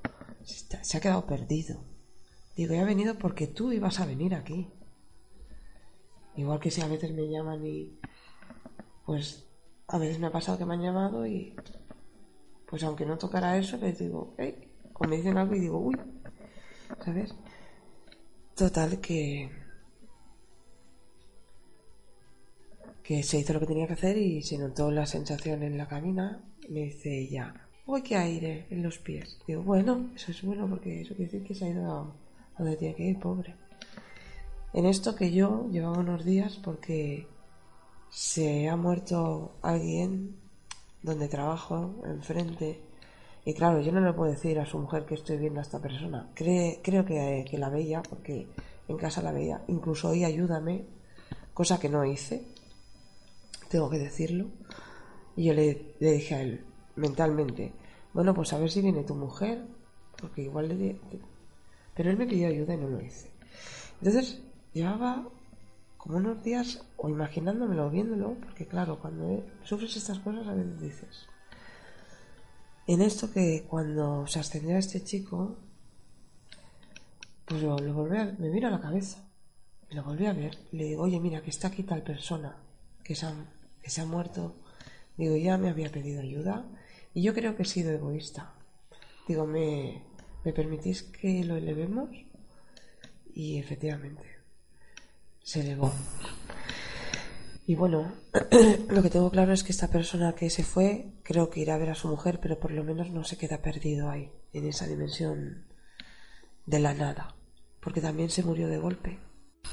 se, 0.45 0.55
está- 0.57 0.85
se 0.85 0.97
ha 0.97 1.01
quedado 1.01 1.27
perdido. 1.27 1.83
Digo, 2.57 2.75
ya 2.75 2.83
ha 2.83 2.87
venido 2.87 3.17
porque 3.19 3.47
tú 3.47 3.73
ibas 3.73 4.01
a 4.01 4.07
venir 4.07 4.35
aquí. 4.35 4.69
Igual 6.37 6.61
que 6.61 6.71
si 6.71 6.81
a 6.81 6.89
veces 6.89 7.13
me 7.13 7.29
llaman 7.29 7.65
y, 7.67 7.99
pues, 9.05 9.47
a 9.89 9.99
veces 9.99 10.19
me 10.19 10.29
ha 10.29 10.33
pasado 10.33 10.59
que 10.59 10.65
me 10.65 10.75
han 10.75 10.83
llamado 10.83 11.27
y, 11.27 11.55
pues 12.67 12.83
aunque 12.85 13.05
no 13.05 13.19
tocara 13.19 13.59
eso, 13.59 13.77
les 13.77 13.99
digo, 13.99 14.35
hey, 14.39 14.73
o 14.95 15.05
me 15.05 15.17
dicen 15.17 15.37
algo 15.37 15.55
y 15.55 15.61
digo, 15.61 15.79
uy, 15.79 15.99
¿sabes? 17.05 17.35
Total 18.55 19.01
que 19.01 19.51
que 23.03 23.23
se 23.23 23.39
hizo 23.39 23.53
lo 23.53 23.61
que 23.61 23.67
tenía 23.67 23.87
que 23.87 23.95
hacer 23.95 24.17
y 24.17 24.43
se 24.43 24.59
notó 24.59 24.91
la 24.91 25.07
sensación 25.07 25.63
en 25.63 25.77
la 25.77 25.89
cabina. 25.89 26.45
Me 26.69 26.85
dice 26.85 27.19
ella, 27.19 27.69
uy, 27.85 28.03
qué 28.03 28.17
aire 28.17 28.67
en 28.71 28.83
los 28.83 28.99
pies. 28.99 29.39
Digo, 29.47 29.63
bueno, 29.63 30.11
eso 30.15 30.31
es 30.31 30.43
bueno 30.43 30.69
porque 30.69 31.01
eso 31.03 31.15
quiere 31.15 31.31
decir 31.31 31.47
que 31.47 31.55
se 31.55 31.65
ha 31.65 31.69
ido 31.69 32.15
a 32.55 32.63
donde 32.63 32.77
tiene 32.77 32.95
que 32.95 33.05
ir, 33.05 33.19
pobre. 33.19 33.57
En 34.73 34.87
esto 34.87 35.15
que 35.15 35.33
yo 35.33 35.69
llevaba 35.71 35.99
unos 35.99 36.25
días 36.25 36.59
porque 36.63 37.27
se 38.11 38.69
ha 38.69 38.77
muerto 38.77 39.53
alguien 39.63 40.37
donde 41.03 41.29
trabajo 41.29 41.95
enfrente 42.07 42.81
y 43.45 43.55
claro, 43.55 43.81
yo 43.81 43.91
no 43.93 44.01
le 44.01 44.13
puedo 44.13 44.31
decir 44.31 44.59
a 44.61 44.67
su 44.67 44.79
mujer 44.79 45.05
que 45.05 45.15
estoy 45.15 45.37
viendo 45.37 45.59
a 45.59 45.63
esta 45.65 45.81
persona. 45.81 46.31
Cree- 46.35 46.81
creo 46.83 47.05
que, 47.05 47.45
que 47.51 47.59
la 47.59 47.69
veía, 47.71 48.01
porque 48.03 48.47
en 48.87 48.97
casa 48.97 49.21
la 49.21 49.33
veía. 49.33 49.63
Incluso 49.67 50.11
hoy 50.11 50.23
ayúdame, 50.25 50.85
cosa 51.53 51.81
que 51.81 51.89
no 51.89 52.05
hice. 52.05 52.47
Tengo 53.69 53.91
que 53.91 53.99
decirlo. 53.99 54.47
Y 55.37 55.45
yo 55.47 55.55
le, 55.55 55.97
le 55.99 56.13
dije 56.13 56.35
a 56.37 56.43
él, 56.43 56.65
mentalmente, 56.95 57.73
bueno, 58.15 58.33
pues 58.33 58.53
a 58.53 58.59
ver 58.59 58.71
si 58.71 58.81
viene 58.81 59.03
tu 59.03 59.15
mujer, 59.17 59.65
porque 60.21 60.43
igual 60.43 60.69
le... 60.69 61.01
Pero 61.95 62.11
él 62.11 62.17
me 62.17 62.27
pidió 62.27 62.47
ayuda 62.49 62.75
y 62.75 62.79
no 62.79 62.89
lo 62.89 63.01
hice. 63.01 63.31
Entonces, 64.01 64.41
llevaba 64.73 65.29
como 65.97 66.17
unos 66.17 66.43
días, 66.43 66.85
o 66.97 67.09
imaginándomelo, 67.09 67.89
viéndolo, 67.89 68.35
porque 68.35 68.67
claro, 68.67 68.99
cuando 68.99 69.45
sufres 69.63 69.97
estas 69.97 70.19
cosas 70.19 70.49
a 70.49 70.55
veces 70.55 70.81
dices, 70.81 71.27
en 72.89 73.01
esto 73.01 73.31
que 73.31 73.65
cuando 73.69 74.27
se 74.27 74.41
ascendió 74.41 74.75
a 74.75 74.81
este 74.81 75.05
chico, 75.05 75.57
pues 77.45 77.63
lo, 77.63 77.79
lo 77.79 77.95
volví 77.95 78.17
a, 78.17 78.35
me 78.37 78.51
vino 78.51 78.67
a 78.67 78.73
la 78.73 78.81
cabeza, 78.81 79.29
y 79.89 79.95
lo 79.95 80.03
volví 80.03 80.27
a 80.27 80.33
ver, 80.33 80.59
le 80.73 80.85
digo, 80.85 81.03
oye, 81.03 81.21
mira, 81.21 81.41
que 81.41 81.51
está 81.51 81.69
aquí 81.69 81.85
tal 81.85 82.03
persona, 82.03 82.57
que 83.05 83.15
se 83.15 83.27
ha, 83.27 83.35
que 83.81 83.91
se 83.91 84.01
ha 84.01 84.07
muerto, 84.07 84.57
digo, 85.17 85.37
ya 85.37 85.57
me 85.57 85.69
había 85.69 85.93
pedido 85.93 86.21
ayuda, 86.21 86.65
y 87.15 87.23
yo 87.23 87.33
creo 87.33 87.55
que 87.55 87.63
he 87.63 87.67
sido 87.67 87.93
egoísta. 87.93 88.55
Digo, 89.29 89.47
¿me, 89.47 90.03
¿me 90.45 90.53
permitís 90.53 91.05
que 91.05 91.45
lo 91.45 91.57
elevemos? 91.57 92.11
Y 93.35 93.59
efectivamente, 93.59 94.32
se 95.43 95.61
elevó. 95.61 95.93
Y 97.67 97.75
bueno, 97.75 98.13
lo 98.91 99.03
que 99.03 99.11
tengo 99.11 99.31
claro 99.31 99.53
es 99.53 99.63
que 99.63 99.73
esta 99.73 99.89
persona 99.89 100.35
que 100.35 100.51
se 100.51 100.65
fue, 100.65 101.07
creo 101.23 101.49
que 101.51 101.61
irá 101.61 101.75
a 101.75 101.79
ver 101.79 101.91
a 101.91 101.95
su 101.95 102.09
mujer, 102.09 102.41
pero 102.41 102.59
por 102.59 102.73
lo 102.73 102.85
menos 102.85 103.11
no 103.11 103.25
se 103.25 103.39
queda 103.39 103.63
perdido 103.63 104.11
ahí, 104.11 104.31
en 104.53 104.67
esa 104.67 104.87
dimensión 104.87 105.65
de 106.67 106.81
la 106.81 106.95
nada, 106.95 107.35
porque 107.81 108.01
también 108.01 108.31
se 108.31 108.43
murió 108.43 108.69
de 108.69 108.79
golpe. 108.79 109.19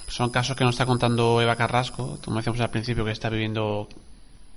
Son 0.08 0.30
casos 0.32 0.56
que 0.56 0.64
nos 0.64 0.76
está 0.76 0.86
contando 0.86 1.42
Eva 1.42 1.56
Carrasco, 1.56 2.20
como 2.24 2.38
decíamos 2.38 2.62
al 2.62 2.72
principio, 2.72 3.06
que 3.06 3.12
está 3.12 3.30
viviendo 3.30 3.88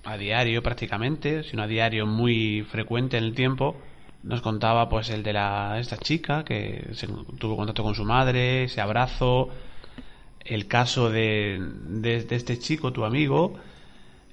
a 0.04 0.16
diario 0.16 0.62
prácticamente, 0.62 1.44
sino 1.44 1.62
a 1.62 1.66
diario 1.66 2.06
muy 2.06 2.62
frecuente 2.62 3.18
en 3.18 3.24
el 3.24 3.34
tiempo. 3.34 3.76
Nos 4.22 4.40
contaba 4.40 4.88
pues 4.88 5.10
el 5.10 5.22
de 5.22 5.32
la 5.32 5.78
esta 5.78 5.96
chica 5.96 6.44
que 6.44 6.90
se, 6.92 7.06
tuvo 7.38 7.56
contacto 7.56 7.82
con 7.82 7.94
su 7.94 8.04
madre, 8.04 8.64
ese 8.64 8.80
abrazo, 8.80 9.48
el 10.44 10.66
caso 10.66 11.10
de, 11.10 11.58
de, 11.86 12.16
este 12.30 12.58
chico, 12.58 12.92
tu 12.92 13.04
amigo, 13.04 13.54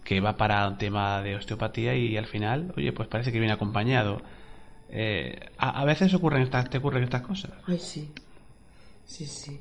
que 0.04 0.22
va 0.22 0.38
para 0.38 0.68
un 0.68 0.78
tema 0.78 1.22
de 1.22 1.36
osteopatía 1.36 1.96
y 1.96 2.18
al 2.18 2.26
final, 2.26 2.74
oye, 2.78 2.92
pues 2.94 3.08
parece 3.08 3.32
que 3.32 3.40
viene 3.40 3.54
acompañado. 3.54 4.22
Eh, 4.90 5.40
a, 5.58 5.86
veces 5.86 6.14
ocurren 6.14 6.42
estas, 6.42 6.70
te 6.70 6.80
ocurren 6.80 7.04
estas 7.04 7.22
cosas. 7.22 7.52
Ay, 7.68 7.78
sí. 7.78 8.12
Sí, 9.06 9.26
sí. 9.26 9.60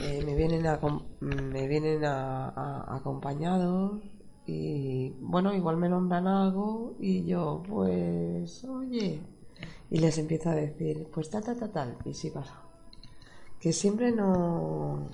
Eh, 0.00 0.22
me 0.24 0.34
vienen, 0.34 0.66
a, 0.66 0.80
me 1.20 1.68
vienen 1.68 2.04
a, 2.04 2.94
acompañados 2.96 4.02
y 4.46 5.10
bueno, 5.20 5.54
igual 5.54 5.76
me 5.76 5.88
nombran 5.88 6.26
algo 6.26 6.94
y 6.98 7.24
yo, 7.24 7.62
pues, 7.66 8.64
oye, 8.64 9.20
y 9.90 9.98
les 9.98 10.18
empiezo 10.18 10.50
a 10.50 10.54
decir, 10.54 11.06
pues 11.12 11.30
tal, 11.30 11.44
tal, 11.44 11.58
tal, 11.58 11.70
tal, 11.70 11.96
y 12.04 12.14
sí 12.14 12.30
pasa. 12.30 12.60
Que 13.60 13.72
siempre 13.72 14.12
no. 14.12 15.08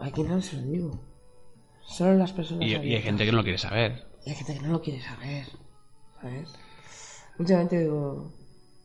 Aquí 0.00 0.22
no 0.22 0.40
se 0.40 0.56
lo 0.56 0.62
digo. 0.62 1.00
Solo 1.82 2.14
las 2.14 2.32
personas. 2.32 2.66
Y, 2.66 2.70
y 2.70 2.94
hay 2.94 3.02
gente 3.02 3.24
que 3.24 3.30
no 3.30 3.38
lo 3.38 3.42
quiere 3.42 3.58
saber. 3.58 4.06
Y 4.24 4.30
hay 4.30 4.36
gente 4.36 4.54
que 4.54 4.60
no 4.60 4.72
lo 4.72 4.80
quiere 4.80 5.02
saber. 5.02 5.46
¿Sabes? 6.20 6.54
Últimamente 7.38 7.80
digo, 7.80 8.32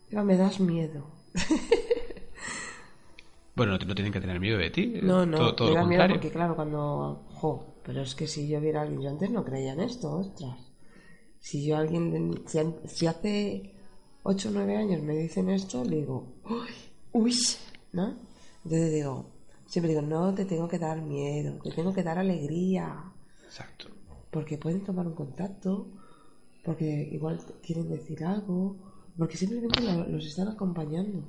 Eva, 0.10 0.24
me 0.24 0.36
das 0.36 0.60
miedo. 0.60 1.08
bueno, 3.56 3.78
no, 3.78 3.86
no, 3.86 3.96
tienen 3.96 4.12
que 4.12 4.20
tener 4.20 4.40
miedo 4.40 4.58
de 4.58 4.72
ti. 4.72 5.00
No, 5.02 5.26
no, 5.26 5.38
todo, 5.38 5.56
todo 5.56 5.70
me 5.70 5.76
da 5.76 5.86
miedo 5.86 6.08
porque, 6.10 6.32
claro, 6.32 6.56
cuando. 6.56 7.26
Jo, 7.36 7.76
pero 7.84 8.02
es 8.02 8.16
que 8.16 8.28
si 8.28 8.48
yo 8.48 8.60
viera 8.60 8.80
a 8.80 8.84
alguien, 8.84 9.02
yo 9.02 9.10
antes 9.10 9.30
no 9.30 9.46
creía 9.46 9.74
en 9.74 9.82
esto, 9.82 10.12
ostras. 10.12 10.58
Si 11.40 11.66
yo 11.66 11.78
a 11.78 11.80
alguien, 11.80 12.44
si, 12.48 12.60
si 12.86 13.08
hace 13.08 13.76
8 14.24 14.50
o 14.50 14.52
9 14.52 14.76
años 14.76 15.02
me 15.02 15.16
dicen 15.16 15.50
esto, 15.50 15.84
le 15.84 15.98
digo, 15.98 16.42
uy, 16.44 16.70
uy, 17.14 17.36
¿no? 17.94 18.18
Entonces 18.64 18.94
digo, 18.94 19.32
siempre 19.70 19.94
digo, 19.94 20.02
no 20.02 20.34
te 20.34 20.46
tengo 20.46 20.68
que 20.68 20.80
dar 20.80 21.02
miedo, 21.02 21.60
te 21.64 21.72
tengo 21.72 21.94
que 21.94 22.04
dar 22.04 22.18
alegría. 22.18 23.14
Exacto. 23.46 23.88
Porque 24.32 24.58
pueden 24.58 24.84
tomar 24.84 25.08
un 25.08 25.14
contacto, 25.14 25.88
porque 26.66 27.08
igual 27.12 27.40
quieren 27.62 27.88
decir 27.88 28.26
algo, 28.26 28.76
porque 29.18 29.38
simplemente 29.38 29.82
lo, 29.82 30.08
los 30.08 30.26
están 30.26 30.48
acompañando 30.48 31.24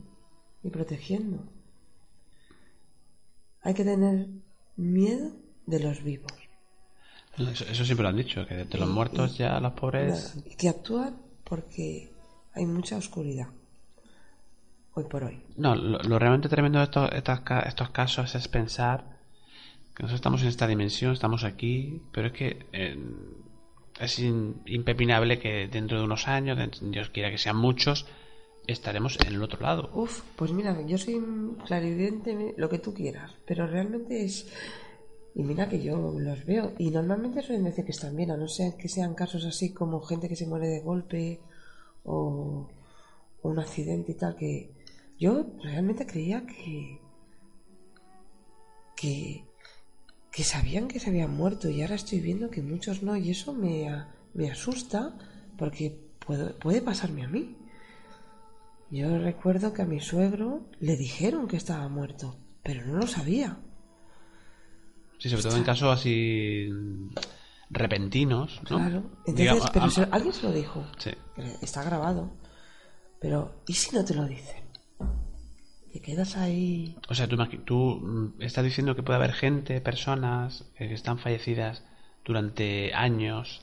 y 0.63 0.71
protegiendo. 0.71 1.45
Hay 3.63 3.75
que 3.75 3.85
tener 3.85 4.29
miedo 4.77 5.33
de 5.67 5.81
los 5.81 6.03
vivos. 6.03 6.33
Eso, 7.37 7.65
eso, 7.65 7.85
siempre 7.85 8.03
lo 8.03 8.09
han 8.09 8.17
dicho, 8.17 8.47
que 8.47 8.55
de 8.55 8.79
los 8.79 8.89
y, 8.89 8.93
muertos 8.93 9.35
y, 9.35 9.39
ya 9.39 9.61
los 9.61 9.73
pobres... 9.73 10.35
Y 10.47 10.57
que 10.57 10.69
actúan 10.69 11.17
porque 11.45 12.11
hay 12.55 12.67
mucha 12.67 12.97
oscuridad. 12.97 13.49
Hoy 14.95 15.05
por 15.05 15.25
hoy. 15.25 15.43
No, 15.57 15.75
lo, 15.75 15.99
lo 16.01 16.19
realmente 16.19 16.49
tremendo 16.49 16.79
de 16.79 16.85
estos, 16.85 17.11
estos, 17.13 17.41
estos, 17.67 17.91
casos 17.91 18.35
es 18.35 18.49
pensar 18.49 19.19
que 19.95 20.03
nosotros 20.03 20.17
estamos 20.17 20.43
en 20.43 20.49
esta 20.49 20.67
dimensión, 20.67 21.13
estamos 21.13 21.45
aquí, 21.45 22.03
pero 22.13 22.29
es 22.29 22.33
que 22.33 22.67
eh, 22.73 22.97
es 24.01 24.19
in, 24.19 24.63
impepinable 24.67 25.39
que 25.39 25.69
dentro 25.69 25.99
de 25.99 26.05
unos 26.05 26.27
años, 26.27 26.59
Dios 26.81 27.11
quiera 27.11 27.31
que 27.31 27.39
sean 27.39 27.57
muchos, 27.57 28.07
estaremos 28.67 29.19
en 29.27 29.35
el 29.35 29.43
otro 29.43 29.61
lado. 29.61 29.91
Uf, 29.95 30.23
pues 30.37 30.53
mira, 30.53 30.81
yo 30.87 30.99
soy 30.99 31.21
clarividente, 31.67 32.55
lo 32.57 32.69
que 32.69 32.79
tú 32.79 32.95
quieras, 32.95 33.33
pero 33.47 33.67
realmente 33.67 34.25
es... 34.25 34.53
Y 35.35 35.45
mira 35.45 35.69
que 35.69 35.81
yo 35.81 35.97
los 36.19 36.45
veo. 36.45 36.73
Y 36.79 36.91
normalmente 36.91 37.43
suelen 37.43 37.65
decir 37.65 37.85
que 37.85 37.93
están 37.93 38.17
bien, 38.17 38.33
a 38.33 38.37
no 38.37 38.49
ser 38.49 38.75
que 38.75 38.89
sean 38.89 39.15
casos 39.15 39.45
así 39.45 39.73
como 39.73 40.01
gente 40.01 40.29
que 40.29 40.35
se 40.35 40.47
muere 40.47 40.67
de 40.67 40.81
golpe 40.81 41.41
o, 42.03 42.69
o 43.41 43.49
un 43.49 43.59
accidente 43.61 44.13
y 44.13 44.15
tal, 44.17 44.35
que 44.35 44.73
yo 45.21 45.47
realmente 45.63 46.07
creía 46.07 46.47
que, 46.47 46.99
que, 48.97 49.45
que 50.33 50.45
sabían 50.45 50.89
que 50.89 50.99
se 50.99 51.11
habían 51.11 51.37
muerto 51.37 51.69
y 51.69 51.83
ahora 51.83 51.95
estoy 51.95 52.21
viendo 52.21 52.51
que 52.51 52.63
muchos 52.63 53.03
no 53.03 53.17
y 53.17 53.31
eso 53.31 53.53
me, 53.53 53.87
me 54.33 54.51
asusta 54.51 55.17
porque 55.59 56.01
puede, 56.25 56.55
puede 56.55 56.81
pasarme 56.81 57.25
a 57.25 57.29
mí. 57.29 57.55
Yo 58.91 59.19
recuerdo 59.19 59.73
que 59.75 59.83
a 59.83 59.87
mi 59.87 60.01
suegro 60.01 60.63
le 60.81 60.97
dijeron 60.97 61.47
que 61.47 61.57
estaba 61.57 61.87
muerto, 61.89 62.37
pero 62.63 62.85
no 62.87 62.97
lo 62.97 63.07
sabía. 63.07 63.59
Sí, 65.19 65.29
sobre 65.29 65.43
todo 65.43 65.57
en 65.59 65.65
casos 65.65 65.97
así 65.97 66.69
repentinos, 67.69 68.61
¿no? 68.71 68.79
Claro. 68.79 68.97
Entonces, 69.27 69.35
Digamos, 69.37 69.71
pero 69.71 69.85
a, 69.85 70.15
alguien 70.17 70.33
se 70.33 70.43
lo 70.43 70.53
dijo. 70.53 70.87
Sí. 70.99 71.11
Está 71.61 71.85
grabado. 71.85 72.33
Pero, 73.21 73.63
¿y 73.67 73.75
si 73.75 73.95
no 73.95 74.05
te 74.05 74.15
lo 74.15 74.25
dicen? 74.27 74.70
Te 75.93 76.01
quedas 76.01 76.37
ahí. 76.37 76.97
O 77.09 77.15
sea, 77.15 77.27
tú, 77.27 77.37
tú 77.65 78.35
estás 78.39 78.65
diciendo 78.65 78.95
que 78.95 79.03
puede 79.03 79.17
haber 79.17 79.33
gente, 79.33 79.81
personas 79.81 80.65
que 80.77 80.93
están 80.93 81.19
fallecidas 81.19 81.83
durante 82.25 82.95
años, 82.95 83.63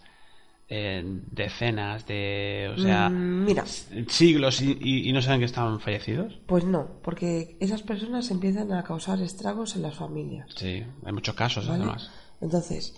eh, 0.69 1.01
decenas 1.31 2.05
de. 2.05 2.73
O 2.75 2.77
sea. 2.77 3.09
Mm, 3.09 3.45
mira. 3.45 3.65
Siglos 3.65 4.61
y, 4.61 4.77
y, 4.81 5.09
y, 5.09 5.13
no 5.13 5.21
saben 5.21 5.39
que 5.39 5.45
estaban 5.45 5.79
fallecidos. 5.79 6.39
Pues 6.45 6.65
no, 6.65 6.99
porque 7.01 7.55
esas 7.61 7.83
personas 7.83 8.29
empiezan 8.31 8.73
a 8.73 8.83
causar 8.83 9.21
estragos 9.21 9.75
en 9.77 9.83
las 9.83 9.95
familias. 9.95 10.49
Sí, 10.55 10.83
hay 11.05 11.13
muchos 11.13 11.35
casos 11.35 11.67
¿vale? 11.67 11.83
además. 11.83 12.11
Entonces, 12.41 12.95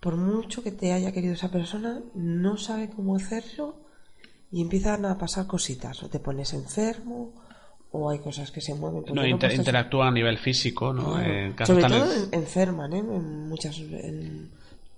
por 0.00 0.16
mucho 0.16 0.64
que 0.64 0.72
te 0.72 0.92
haya 0.92 1.12
querido 1.12 1.34
esa 1.34 1.50
persona, 1.50 2.00
no 2.14 2.56
sabe 2.56 2.90
cómo 2.90 3.14
hacerlo 3.14 3.76
y 4.50 4.60
empiezan 4.60 5.04
a 5.06 5.16
pasar 5.16 5.46
cositas. 5.46 6.02
O 6.02 6.08
te 6.08 6.18
pones 6.18 6.52
enfermo, 6.54 7.41
o 7.92 8.10
hay 8.10 8.18
cosas 8.18 8.50
que 8.50 8.60
se 8.60 8.74
mueven. 8.74 9.04
No, 9.14 9.26
inter 9.26 9.50
no 9.50 9.56
interactúan 9.56 10.08
a 10.08 10.10
nivel 10.10 10.38
físico, 10.38 10.92
¿no? 10.92 11.14
Claro. 11.14 11.54
Casos 11.54 11.76
Sobre 11.76 11.88
todo 11.88 12.28
enferman, 12.32 12.92
¿eh? 12.94 12.98
En 12.98 13.48
muchas, 13.48 13.78
en... 13.78 14.50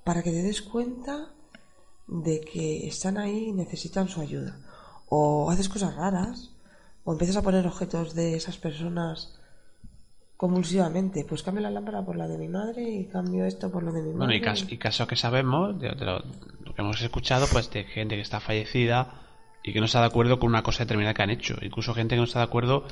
para 0.04 0.22
que 0.22 0.30
te 0.30 0.42
des 0.42 0.62
cuenta 0.62 1.30
de 2.06 2.40
que 2.40 2.86
están 2.86 3.18
ahí 3.18 3.48
y 3.48 3.52
necesitan 3.52 4.08
su 4.08 4.20
ayuda. 4.20 4.56
O 5.08 5.50
haces 5.50 5.68
cosas 5.68 5.94
raras, 5.96 6.52
o 7.02 7.12
empiezas 7.12 7.36
a 7.36 7.42
poner 7.42 7.66
objetos 7.66 8.14
de 8.14 8.36
esas 8.36 8.58
personas 8.58 9.40
convulsivamente. 10.36 11.24
Pues 11.28 11.42
cambio 11.42 11.62
la 11.62 11.70
lámpara 11.70 12.04
por 12.04 12.14
la 12.14 12.28
de 12.28 12.38
mi 12.38 12.48
madre 12.48 12.88
y 12.88 13.06
cambio 13.06 13.44
esto 13.44 13.72
por 13.72 13.82
lo 13.82 13.92
de 13.92 14.02
mi 14.02 14.10
madre. 14.10 14.18
Bueno, 14.18 14.34
y 14.34 14.40
casos 14.40 14.70
y 14.70 14.78
caso 14.78 15.08
que 15.08 15.16
sabemos, 15.16 15.80
de, 15.80 15.90
de, 15.90 16.04
lo, 16.04 16.20
lo, 16.64 16.74
que 16.74 16.82
hemos 16.82 17.02
escuchado, 17.02 17.46
pues 17.50 17.70
de 17.70 17.82
gente 17.84 18.14
que 18.14 18.22
está 18.22 18.38
fallecida 18.38 19.23
y 19.64 19.72
que 19.72 19.80
no 19.80 19.86
está 19.86 20.00
de 20.00 20.06
acuerdo 20.06 20.38
con 20.38 20.50
una 20.50 20.62
cosa 20.62 20.84
determinada 20.84 21.14
que 21.14 21.22
han 21.22 21.30
hecho. 21.30 21.56
Incluso 21.62 21.94
gente 21.94 22.14
que 22.14 22.18
no 22.18 22.24
está 22.24 22.40
de 22.40 22.44
acuerdo 22.44 22.84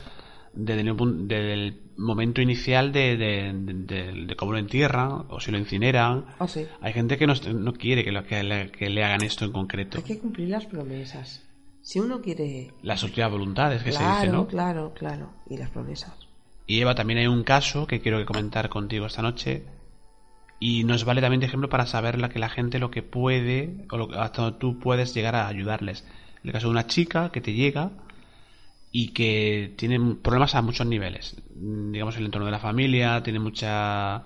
desde 0.55 0.81
el, 0.81 0.97
desde 1.29 1.53
el 1.53 1.81
momento 1.99 2.41
inicial 2.41 2.93
de, 2.93 3.17
de, 3.19 3.53
de, 3.55 4.27
de, 4.27 4.37
cómo 4.37 4.53
lo 4.53 4.59
entierran 4.59 5.27
o 5.29 5.39
si 5.39 5.53
lo 5.53 5.59
incineran. 5.59 6.25
Oh, 6.39 6.49
sí. 6.49 6.67
Hay 6.81 6.95
gente 6.95 7.19
que 7.19 7.27
no, 7.27 7.35
no 7.35 7.75
quiere 7.75 8.05
que, 8.05 8.11
lo, 8.11 8.25
que, 8.25 8.43
le, 8.43 8.71
que, 8.71 8.89
le, 8.89 9.05
hagan 9.05 9.23
esto 9.23 9.45
en 9.45 9.53
concreto. 9.53 9.99
Hay 9.99 10.05
que 10.05 10.19
cumplir 10.19 10.49
las 10.49 10.65
promesas. 10.65 11.47
Si 11.83 12.01
uno 12.01 12.23
quiere... 12.23 12.71
Las 12.83 13.03
últimas 13.03 13.31
voluntades 13.31 13.83
que 13.83 13.91
claro, 13.91 14.15
se 14.15 14.21
dice, 14.21 14.33
¿no? 14.33 14.47
Claro, 14.47 14.95
claro, 14.95 15.31
y 15.51 15.59
las 15.59 15.69
promesas. 15.69 16.15
Y 16.67 16.81
Eva, 16.81 16.95
también 16.95 17.19
hay 17.19 17.27
un 17.27 17.45
caso 17.45 17.87
que 17.87 18.01
quiero 18.01 18.25
comentar 18.25 18.71
contigo 18.71 19.05
esta 19.05 19.21
noche 19.21 19.67
y 20.59 20.85
nos 20.85 21.05
vale 21.05 21.21
también 21.21 21.41
de 21.41 21.47
ejemplo 21.47 21.69
para 21.69 21.87
saber 21.87 22.19
la 22.19 22.31
que 22.31 22.39
la 22.39 22.49
gente 22.49 22.79
lo 22.79 22.91
que 22.91 23.03
puede 23.03 23.85
o 23.91 23.99
lo, 23.99 24.21
hasta 24.21 24.43
donde 24.43 24.59
tú 24.59 24.79
puedes 24.79 25.13
llegar 25.13 25.35
a 25.35 25.49
ayudarles. 25.49 26.07
En 26.43 26.49
el 26.49 26.53
caso 26.53 26.67
de 26.67 26.73
una 26.73 26.87
chica 26.87 27.31
que 27.31 27.41
te 27.41 27.53
llega 27.53 27.91
y 28.91 29.09
que 29.09 29.73
tiene 29.77 30.17
problemas 30.17 30.55
a 30.55 30.63
muchos 30.63 30.87
niveles. 30.87 31.37
Digamos, 31.55 32.17
el 32.17 32.27
entorno 32.27 32.47
de 32.47 32.53
la 32.53 32.59
familia, 32.59 33.23
tiene 33.23 33.39
mucha, 33.39 34.25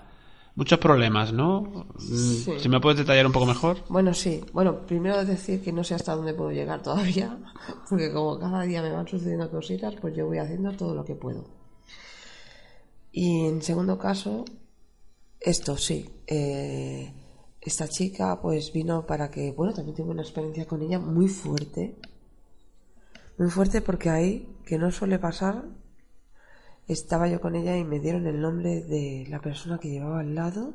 muchos 0.55 0.79
problemas, 0.79 1.31
¿no? 1.31 1.87
Sí. 1.99 2.53
Si 2.57 2.67
me 2.67 2.81
puedes 2.81 2.99
detallar 2.99 3.25
un 3.25 3.31
poco 3.31 3.45
mejor. 3.45 3.77
Bueno, 3.87 4.13
sí. 4.13 4.43
Bueno, 4.51 4.85
primero 4.85 5.23
decir 5.23 5.61
que 5.61 5.71
no 5.71 5.83
sé 5.83 5.95
hasta 5.95 6.15
dónde 6.15 6.33
puedo 6.33 6.51
llegar 6.51 6.81
todavía, 6.81 7.37
porque 7.89 8.11
como 8.11 8.39
cada 8.39 8.63
día 8.63 8.81
me 8.81 8.91
van 8.91 9.07
sucediendo 9.07 9.49
cositas, 9.49 9.95
pues 10.01 10.15
yo 10.15 10.25
voy 10.25 10.39
haciendo 10.39 10.71
todo 10.73 10.95
lo 10.95 11.05
que 11.05 11.15
puedo. 11.15 11.45
Y 13.11 13.45
en 13.45 13.61
segundo 13.61 13.97
caso, 13.97 14.43
esto 15.39 15.77
sí. 15.77 16.09
eh, 16.27 17.13
esta 17.61 17.87
chica 17.87 18.39
pues 18.41 18.71
vino 18.71 19.05
para 19.05 19.29
que, 19.29 19.51
bueno, 19.51 19.73
también 19.73 19.95
tuve 19.95 20.11
una 20.11 20.21
experiencia 20.21 20.65
con 20.65 20.81
ella 20.81 20.99
muy 20.99 21.27
fuerte. 21.27 21.95
Muy 23.37 23.49
fuerte 23.49 23.81
porque 23.81 24.09
ahí, 24.09 24.47
que 24.65 24.77
no 24.77 24.91
suele 24.91 25.19
pasar, 25.19 25.65
estaba 26.87 27.27
yo 27.27 27.41
con 27.41 27.55
ella 27.55 27.77
y 27.77 27.83
me 27.83 27.99
dieron 27.99 28.25
el 28.27 28.39
nombre 28.41 28.81
de 28.81 29.25
la 29.29 29.39
persona 29.41 29.77
que 29.79 29.89
llevaba 29.89 30.21
al 30.21 30.35
lado 30.35 30.73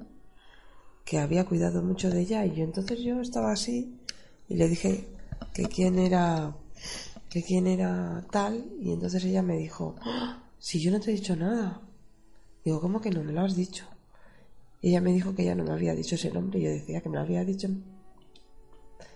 que 1.04 1.18
había 1.18 1.44
cuidado 1.46 1.82
mucho 1.82 2.10
de 2.10 2.20
ella. 2.20 2.46
Y 2.46 2.54
yo 2.54 2.64
entonces 2.64 3.00
yo 3.00 3.20
estaba 3.20 3.52
así 3.52 3.98
y 4.48 4.54
le 4.54 4.68
dije 4.68 5.08
que 5.54 5.64
quién 5.64 5.98
era 5.98 6.56
que 7.30 7.42
quién 7.42 7.66
era 7.66 8.26
tal. 8.30 8.64
Y 8.80 8.92
entonces 8.92 9.24
ella 9.24 9.42
me 9.42 9.56
dijo 9.56 9.96
"¡Ah! 10.02 10.42
si 10.58 10.80
yo 10.80 10.90
no 10.92 11.00
te 11.00 11.10
he 11.10 11.14
dicho 11.14 11.34
nada 11.34 11.80
digo 12.64 12.80
cómo 12.80 13.00
que 13.00 13.10
no 13.10 13.24
me 13.24 13.32
lo 13.32 13.40
has 13.40 13.56
dicho 13.56 13.84
y 14.82 14.90
ella 14.90 15.00
me 15.00 15.12
dijo 15.12 15.34
que 15.34 15.42
ella 15.42 15.54
no 15.54 15.64
me 15.64 15.72
había 15.72 15.94
dicho 15.94 16.16
ese 16.16 16.30
nombre 16.32 16.58
y 16.60 16.64
yo 16.64 16.70
decía 16.70 17.00
que 17.00 17.08
me 17.08 17.16
lo 17.16 17.22
había 17.22 17.44
dicho 17.44 17.68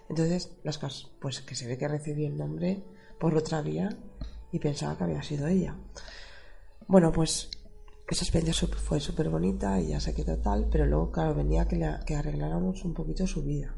entonces 0.08 0.50
las 0.62 0.78
cosas 0.78 1.10
pues 1.20 1.40
que 1.42 1.54
se 1.54 1.66
ve 1.66 1.76
que 1.76 1.88
recibí 1.88 2.24
el 2.24 2.36
nombre 2.36 2.82
por 3.18 3.34
otra 3.36 3.60
vía 3.62 3.88
y 4.52 4.58
pensaba 4.58 4.96
que 4.96 5.04
había 5.04 5.22
sido 5.22 5.46
ella 5.48 5.76
bueno 6.86 7.12
pues 7.12 7.50
esa 8.08 8.22
experiencia 8.24 8.68
fue 8.68 9.00
súper 9.00 9.28
bonita 9.28 9.80
y 9.80 9.88
ya 9.88 9.98
se 9.98 10.14
quedó 10.14 10.36
tal, 10.38 10.68
pero 10.70 10.86
luego, 10.86 11.10
claro, 11.10 11.34
venía 11.34 11.66
que, 11.66 11.74
la- 11.74 11.98
que 12.04 12.14
arregláramos 12.14 12.84
un 12.84 12.94
poquito 12.94 13.26
su 13.26 13.42
vida. 13.42 13.74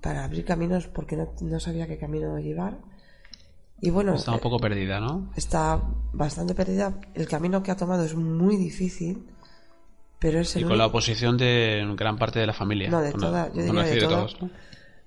Para 0.00 0.22
abrir 0.22 0.44
caminos, 0.44 0.86
porque 0.86 1.16
no, 1.16 1.28
no 1.40 1.58
sabía 1.58 1.88
qué 1.88 1.98
camino 1.98 2.38
llevar. 2.38 2.78
Y 3.80 3.90
bueno, 3.90 4.14
Está 4.14 4.30
un 4.30 4.36
eh, 4.36 4.40
poco 4.40 4.58
perdida, 4.60 5.00
¿no? 5.00 5.32
está 5.34 5.82
bastante 6.12 6.54
perdida. 6.54 7.00
El 7.14 7.26
camino 7.26 7.64
que 7.64 7.72
ha 7.72 7.76
tomado 7.76 8.04
es 8.04 8.14
muy 8.14 8.56
difícil, 8.56 9.26
pero 10.18 10.40
es 10.40 10.56
Y 10.56 10.62
con 10.64 10.76
la 10.78 10.86
oposición 10.86 11.36
de 11.36 11.84
gran 11.96 12.18
parte 12.18 12.38
de 12.40 12.46
la 12.46 12.52
familia. 12.52 12.90
No, 12.90 13.00
de 13.00 13.10
Bueno, 13.12 13.26
toda- 13.28 13.52
yo 13.52 13.62
diría 13.62 13.82
de 13.82 13.86
decir 13.90 14.02
toda. 14.04 14.16
todos, 14.18 14.42
¿no? 14.42 14.50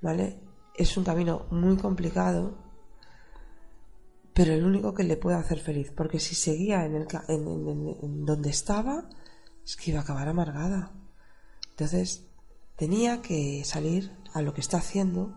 ¿vale? 0.01 0.37
Es 0.75 0.95
un 0.97 1.03
camino 1.03 1.45
muy 1.51 1.77
complicado, 1.77 2.57
pero 4.33 4.53
el 4.53 4.63
único 4.63 4.93
que 4.93 5.03
le 5.03 5.17
puede 5.17 5.37
hacer 5.37 5.59
feliz, 5.59 5.91
porque 5.95 6.19
si 6.19 6.35
seguía 6.35 6.85
en, 6.85 6.95
el, 6.95 7.07
en, 7.27 7.47
en- 7.47 7.67
en- 7.69 7.97
en 8.01 8.25
donde 8.25 8.49
estaba, 8.49 9.09
es 9.63 9.75
que 9.75 9.91
iba 9.91 9.99
a 9.99 10.03
acabar 10.03 10.27
amargada. 10.29 10.91
Entonces, 11.71 12.27
tenía 12.77 13.21
que 13.21 13.63
salir 13.65 14.11
a 14.33 14.41
lo 14.41 14.53
que 14.53 14.61
está 14.61 14.77
haciendo. 14.77 15.35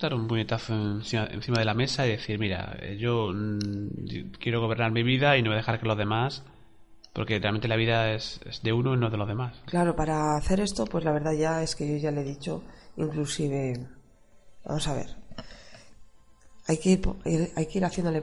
Dar 0.00 0.14
un 0.14 0.28
puñetazo 0.28 0.72
encima, 0.74 1.26
encima 1.26 1.58
de 1.58 1.64
la 1.64 1.74
mesa 1.74 2.06
y 2.06 2.10
decir, 2.12 2.38
mira, 2.38 2.76
eh, 2.80 2.96
yo 2.98 3.32
mm, 3.34 4.30
quiero 4.40 4.60
gobernar 4.60 4.92
mi 4.92 5.02
vida 5.02 5.36
y 5.36 5.42
no 5.42 5.50
voy 5.50 5.54
a 5.56 5.58
dejar 5.58 5.78
que 5.80 5.86
los 5.86 5.98
demás, 5.98 6.44
porque 7.12 7.38
realmente 7.38 7.68
la 7.68 7.76
vida 7.76 8.12
es, 8.14 8.40
de 8.62 8.72
uno 8.72 8.94
y 8.94 8.96
no 8.96 9.10
de 9.10 9.16
los 9.16 9.28
demás. 9.28 9.56
Claro, 9.66 9.96
para 9.96 10.36
hacer 10.36 10.60
esto, 10.60 10.84
pues 10.84 11.04
la 11.04 11.12
verdad 11.12 11.32
ya 11.32 11.62
es 11.62 11.74
que 11.74 11.88
yo 11.88 11.96
ya 11.96 12.10
le 12.10 12.20
he 12.22 12.24
dicho, 12.24 12.62
inclusive, 12.96 13.86
vamos 14.64 14.86
a 14.88 14.94
ver, 14.94 15.16
hay 16.66 16.78
que 16.78 16.90
ir, 16.90 17.52
hay 17.56 17.66
que 17.66 17.78
ir 17.78 17.84
haciéndole, 17.84 18.22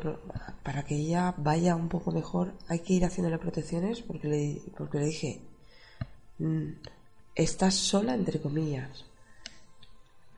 para 0.63 0.83
que 0.83 0.95
ella 0.95 1.33
vaya 1.37 1.75
un 1.75 1.89
poco 1.89 2.11
mejor, 2.11 2.53
hay 2.67 2.79
que 2.79 2.93
ir 2.93 3.05
haciéndole 3.05 3.37
protecciones, 3.37 4.01
porque 4.01 4.27
le, 4.27 4.61
porque 4.77 4.99
le 4.99 5.05
dije, 5.05 5.41
"Mm, 6.39 6.73
estás 7.35 7.75
sola, 7.75 8.13
entre 8.13 8.39
comillas, 8.39 9.05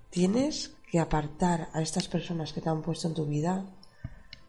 tienes 0.09 0.75
que 0.91 0.99
apartar 0.99 1.69
a 1.73 1.81
estas 1.81 2.07
personas 2.07 2.51
que 2.51 2.61
te 2.61 2.69
han 2.69 2.81
puesto 2.81 3.07
en 3.07 3.13
tu 3.13 3.25
vida 3.25 3.65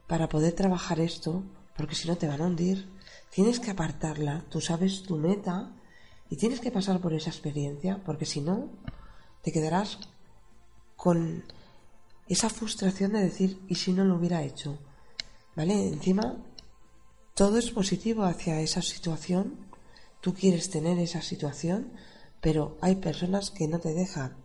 para 0.06 0.28
poder 0.28 0.54
trabajar 0.54 0.98
esto, 0.98 1.44
porque 1.76 1.94
si 1.94 2.08
no 2.08 2.16
te 2.16 2.26
van 2.26 2.40
a 2.40 2.46
hundir. 2.46 2.88
Tienes 3.30 3.60
que 3.60 3.70
apartarla, 3.70 4.44
tú 4.50 4.60
sabes 4.60 5.02
tu 5.04 5.16
meta 5.16 5.72
y 6.28 6.36
tienes 6.36 6.60
que 6.60 6.72
pasar 6.72 7.00
por 7.00 7.12
esa 7.12 7.30
experiencia, 7.30 8.02
porque 8.04 8.26
si 8.26 8.40
no, 8.40 8.68
te 9.42 9.52
quedarás 9.52 9.98
con 10.96 11.44
esa 12.28 12.50
frustración 12.50 13.12
de 13.12 13.20
decir, 13.20 13.60
¿y 13.68 13.76
si 13.76 13.92
no 13.92 14.04
lo 14.04 14.16
hubiera 14.16 14.42
hecho? 14.42 14.78
¿Vale? 15.56 15.88
Encima, 15.88 16.36
todo 17.34 17.58
es 17.58 17.70
positivo 17.70 18.24
hacia 18.24 18.60
esa 18.60 18.82
situación, 18.82 19.58
tú 20.20 20.34
quieres 20.34 20.70
tener 20.70 20.98
esa 20.98 21.22
situación, 21.22 21.92
pero 22.40 22.76
hay 22.80 22.96
personas 22.96 23.50
que 23.50 23.68
no 23.68 23.78
te 23.78 23.94
dejan 23.94 24.36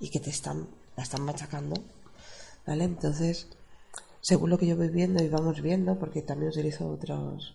y 0.00 0.08
que 0.08 0.20
te 0.20 0.30
están, 0.30 0.68
la 0.96 1.02
están 1.02 1.22
machacando, 1.22 1.76
¿vale? 2.66 2.84
Entonces, 2.84 3.48
según 4.20 4.50
lo 4.50 4.58
que 4.58 4.66
yo 4.66 4.76
voy 4.76 4.88
viendo 4.88 5.22
y 5.22 5.28
vamos 5.28 5.60
viendo, 5.60 5.98
porque 5.98 6.22
también 6.22 6.50
utilizo 6.50 6.88
otros, 6.88 7.54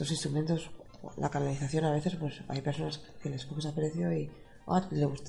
otros 0.00 0.12
instrumentos, 0.12 0.70
la 1.18 1.28
canalización 1.28 1.84
a 1.84 1.92
veces, 1.92 2.16
pues 2.16 2.42
hay 2.48 2.62
personas 2.62 3.02
que 3.22 3.28
les 3.28 3.44
coges 3.44 3.66
aprecio 3.66 4.10
y 4.12 4.30
ah, 4.66 4.88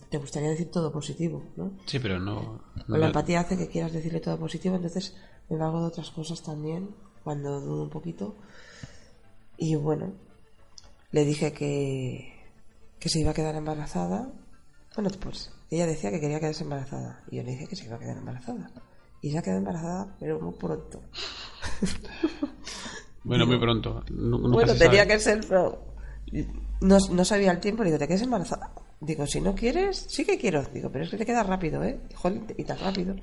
te 0.10 0.18
gustaría 0.18 0.50
decir 0.50 0.72
todo 0.72 0.94
positivo, 0.94 1.44
¿no? 1.58 1.74
Sí, 1.88 2.00
pero 2.00 2.20
no... 2.20 2.64
la 2.88 3.08
empatía 3.08 3.42
hace 3.42 3.58
que 3.58 3.68
quieras 3.68 3.92
decirle 3.92 4.22
todo 4.22 4.40
positivo, 4.40 4.78
entonces 4.78 5.14
me 5.50 5.58
valgo 5.58 5.82
de 5.82 5.88
otras 5.88 6.10
cosas 6.12 6.42
también, 6.42 6.96
cuando 7.22 7.60
dudo 7.60 7.84
un 7.84 7.90
poquito. 7.90 8.38
Y 9.58 9.76
bueno, 9.76 10.14
le 11.12 11.26
dije 11.26 11.52
que, 11.52 12.34
que 12.98 13.10
se 13.10 13.20
iba 13.20 13.32
a 13.32 13.34
quedar 13.34 13.56
embarazada. 13.56 14.32
Bueno, 14.96 15.10
pues 15.20 15.52
ella 15.70 15.86
decía 15.86 16.12
que 16.12 16.22
quería 16.22 16.40
quedarse 16.40 16.64
embarazada. 16.64 17.24
Y 17.30 17.36
yo 17.38 17.44
le 17.44 17.52
dije 17.52 17.68
que 17.68 17.76
se 17.76 17.88
iba 17.88 17.98
a 17.98 18.00
quedar 18.00 18.18
embarazada. 18.18 18.72
Y 19.22 19.32
se 19.32 19.38
ha 19.38 19.42
quedado 19.42 19.60
embarazada, 19.60 20.16
pero 20.18 20.40
muy 20.40 20.54
pronto. 20.54 21.02
Bueno, 23.24 23.46
muy 23.46 23.60
pronto. 23.60 24.04
Bueno, 24.10 24.74
tenía 24.76 25.04
sabe. 25.04 25.08
que 25.08 25.20
ser, 25.20 25.42
pero 25.48 25.86
no, 26.82 26.98
no 27.12 27.26
sabía 27.26 27.52
el 27.52 27.60
tiempo. 27.60 27.84
Le 27.84 27.90
digo, 27.90 28.00
¿te 28.00 28.08
quedas 28.08 28.22
embarazada? 28.24 28.72
Digo, 29.00 29.26
si 29.28 29.42
no 29.42 29.54
quieres, 29.56 30.06
sí 30.10 30.26
que 30.26 30.38
quiero. 30.38 30.64
Digo, 30.74 30.90
pero 30.92 31.06
es 31.06 31.12
que 31.12 31.18
te 31.18 31.26
queda 31.26 31.44
rápido, 31.44 31.84
¿eh? 31.84 32.00
Joder, 32.16 32.42
y 32.58 32.64
tan 32.64 32.80
rápido. 32.80 33.16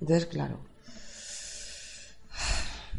Entonces, 0.00 0.26
claro. 0.26 0.58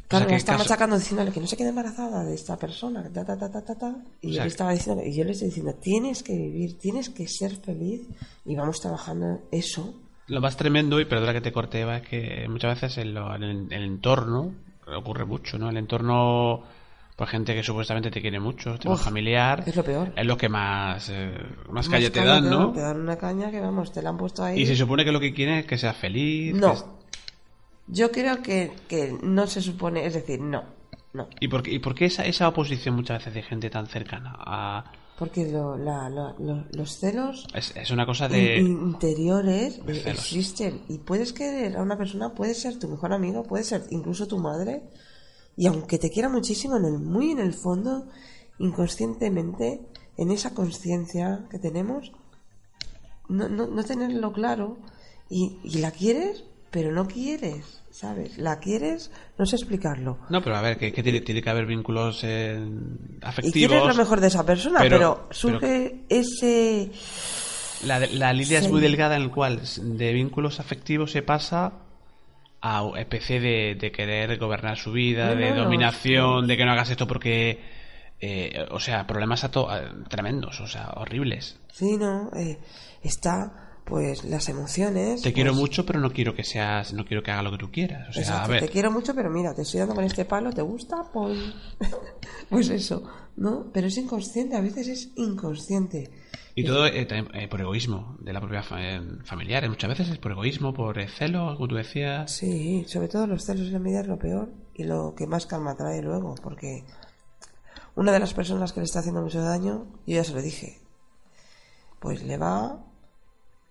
Claro, 0.07 0.25
¿qué 0.27 0.31
me 0.33 0.37
está 0.37 0.53
caso- 0.53 0.63
machacando 0.63 0.97
diciéndole 0.97 1.31
que 1.33 1.41
no 1.41 1.47
se 1.47 1.57
quede 1.57 1.69
embarazada 1.69 2.23
de 2.23 2.33
esta 2.33 2.55
persona, 2.57 3.03
ta, 3.11 3.25
ta, 3.25 3.37
ta, 3.37 3.51
ta, 3.51 3.61
ta, 3.61 3.75
ta. 3.75 3.95
Y 4.21 4.27
O 4.27 4.29
yo 4.29 4.35
sea, 4.35 4.43
le 4.45 4.47
estaba 4.49 4.71
diciendo, 4.71 5.03
y 5.03 5.13
yo 5.13 5.25
le 5.25 5.31
estoy 5.31 5.49
diciendo, 5.49 5.73
tienes 5.75 6.23
que 6.23 6.33
vivir, 6.33 6.77
tienes 6.79 7.09
que 7.09 7.27
ser 7.27 7.57
feliz, 7.57 8.07
y 8.45 8.55
vamos 8.55 8.79
trabajando 8.79 9.41
eso. 9.51 9.99
Lo 10.27 10.39
más 10.39 10.55
tremendo, 10.55 11.01
y 11.01 11.05
perdona 11.05 11.33
que 11.33 11.41
te 11.41 11.51
corte, 11.51 11.81
Eva, 11.81 11.97
es 11.97 12.07
que 12.07 12.47
muchas 12.49 12.79
veces 12.81 12.97
en, 12.99 13.13
lo- 13.13 13.35
en 13.35 13.43
el, 13.43 13.73
el 13.73 13.83
entorno 13.83 14.53
ocurre 14.95 15.25
mucho, 15.25 15.57
¿no? 15.57 15.69
El 15.69 15.77
entorno, 15.77 16.63
por 17.15 17.27
gente 17.27 17.53
que 17.55 17.63
supuestamente 17.63 18.11
te 18.11 18.21
quiere 18.21 18.39
mucho, 18.39 18.77
tema 18.77 18.95
Uf, 18.95 19.03
familiar, 19.03 19.63
es 19.65 19.75
lo 19.75 19.83
peor. 19.83 20.13
es 20.15 20.25
lo 20.25 20.37
que 20.37 20.49
más, 20.49 21.09
eh, 21.09 21.33
más 21.65 21.73
Más 21.73 21.89
calle 21.89 22.09
te 22.09 22.23
dan, 22.23 22.43
te 22.43 22.49
¿no? 22.49 22.71
Te 22.71 22.81
dan 22.81 23.01
una 23.01 23.17
caña 23.17 23.51
que, 23.51 23.59
vamos, 23.59 23.91
te 23.91 24.01
la 24.01 24.09
han 24.09 24.17
puesto 24.17 24.43
ahí. 24.43 24.61
Y 24.61 24.65
se 24.65 24.75
supone 24.75 25.03
que 25.03 25.11
lo 25.11 25.19
que 25.19 25.33
quieren 25.33 25.55
es 25.55 25.65
que 25.65 25.77
seas 25.77 25.95
feliz. 25.97 26.53
No. 26.55 26.73
es- 26.73 26.85
Yo 27.87 28.11
creo 28.11 28.41
que, 28.41 28.73
que 28.89 29.17
no 29.23 29.47
se 29.47 29.61
supone, 29.61 30.05
es 30.05 30.13
decir, 30.13 30.39
no, 30.41 30.63
no. 31.13 31.27
¿Y 31.39 31.47
por 31.47 31.63
qué, 31.63 31.71
y 31.71 31.79
por 31.79 31.95
qué 31.95 32.05
esa, 32.05 32.25
esa 32.25 32.47
oposición 32.47 32.95
muchas 32.95 33.19
veces 33.19 33.33
de 33.33 33.43
gente 33.43 33.69
tan 33.69 33.87
cercana? 33.87 34.35
a- 34.39 34.83
Porque 35.17 35.51
lo- 35.51 35.77
la- 35.77 36.09
la- 36.09 36.35
lo- 36.37 36.65
los 36.73 36.99
celos 36.99 37.47
es, 37.53 37.75
es 37.75 37.89
una 37.91 38.05
cosa 38.05 38.27
de... 38.29 38.57
interiores 38.59 39.83
de 39.85 39.97
eh, 39.97 40.03
existen. 40.11 40.83
Y 40.89 40.99
puedes 40.99 41.33
querer 41.33 41.75
a 41.77 41.81
una 41.81 41.97
persona, 41.97 42.33
puede 42.35 42.53
ser 42.53 42.77
tu 42.77 42.87
mejor 42.87 43.13
amigo, 43.13 43.43
puede 43.43 43.63
ser 43.63 43.83
incluso 43.89 44.27
tu 44.27 44.37
madre. 44.37 44.83
Y 45.55 45.65
aunque 45.65 45.97
te 45.97 46.11
quiera 46.11 46.29
muchísimo, 46.29 46.77
en 46.77 46.85
el, 46.85 46.99
muy 46.99 47.31
en 47.31 47.39
el 47.39 47.53
fondo, 47.53 48.05
inconscientemente, 48.59 49.81
en 50.17 50.31
esa 50.31 50.53
conciencia 50.53 51.47
que 51.49 51.57
tenemos, 51.59 52.11
no, 53.27 53.49
no, 53.49 53.65
no 53.67 53.83
tenerlo 53.83 54.31
claro. 54.33 54.77
Y, 55.29 55.57
y 55.63 55.79
la 55.79 55.91
quieres, 55.91 56.43
pero 56.71 56.91
no 56.91 57.07
quieres, 57.07 57.81
¿sabes? 57.99 58.37
La 58.37 58.59
quieres, 58.59 59.11
no 59.37 59.45
sé 59.45 59.55
explicarlo. 59.55 60.19
No, 60.29 60.41
pero 60.43 60.55
a 60.55 60.61
ver, 60.61 60.77
que, 60.77 60.91
que 60.93 61.01
tiene, 61.03 61.21
tiene 61.21 61.41
que 61.41 61.49
haber 61.49 61.65
vínculos 61.65 62.23
eh, 62.23 62.57
Y 62.59 63.25
afectivos. 63.25 63.69
quieres 63.71 63.87
lo 63.87 63.95
mejor 63.95 64.21
de 64.21 64.27
esa 64.27 64.45
persona, 64.45 64.79
pero- 64.81 64.97
pero, 64.97 65.27
surge 65.31 66.05
ese... 66.09 66.91
La, 67.85 67.99
la 67.99 68.33
línea 68.33 68.59
es 68.59 68.69
muy 68.71 68.81
delgada 68.81 69.15
en 69.17 69.21
el 69.23 69.31
cual 69.31 69.61
de 69.81 70.13
vínculos 70.13 70.59
afectivos 70.59 71.11
se 71.11 71.21
pasa 71.21 71.73
a 72.61 72.83
especie 72.97 73.39
de, 73.39 73.75
de 73.79 73.91
querer 73.91 74.37
gobernar 74.39 74.77
su 74.77 74.91
vida, 74.91 75.29
No, 75.29 75.35
de 75.35 75.49
no, 75.51 75.55
no, 75.57 75.63
dominación, 75.65 76.47
de 76.47 76.57
que 76.57 76.65
no 76.65 76.71
hagas 76.71 76.89
esto 76.89 77.07
porque... 77.07 77.61
eh, 78.19 78.65
o 78.71 78.79
sea, 78.79 79.05
problemas 79.05 79.43
ato- 79.43 79.69
eh, 79.75 79.89
tremendos, 80.09 80.59
o 80.59 80.67
sea, 80.67 80.89
horribles. 80.95 81.59
Sí, 81.71 81.97
no, 81.97 82.31
eh, 82.35 82.57
está 83.03 83.66
pues 83.87 84.25
las 84.25 84.49
emociones. 84.49 85.21
Te 85.21 85.31
quiero 85.33 85.51
pues, 85.51 85.61
mucho, 85.61 85.85
pero 85.85 85.99
no 85.99 86.11
quiero 86.11 86.35
que 86.35 86.43
seas, 86.43 86.93
no 86.93 87.05
quiero 87.05 87.23
que 87.23 87.31
haga 87.31 87.41
lo 87.43 87.51
que 87.51 87.57
tú 87.57 87.71
quieras. 87.71 88.09
O 88.09 88.13
sea, 88.13 88.21
exacto, 88.21 88.43
a 88.45 88.47
ver. 88.47 88.59
Te 88.61 88.69
quiero 88.69 88.91
mucho, 88.91 89.15
pero 89.15 89.29
mira, 89.29 89.53
te 89.55 89.61
estoy 89.61 89.79
dando 89.79 89.95
con 89.95 90.03
este 90.03 90.25
palo, 90.25 90.51
¿te 90.51 90.61
gusta? 90.61 90.97
Pues, 91.13 91.37
pues 92.49 92.69
eso, 92.69 93.03
¿no? 93.37 93.67
Pero 93.73 93.87
es 93.87 93.97
inconsciente, 93.97 94.55
a 94.55 94.61
veces 94.61 94.87
es 94.87 95.09
inconsciente. 95.15 96.11
Y 96.55 96.65
todo 96.65 96.87
eh, 96.87 97.05
también, 97.05 97.35
eh, 97.43 97.47
por 97.47 97.61
egoísmo 97.61 98.17
de 98.19 98.33
la 98.33 98.41
propia 98.41 98.63
fa- 98.63 98.81
eh, 98.81 99.01
familiar. 99.23 99.67
Muchas 99.69 99.89
veces 99.91 100.09
es 100.09 100.17
por 100.17 100.31
egoísmo, 100.31 100.73
por 100.73 100.99
celo, 101.09 101.53
como 101.55 101.67
tú 101.67 101.75
decías. 101.75 102.31
Sí, 102.31 102.83
sobre 102.87 103.07
todo 103.07 103.27
los 103.27 103.45
celos 103.45 103.67
y 103.67 103.71
la 103.71 103.77
envidia 103.77 104.01
es 104.01 104.07
lo 104.07 104.17
peor 104.17 104.49
y 104.73 104.83
lo 104.83 105.13
que 105.15 105.27
más 105.27 105.45
calma 105.45 105.75
trae 105.77 106.01
luego, 106.01 106.33
porque 106.41 106.83
una 107.95 108.11
de 108.11 108.19
las 108.19 108.33
personas 108.33 108.73
que 108.73 108.79
le 108.79 108.85
está 108.85 108.99
haciendo 108.99 109.21
mucho 109.21 109.39
daño, 109.41 109.85
yo 110.07 110.15
ya 110.15 110.23
se 110.23 110.33
lo 110.33 110.41
dije, 110.41 110.79
pues 111.99 112.23
le 112.23 112.37
va, 112.37 112.83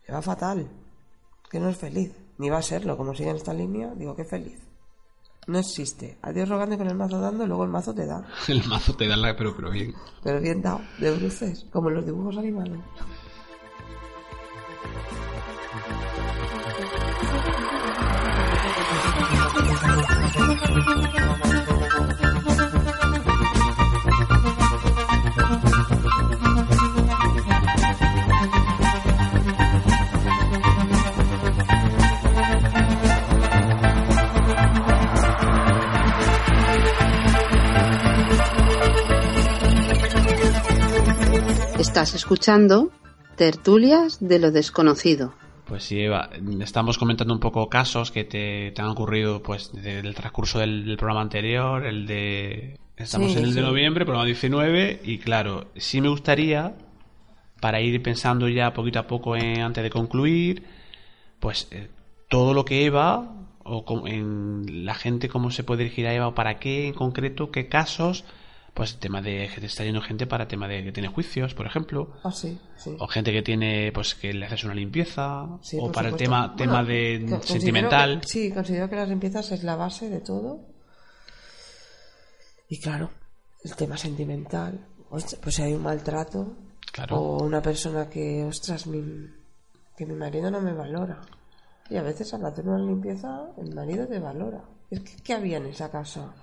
le 0.06 0.14
va 0.14 0.22
fatal, 0.22 0.68
que 1.50 1.58
no 1.58 1.68
es 1.68 1.76
feliz, 1.76 2.12
ni 2.38 2.48
va 2.48 2.58
a 2.58 2.62
serlo, 2.62 2.96
como 2.96 3.14
sigue 3.14 3.30
en 3.30 3.36
esta 3.36 3.52
línea, 3.52 3.92
digo 3.94 4.14
que 4.14 4.24
feliz. 4.24 4.60
No 5.46 5.58
existe. 5.58 6.18
Adiós 6.22 6.48
rogando 6.48 6.74
y 6.74 6.78
con 6.78 6.88
el 6.88 6.96
mazo 6.96 7.20
dando, 7.20 7.46
luego 7.46 7.64
el 7.64 7.70
mazo 7.70 7.94
te 7.94 8.04
da. 8.06 8.26
El 8.48 8.66
mazo 8.66 8.94
te 8.94 9.06
da 9.06 9.16
la, 9.16 9.36
pero, 9.36 9.54
pero 9.54 9.70
bien. 9.70 9.94
Pero 10.22 10.40
bien 10.40 10.60
dado, 10.60 10.80
de 10.98 11.12
bruces, 11.12 11.66
como 11.72 11.88
en 11.88 11.96
los 11.96 12.06
dibujos 12.06 12.36
animados. 12.36 12.78
Estás 41.96 42.14
escuchando 42.14 42.90
Tertulias 43.36 44.18
de 44.20 44.38
lo 44.38 44.50
Desconocido. 44.50 45.32
Pues 45.66 45.84
sí, 45.84 45.98
Eva, 45.98 46.28
estamos 46.60 46.98
comentando 46.98 47.32
un 47.32 47.40
poco 47.40 47.70
casos 47.70 48.10
que 48.10 48.22
te, 48.24 48.70
te 48.72 48.82
han 48.82 48.88
ocurrido 48.88 49.42
pues 49.42 49.70
desde 49.72 50.00
el 50.00 50.14
transcurso 50.14 50.58
del, 50.58 50.84
del 50.84 50.98
programa 50.98 51.22
anterior, 51.22 51.86
el 51.86 52.06
de... 52.06 52.78
Estamos 52.98 53.32
Sí, 53.32 53.38
en 53.38 53.44
el 53.44 53.54
de 53.54 53.62
noviembre, 53.62 54.04
programa 54.04 54.26
19, 54.26 55.00
y 55.04 55.16
claro, 55.16 55.68
sí 55.76 56.02
me 56.02 56.10
gustaría, 56.10 56.74
para 57.62 57.80
ir 57.80 58.02
pensando 58.02 58.46
ya 58.50 58.74
poquito 58.74 58.98
a 58.98 59.06
poco 59.06 59.34
en- 59.34 59.62
antes 59.62 59.82
de 59.82 59.88
concluir, 59.88 60.64
pues 61.40 61.66
eh, 61.70 61.88
todo 62.28 62.52
lo 62.52 62.66
que 62.66 62.84
Eva, 62.84 63.32
o 63.64 63.86
com- 63.86 64.06
en 64.06 64.84
la 64.84 64.94
gente, 64.94 65.30
cómo 65.30 65.50
se 65.50 65.64
puede 65.64 65.84
dirigir 65.84 66.06
a 66.08 66.12
Eva, 66.12 66.28
o 66.28 66.34
para 66.34 66.58
qué 66.58 66.88
en 66.88 66.92
concreto, 66.92 67.50
qué 67.50 67.68
casos, 67.70 68.26
pues 68.76 68.98
tema 68.98 69.22
de 69.22 69.48
que 69.52 69.60
te 69.60 69.66
está 69.66 69.82
yendo 69.84 70.02
gente 70.02 70.26
para 70.26 70.46
tema 70.46 70.68
de 70.68 70.84
que 70.84 70.92
tiene 70.92 71.08
juicios, 71.08 71.54
por 71.54 71.64
ejemplo, 71.66 72.12
Ah, 72.22 72.30
sí, 72.30 72.58
sí. 72.76 72.94
o 73.00 73.06
gente 73.08 73.32
que 73.32 73.40
tiene 73.42 73.90
pues 73.92 74.14
que 74.14 74.34
le 74.34 74.44
haces 74.44 74.64
una 74.64 74.74
limpieza 74.74 75.48
Sí, 75.62 75.78
o 75.80 75.90
para 75.90 76.08
el 76.08 76.12
supuesto. 76.12 76.18
tema 76.18 76.54
tema 76.56 76.82
Bueno, 76.82 76.88
de 76.88 77.40
sentimental 77.42 78.20
que- 78.20 78.28
sí, 78.28 78.52
considero 78.52 78.88
que 78.90 78.96
las 78.96 79.08
limpiezas 79.08 79.50
es 79.52 79.64
la 79.64 79.76
base 79.76 80.10
de 80.10 80.20
todo. 80.20 80.60
Y 82.68 82.78
claro, 82.80 83.10
el 83.64 83.74
tema 83.76 83.96
sentimental, 83.96 84.86
pues 85.08 85.54
si 85.54 85.62
hay 85.62 85.72
un 85.74 85.82
maltrato 85.82 86.56
Claro. 86.92 87.16
o 87.18 87.44
una 87.44 87.62
persona 87.62 88.08
que, 88.10 88.44
ostras, 88.44 88.86
mi, 88.86 89.02
que 89.96 90.04
mi 90.06 90.14
marido 90.14 90.50
no 90.50 90.60
me 90.60 90.72
valora. 90.72 91.20
Y 91.88 91.96
a 91.96 92.02
veces 92.02 92.34
al 92.34 92.44
hacer 92.44 92.68
una 92.68 92.78
limpieza, 92.84 93.46
el 93.58 93.74
marido 93.74 94.06
te 94.06 94.18
valora. 94.18 94.64
Es 94.90 95.00
que, 95.00 95.16
¿qué 95.22 95.32
había 95.34 95.58
en 95.58 95.66
esa 95.66 95.90
casa? 95.90 96.34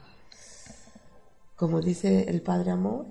Como 1.63 1.79
dice 1.79 2.25
el 2.27 2.41
padre 2.41 2.71
Amor, 2.71 3.05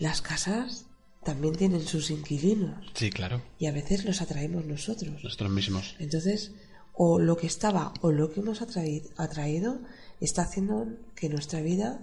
las 0.00 0.20
casas 0.20 0.86
también 1.22 1.54
tienen 1.54 1.86
sus 1.86 2.10
inquilinos 2.10 2.84
sí 2.92 3.10
claro 3.10 3.40
y 3.56 3.66
a 3.66 3.72
veces 3.72 4.04
los 4.04 4.20
atraemos 4.20 4.64
nosotros. 4.66 5.22
nosotros 5.22 5.48
mismos 5.48 5.94
Entonces, 6.00 6.50
o 6.92 7.20
lo 7.20 7.36
que 7.36 7.46
estaba 7.46 7.94
o 8.00 8.10
lo 8.10 8.32
que 8.32 8.40
hemos 8.40 8.62
atraído, 8.62 9.08
atraído 9.16 9.78
está 10.20 10.42
haciendo 10.42 10.88
que 11.14 11.28
nuestra 11.28 11.60
vida 11.60 12.00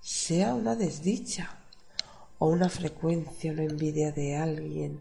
sea 0.00 0.54
una 0.54 0.74
desdicha 0.74 1.58
o 2.38 2.48
una 2.48 2.70
frecuencia, 2.70 3.52
una 3.52 3.64
envidia 3.64 4.10
de 4.10 4.36
alguien 4.36 5.00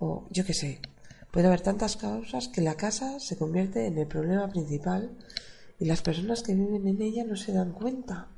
o 0.00 0.26
yo 0.28 0.44
qué 0.44 0.52
sé. 0.52 0.82
Puede 1.30 1.46
haber 1.46 1.62
tantas 1.62 1.96
causas 1.96 2.48
que 2.48 2.60
la 2.60 2.76
casa 2.76 3.20
se 3.20 3.38
convierte 3.38 3.86
en 3.86 3.96
el 3.96 4.06
problema 4.06 4.50
principal 4.50 5.16
y 5.80 5.86
las 5.86 6.02
personas 6.02 6.42
que 6.42 6.54
viven 6.54 6.86
en 6.86 7.00
ella 7.00 7.24
no 7.24 7.36
se 7.36 7.54
dan 7.54 7.72
cuenta. 7.72 8.28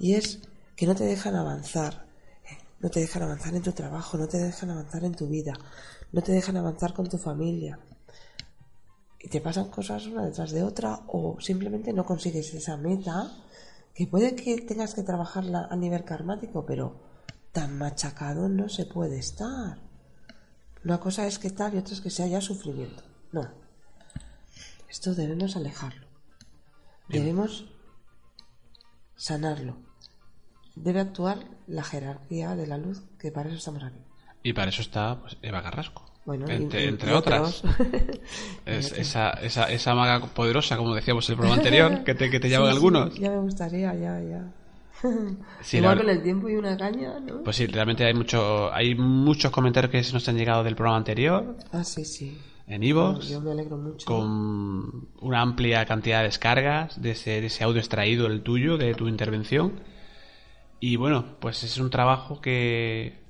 Y 0.00 0.14
es 0.14 0.40
que 0.74 0.86
no 0.86 0.94
te 0.94 1.04
dejan 1.04 1.36
avanzar, 1.36 2.06
eh, 2.44 2.56
no 2.80 2.88
te 2.88 3.00
dejan 3.00 3.22
avanzar 3.22 3.54
en 3.54 3.62
tu 3.62 3.72
trabajo, 3.72 4.16
no 4.16 4.26
te 4.26 4.38
dejan 4.38 4.70
avanzar 4.70 5.04
en 5.04 5.14
tu 5.14 5.28
vida, 5.28 5.52
no 6.10 6.22
te 6.22 6.32
dejan 6.32 6.56
avanzar 6.56 6.94
con 6.94 7.06
tu 7.06 7.18
familia. 7.18 7.78
Y 9.18 9.28
te 9.28 9.42
pasan 9.42 9.68
cosas 9.68 10.06
una 10.06 10.24
detrás 10.24 10.52
de 10.52 10.62
otra 10.62 11.02
o 11.06 11.38
simplemente 11.38 11.92
no 11.92 12.06
consigues 12.06 12.54
esa 12.54 12.78
meta 12.78 13.30
que 13.94 14.06
puede 14.06 14.34
que 14.34 14.56
tengas 14.62 14.94
que 14.94 15.02
trabajarla 15.02 15.68
a 15.70 15.76
nivel 15.76 16.04
karmático, 16.04 16.64
pero 16.64 16.98
tan 17.52 17.76
machacado 17.76 18.48
no 18.48 18.70
se 18.70 18.86
puede 18.86 19.18
estar. 19.18 19.78
Una 20.82 20.98
cosa 20.98 21.26
es 21.26 21.38
que 21.38 21.50
tal 21.50 21.74
y 21.74 21.78
otra 21.78 21.92
es 21.92 22.00
que 22.00 22.08
sea 22.08 22.26
ya 22.26 22.40
sufrimiento. 22.40 23.02
No. 23.32 23.46
Esto 24.88 25.14
debemos 25.14 25.56
alejarlo. 25.56 26.06
Debemos 27.08 27.66
sanarlo. 29.14 29.89
Debe 30.76 31.00
actuar 31.00 31.38
la 31.66 31.82
jerarquía 31.82 32.54
de 32.56 32.66
la 32.66 32.78
luz, 32.78 33.02
que 33.18 33.30
para 33.32 33.48
eso 33.48 33.58
estamos 33.58 33.82
aquí. 33.82 33.98
y 34.42 34.52
para 34.52 34.70
eso 34.70 34.80
está 34.82 35.18
pues, 35.20 35.36
Eva 35.42 35.62
Carrasco 35.62 36.04
Bueno, 36.24 36.46
entre, 36.48 36.84
y- 36.84 36.88
entre 36.88 37.10
y 37.10 37.14
otras. 37.14 37.62
Es- 38.66 38.92
esa, 38.92 39.30
esa, 39.32 39.64
esa 39.70 39.94
maga 39.94 40.20
poderosa 40.26 40.76
como 40.76 40.94
decíamos 40.94 41.28
en 41.28 41.32
el 41.32 41.36
programa 41.38 41.56
anterior 41.62 42.04
que 42.04 42.14
te, 42.14 42.30
que 42.30 42.40
te 42.40 42.48
llaman 42.50 42.68
Sí, 42.68 42.72
sí, 42.72 42.76
algunos 42.76 43.14
ya 43.18 43.30
me 43.30 43.38
gustaría, 43.40 43.94
ya, 43.94 44.20
ya. 44.20 44.44
Sí, 45.62 45.78
Igual 45.78 45.96
la- 45.96 46.02
con 46.02 46.10
el 46.10 46.22
tiempo 46.22 46.48
y 46.48 46.56
una 46.56 46.76
caña, 46.76 47.18
¿no? 47.20 47.42
pues 47.42 47.56
sí 47.56 47.66
realmente 47.66 48.04
hay 48.04 48.14
mucho 48.14 48.72
hay 48.72 48.94
muchos 48.94 49.50
comentarios 49.50 49.90
que 49.90 50.02
se 50.04 50.12
nos 50.12 50.28
han 50.28 50.36
llegado 50.36 50.62
del 50.62 50.74
programa 50.76 50.98
anterior 50.98 51.56
Ah, 51.72 51.84
sí, 51.84 52.04
sí. 52.04 52.38
en 52.66 52.82
Evox 52.82 53.28
Yo 53.30 53.40
me 53.40 53.50
alegro 53.52 53.76
mucho. 53.78 54.04
con 54.06 55.08
una 55.20 55.40
amplia 55.40 55.84
cantidad 55.86 56.18
de 56.18 56.24
descargas 56.24 57.00
de 57.00 57.12
ese, 57.12 57.40
de 57.40 57.46
ese 57.46 57.64
audio 57.64 57.78
extraído, 57.80 58.26
el 58.26 58.42
tuyo, 58.42 58.76
de 58.78 58.94
tu 58.94 59.08
intervención. 59.08 59.80
Y 60.80 60.96
bueno, 60.96 61.36
pues 61.38 61.62
es 61.62 61.76
un 61.76 61.90
trabajo 61.90 62.40
que, 62.40 63.20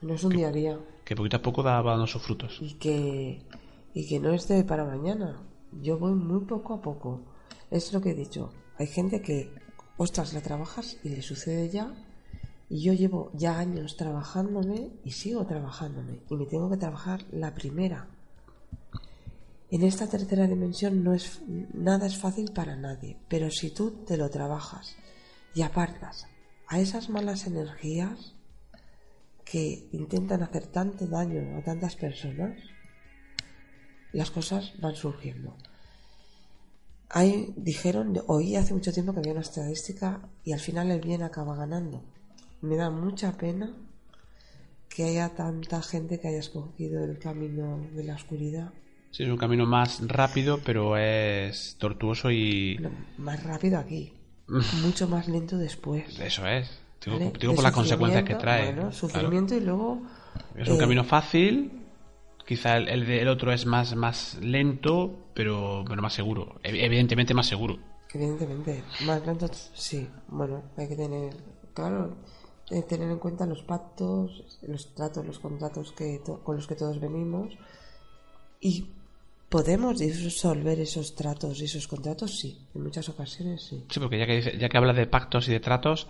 No 0.00 0.14
es 0.14 0.22
un 0.22 0.36
día 0.36 0.48
a 0.48 0.52
día. 0.52 0.78
que 1.04 1.16
poquito 1.16 1.36
a 1.36 1.42
poco 1.42 1.64
va 1.64 1.82
dando 1.82 2.06
sus 2.06 2.22
frutos. 2.22 2.58
Y 2.60 2.74
que, 2.74 3.42
y 3.92 4.06
que 4.06 4.20
no 4.20 4.32
es 4.32 4.46
de 4.46 4.62
para 4.62 4.84
mañana. 4.84 5.42
Yo 5.82 5.98
voy 5.98 6.12
muy 6.12 6.44
poco 6.44 6.74
a 6.74 6.80
poco. 6.80 7.20
Es 7.72 7.92
lo 7.92 8.00
que 8.00 8.10
he 8.10 8.14
dicho. 8.14 8.52
Hay 8.78 8.86
gente 8.86 9.20
que, 9.20 9.52
ostras, 9.96 10.32
la 10.32 10.42
trabajas 10.42 10.98
y 11.02 11.08
le 11.08 11.22
sucede 11.22 11.70
ya. 11.70 11.92
Y 12.68 12.82
yo 12.84 12.92
llevo 12.92 13.32
ya 13.34 13.58
años 13.58 13.96
trabajándome 13.96 14.90
y 15.04 15.10
sigo 15.10 15.44
trabajándome. 15.44 16.20
Y 16.30 16.36
me 16.36 16.46
tengo 16.46 16.70
que 16.70 16.76
trabajar 16.76 17.24
la 17.32 17.52
primera. 17.52 18.08
En 19.72 19.82
esta 19.82 20.06
tercera 20.06 20.46
dimensión 20.46 21.02
no 21.02 21.14
es 21.14 21.42
nada 21.74 22.06
es 22.06 22.16
fácil 22.16 22.52
para 22.52 22.76
nadie, 22.76 23.16
pero 23.28 23.50
si 23.50 23.70
tú 23.70 24.04
te 24.06 24.18
lo 24.18 24.28
trabajas 24.28 24.94
y 25.54 25.62
apartas 25.62 26.26
a 26.68 26.80
esas 26.80 27.08
malas 27.08 27.46
energías 27.46 28.34
que 29.44 29.88
intentan 29.92 30.42
hacer 30.42 30.66
tanto 30.66 31.06
daño 31.06 31.58
a 31.58 31.62
tantas 31.62 31.96
personas, 31.96 32.56
las 34.12 34.30
cosas 34.30 34.72
van 34.80 34.94
surgiendo. 34.94 35.56
Hay, 37.10 37.52
dijeron, 37.56 38.18
oí 38.26 38.56
hace 38.56 38.72
mucho 38.72 38.92
tiempo 38.92 39.12
que 39.12 39.18
había 39.18 39.32
una 39.32 39.42
estadística 39.42 40.20
y 40.44 40.52
al 40.52 40.60
final 40.60 40.90
el 40.90 41.00
bien 41.00 41.22
acaba 41.22 41.54
ganando. 41.54 42.02
Me 42.62 42.76
da 42.76 42.88
mucha 42.88 43.36
pena 43.36 43.74
que 44.88 45.04
haya 45.04 45.34
tanta 45.34 45.82
gente 45.82 46.20
que 46.20 46.28
haya 46.28 46.38
escogido 46.38 47.04
el 47.04 47.18
camino 47.18 47.86
de 47.94 48.04
la 48.04 48.14
oscuridad. 48.14 48.72
Sí, 49.10 49.24
es 49.24 49.28
un 49.28 49.36
camino 49.36 49.66
más 49.66 50.00
rápido, 50.08 50.60
pero 50.64 50.96
es 50.96 51.76
tortuoso 51.78 52.30
y... 52.30 52.78
Bueno, 52.78 52.96
más 53.18 53.42
rápido 53.42 53.78
aquí, 53.78 54.14
mucho 54.82 55.08
más 55.08 55.28
lento 55.28 55.56
después. 55.56 56.18
Eso 56.18 56.46
es. 56.46 56.70
Digo, 57.04 57.18
¿vale? 57.18 57.32
digo 57.38 57.52
De 57.52 57.56
por 57.56 57.64
las 57.64 57.72
consecuencias 57.72 58.24
que 58.24 58.34
trae. 58.36 58.64
Bueno, 58.66 58.80
claro. 58.82 58.92
sufrimiento 58.92 59.54
y 59.56 59.60
luego... 59.60 60.02
Es 60.56 60.68
un 60.68 60.76
eh, 60.76 60.78
camino 60.78 61.04
fácil. 61.04 61.80
Quizá 62.46 62.76
el, 62.76 62.88
el 62.88 63.06
del 63.06 63.28
otro 63.28 63.52
es 63.52 63.66
más, 63.66 63.94
más 63.96 64.38
lento, 64.40 65.28
pero, 65.34 65.84
pero 65.88 66.02
más 66.02 66.12
seguro. 66.12 66.56
Ev- 66.62 66.84
Evidentemente 66.84 67.34
más 67.34 67.46
seguro. 67.46 67.78
Evidentemente, 68.12 68.82
más 69.06 69.24
lento, 69.26 69.48
sí. 69.74 70.08
Bueno, 70.28 70.62
hay 70.76 70.88
que 70.88 70.96
tener. 70.96 71.34
Claro, 71.74 72.16
tener 72.88 73.10
en 73.10 73.18
cuenta 73.18 73.46
los 73.46 73.62
pactos, 73.62 74.58
los 74.62 74.94
tratos, 74.94 75.24
los 75.26 75.38
contratos 75.38 75.92
que 75.92 76.20
con 76.42 76.56
los 76.56 76.66
que 76.66 76.74
todos 76.74 77.00
venimos 77.00 77.54
y 78.60 78.88
podemos 79.52 79.98
disolver 79.98 80.80
esos 80.80 81.14
tratos 81.14 81.60
y 81.60 81.66
esos 81.66 81.86
contratos, 81.86 82.38
sí, 82.40 82.66
en 82.74 82.82
muchas 82.82 83.08
ocasiones 83.08 83.62
sí. 83.62 83.84
Sí, 83.90 84.00
porque 84.00 84.18
ya 84.18 84.26
que, 84.26 84.36
dice- 84.36 84.58
ya 84.58 84.68
que 84.70 84.78
habla 84.78 84.94
de 84.94 85.06
pactos 85.06 85.46
y 85.48 85.52
de 85.52 85.60
tratos, 85.60 86.08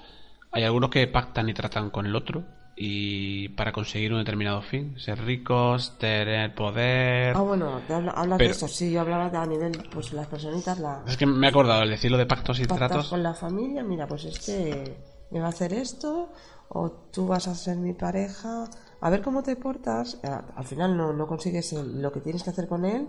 hay 0.53 0.63
algunos 0.63 0.91
que 0.91 1.07
pactan 1.09 1.49
y 1.49 1.55
tratan 1.55 1.91
con 1.91 2.07
el 2.07 2.15
otro 2.15 2.45
y 2.77 3.49
para 3.51 3.73
conseguir 3.73 4.13
un 4.13 4.21
determinado 4.21 4.63
fin, 4.63 4.99
ser 4.99 5.19
ricos, 5.25 5.99
tener 5.99 6.55
poder. 6.55 7.35
Ah, 7.37 7.41
bueno, 7.43 7.81
hablas 7.89 8.39
Pero- 8.39 8.39
de 8.39 8.47
esto, 8.47 8.69
sí, 8.69 8.93
yo 8.93 9.01
hablaba 9.01 9.29
de 9.29 9.37
a 9.39 9.47
nivel, 9.47 9.73
pues 9.93 10.13
las 10.13 10.27
personitas, 10.29 10.79
la 10.79 11.03
Es 11.07 11.17
que 11.17 11.27
me 11.27 11.47
he 11.47 11.51
acordado 11.51 11.83
al 11.83 11.91
decirlo 11.91 12.17
de 12.19 12.27
pactos 12.27 12.61
y 12.61 12.65
pactas 12.67 12.89
tratos. 12.91 13.09
con 13.09 13.23
la 13.25 13.35
familia, 13.35 13.83
mira, 13.83 14.07
pues 14.07 14.25
este 14.25 14.97
me 15.33 15.41
va 15.41 15.47
a 15.47 15.51
hacer 15.51 15.73
esto, 15.73 16.31
o 16.69 16.91
tú 17.13 17.27
vas 17.27 17.49
a 17.49 17.55
ser 17.55 17.77
mi 17.77 17.93
pareja, 17.95 18.65
a 19.01 19.11
ver 19.11 19.21
cómo 19.23 19.43
te 19.43 19.57
portas, 19.57 20.19
Eh, 20.23 20.29
al 20.57 20.65
final 20.65 20.97
no, 20.97 21.13
no 21.13 21.27
consigues 21.27 21.73
lo 21.73 22.11
que 22.13 22.21
tienes 22.21 22.43
que 22.43 22.51
hacer 22.51 22.69
con 22.69 22.85
él 22.85 23.09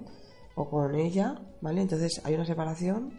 o 0.56 0.70
con 0.70 0.96
ella, 0.96 1.42
¿vale? 1.62 1.82
Entonces 1.82 2.22
hay 2.26 2.36
una 2.36 2.46
separación 2.46 3.14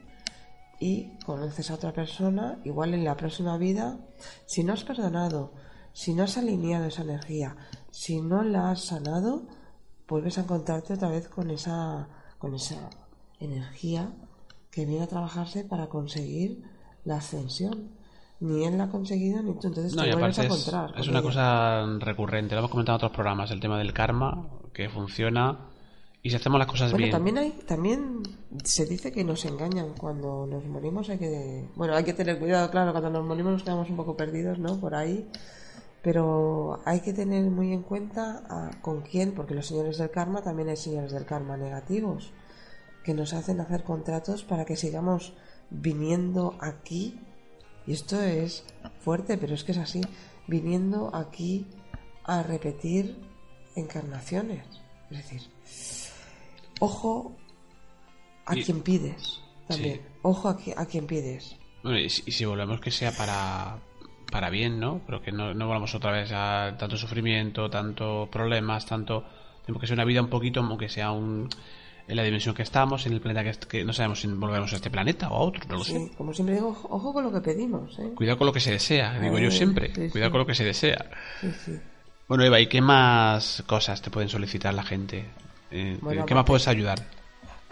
y 0.80 1.16
conoces 1.24 1.70
a 1.70 1.74
otra 1.74 1.92
persona, 1.92 2.58
igual 2.64 2.94
en 2.94 3.04
la 3.04 3.16
próxima 3.16 3.56
vida, 3.58 3.98
si 4.46 4.64
no 4.64 4.72
has 4.72 4.84
perdonado, 4.84 5.52
si 5.92 6.14
no 6.14 6.24
has 6.24 6.36
alineado 6.36 6.86
esa 6.86 7.02
energía, 7.02 7.56
si 7.90 8.20
no 8.20 8.42
la 8.42 8.70
has 8.70 8.84
sanado, 8.86 9.46
vuelves 10.08 10.38
a 10.38 10.42
encontrarte 10.42 10.94
otra 10.94 11.08
vez 11.08 11.28
con 11.28 11.50
esa, 11.50 12.08
con 12.38 12.54
esa 12.54 12.90
energía 13.38 14.12
que 14.70 14.84
viene 14.86 15.04
a 15.04 15.08
trabajarse 15.08 15.64
para 15.64 15.88
conseguir 15.88 16.62
la 17.04 17.16
ascensión. 17.16 17.90
Ni 18.40 18.64
él 18.64 18.76
la 18.76 18.84
ha 18.84 18.90
conseguido 18.90 19.40
ni 19.42 19.54
tú, 19.54 19.68
entonces 19.68 19.94
No, 19.94 20.02
te 20.02 20.12
vuelves 20.12 20.38
a 20.40 20.44
encontrar. 20.44 20.92
es 20.98 21.06
una 21.08 21.18
ella. 21.20 21.22
cosa 21.26 21.86
recurrente, 22.00 22.54
lo 22.54 22.58
hemos 22.60 22.70
comentado 22.72 22.96
en 22.96 23.04
otros 23.04 23.12
programas, 23.12 23.50
el 23.52 23.60
tema 23.60 23.78
del 23.78 23.92
karma, 23.92 24.48
que 24.72 24.88
funciona 24.88 25.68
y 26.24 26.30
si 26.30 26.36
hacemos 26.36 26.58
las 26.58 26.66
cosas 26.66 26.90
Bueno, 26.90 27.04
bien. 27.04 27.12
también 27.12 27.38
hay, 27.38 27.50
también 27.66 28.22
se 28.64 28.86
dice 28.86 29.12
que 29.12 29.22
nos 29.24 29.44
engañan 29.44 29.92
cuando 29.96 30.46
nos 30.46 30.64
morimos. 30.64 31.08
Hay 31.10 31.18
que, 31.18 31.68
bueno, 31.76 31.94
hay 31.94 32.02
que 32.02 32.14
tener 32.14 32.38
cuidado, 32.38 32.70
claro, 32.70 32.90
cuando 32.92 33.10
nos 33.10 33.24
morimos 33.26 33.52
nos 33.52 33.62
quedamos 33.62 33.90
un 33.90 33.96
poco 33.96 34.16
perdidos, 34.16 34.58
¿no? 34.58 34.80
Por 34.80 34.94
ahí, 34.94 35.28
pero 36.02 36.80
hay 36.86 37.00
que 37.00 37.12
tener 37.12 37.44
muy 37.50 37.72
en 37.72 37.82
cuenta 37.82 38.42
a- 38.48 38.70
con 38.80 39.02
quién, 39.02 39.32
porque 39.34 39.54
los 39.54 39.66
señores 39.66 39.98
del 39.98 40.10
karma 40.10 40.42
también 40.42 40.68
hay 40.70 40.76
señores 40.78 41.12
del 41.12 41.26
karma 41.26 41.56
negativos 41.56 42.32
que 43.04 43.12
nos 43.14 43.34
hacen 43.34 43.60
hacer 43.60 43.84
contratos 43.84 44.44
para 44.44 44.64
que 44.64 44.76
sigamos 44.76 45.34
viniendo 45.70 46.56
aquí. 46.60 47.20
Y 47.86 47.92
esto 47.92 48.18
es 48.22 48.64
fuerte, 49.00 49.36
pero 49.36 49.52
es 49.54 49.62
que 49.62 49.72
es 49.72 49.78
así, 49.78 50.00
viniendo 50.46 51.14
aquí 51.14 51.66
a 52.24 52.42
repetir 52.42 53.18
encarnaciones. 53.76 54.64
Es 55.10 55.18
decir, 55.18 55.42
ojo 56.80 57.36
a 58.46 58.56
Y- 58.56 58.62
quien 58.64 58.82
pides 58.82 59.40
también. 59.68 59.96
Sí. 59.96 60.00
Ojo 60.22 60.48
a, 60.48 60.58
qui- 60.58 60.74
a 60.76 60.86
quien 60.86 61.06
pides. 61.06 61.56
Bueno, 61.82 61.98
y, 61.98 62.08
si, 62.08 62.22
y 62.26 62.32
si 62.32 62.44
volvemos 62.44 62.80
que 62.80 62.90
sea 62.90 63.12
para, 63.12 63.78
para 64.30 64.50
bien, 64.50 64.80
¿no? 64.80 65.00
Pero 65.06 65.20
que 65.22 65.32
no, 65.32 65.52
no 65.54 65.66
volvamos 65.66 65.94
otra 65.94 66.12
vez 66.12 66.30
a 66.32 66.74
tanto 66.78 66.96
sufrimiento, 66.96 67.68
tanto 67.70 68.28
problemas, 68.30 68.86
tanto... 68.86 69.24
Tenemos 69.64 69.80
que 69.80 69.86
sea 69.86 69.94
una 69.94 70.04
vida 70.04 70.20
un 70.20 70.28
poquito, 70.28 70.60
aunque 70.60 70.90
sea 70.90 71.10
un, 71.10 71.48
en 72.06 72.16
la 72.16 72.22
dimensión 72.22 72.54
que 72.54 72.62
estamos, 72.62 73.06
en 73.06 73.14
el 73.14 73.20
planeta 73.22 73.50
que, 73.50 73.58
que 73.66 73.84
no 73.84 73.94
sabemos 73.94 74.20
si 74.20 74.26
volvemos 74.28 74.70
a 74.74 74.76
este 74.76 74.90
planeta 74.90 75.30
o 75.30 75.36
a 75.36 75.38
otro, 75.38 75.62
no 75.68 75.76
lo 75.76 75.84
Sí, 75.84 75.92
sé. 75.92 76.10
como 76.18 76.34
siempre 76.34 76.56
digo, 76.56 76.68
ojo, 76.90 77.12
con 77.14 77.24
lo 77.24 77.32
que 77.32 77.40
pedimos. 77.40 77.98
¿eh? 77.98 78.12
Cuidado 78.14 78.36
con 78.36 78.46
lo 78.46 78.52
que 78.52 78.60
se 78.60 78.70
desea, 78.72 79.18
digo 79.20 79.38
yo 79.38 79.48
Eh, 79.48 79.50
siempre. 79.50 79.88
sí, 79.94 80.10
Cuidado 80.10 80.28
sí. 80.28 80.32
con 80.32 80.38
lo 80.40 80.46
que 80.46 80.54
se 80.54 80.64
desea. 80.64 81.06
Sí, 81.40 81.50
sí. 81.64 81.80
Bueno, 82.28 82.44
Eva, 82.44 82.60
¿y 82.60 82.66
qué 82.66 82.82
más 82.82 83.62
cosas 83.66 84.02
te 84.02 84.10
pueden 84.10 84.28
solicitar 84.28 84.74
la 84.74 84.82
gente? 84.82 85.26
Eh, 85.76 85.98
Bueno, 86.00 86.20
¿En 86.20 86.26
qué 86.26 86.34
más 86.34 86.44
puedes 86.44 86.68
ayudar? 86.68 87.04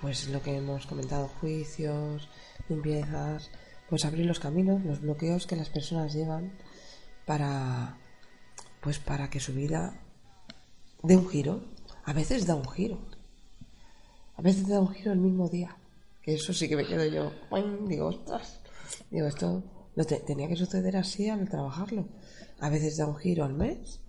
Pues 0.00 0.28
lo 0.28 0.42
que 0.42 0.56
hemos 0.56 0.86
comentado, 0.86 1.28
juicios, 1.40 2.28
limpiezas, 2.68 3.50
pues 3.88 4.04
abrir 4.04 4.26
los 4.26 4.40
caminos, 4.40 4.84
los 4.84 5.00
bloqueos 5.00 5.46
que 5.46 5.54
las 5.54 5.68
personas 5.68 6.12
llevan 6.12 6.52
para, 7.26 7.96
pues 8.80 8.98
para 8.98 9.30
que 9.30 9.38
su 9.38 9.52
vida 9.54 9.94
dé 11.04 11.16
un 11.16 11.28
giro. 11.28 11.62
A 12.04 12.12
veces 12.12 12.46
da 12.46 12.56
un 12.56 12.68
giro. 12.68 12.98
A 14.36 14.42
veces 14.42 14.66
da 14.66 14.80
un 14.80 14.88
giro 14.92 15.12
el 15.12 15.20
mismo 15.20 15.48
día. 15.48 15.76
Que 16.22 16.34
eso 16.34 16.52
sí 16.52 16.68
que 16.68 16.74
me 16.76 16.84
quedo 16.86 17.04
yo. 17.06 17.32
Digo, 17.86 18.06
ostras. 18.08 18.58
Digo, 19.10 19.28
esto 19.28 19.62
te- 20.08 20.20
tenía 20.20 20.48
que 20.48 20.56
suceder 20.56 20.96
así 20.96 21.28
al 21.28 21.48
trabajarlo. 21.48 22.08
A 22.58 22.68
veces 22.68 22.96
da 22.96 23.06
un 23.06 23.16
giro 23.16 23.44
al 23.44 23.54
mes. 23.54 24.00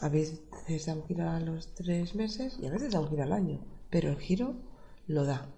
A 0.00 0.08
veces 0.08 0.40
da 0.86 0.94
un 0.94 1.04
giro 1.06 1.28
a 1.28 1.40
los 1.40 1.74
tres 1.74 2.14
meses 2.14 2.56
y 2.60 2.66
a 2.66 2.70
veces 2.70 2.92
da 2.92 3.00
un 3.00 3.08
giro 3.08 3.22
al 3.22 3.32
año. 3.32 3.60
Pero 3.90 4.10
el 4.10 4.18
giro 4.18 4.54
lo 5.06 5.24
da. 5.24 5.48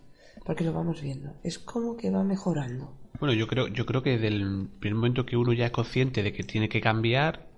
Porque 0.44 0.64
lo 0.64 0.72
vamos 0.72 1.02
viendo. 1.02 1.34
Es 1.42 1.58
como 1.58 1.96
que 1.96 2.10
va 2.10 2.22
mejorando. 2.24 2.96
Bueno, 3.18 3.34
yo 3.34 3.46
creo, 3.46 3.68
yo 3.68 3.84
creo 3.84 4.02
que 4.02 4.18
del 4.18 4.68
primer 4.80 4.94
momento 4.94 5.26
que 5.26 5.36
uno 5.36 5.52
ya 5.52 5.66
es 5.66 5.72
consciente 5.72 6.22
de 6.22 6.32
que 6.32 6.42
tiene 6.42 6.68
que 6.70 6.80
cambiar, 6.80 7.48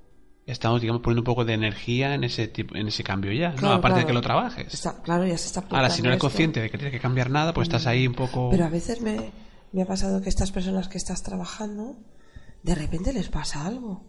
estamos, 0.47 0.81
digamos, 0.81 1.03
poniendo 1.03 1.21
un 1.21 1.25
poco 1.25 1.45
de 1.45 1.53
energía 1.53 2.15
en 2.15 2.25
ese 2.25 2.49
tipo, 2.49 2.75
en 2.75 2.89
ese 2.89 3.05
cambio 3.05 3.31
ya, 3.33 3.51
¿no? 3.51 3.57
Claro, 3.59 3.75
Aparte 3.77 3.99
de 3.99 4.05
claro. 4.05 4.07
que 4.09 4.13
lo 4.15 4.21
trabajes. 4.23 4.75
Está, 4.75 5.01
claro, 5.03 5.25
ya 5.25 5.39
se 5.39 5.47
está 5.47 5.65
Ahora, 5.71 5.91
si 5.91 6.03
no 6.03 6.09
eres 6.09 6.17
esto. 6.17 6.27
consciente 6.29 6.61
de 6.61 6.71
que 6.71 6.79
tienes 6.79 6.93
que 6.93 7.01
cambiar 7.01 7.31
nada, 7.31 7.55
pues 7.55 7.69
estás 7.69 7.87
ahí 7.87 8.09
un 8.09 8.15
poco... 8.15 8.51
Pero 8.51 8.65
a 8.65 8.69
veces 8.71 9.01
me, 9.03 9.31
me 9.71 9.83
ha 9.83 9.87
pasado 9.87 10.21
que 10.21 10.31
estas 10.31 10.51
personas 10.51 10.89
que 10.89 10.99
estás 10.99 11.23
trabajando, 11.23 11.97
de 12.65 12.75
repente 12.75 13.13
les 13.13 13.29
pasa 13.29 13.65
algo. 13.65 14.05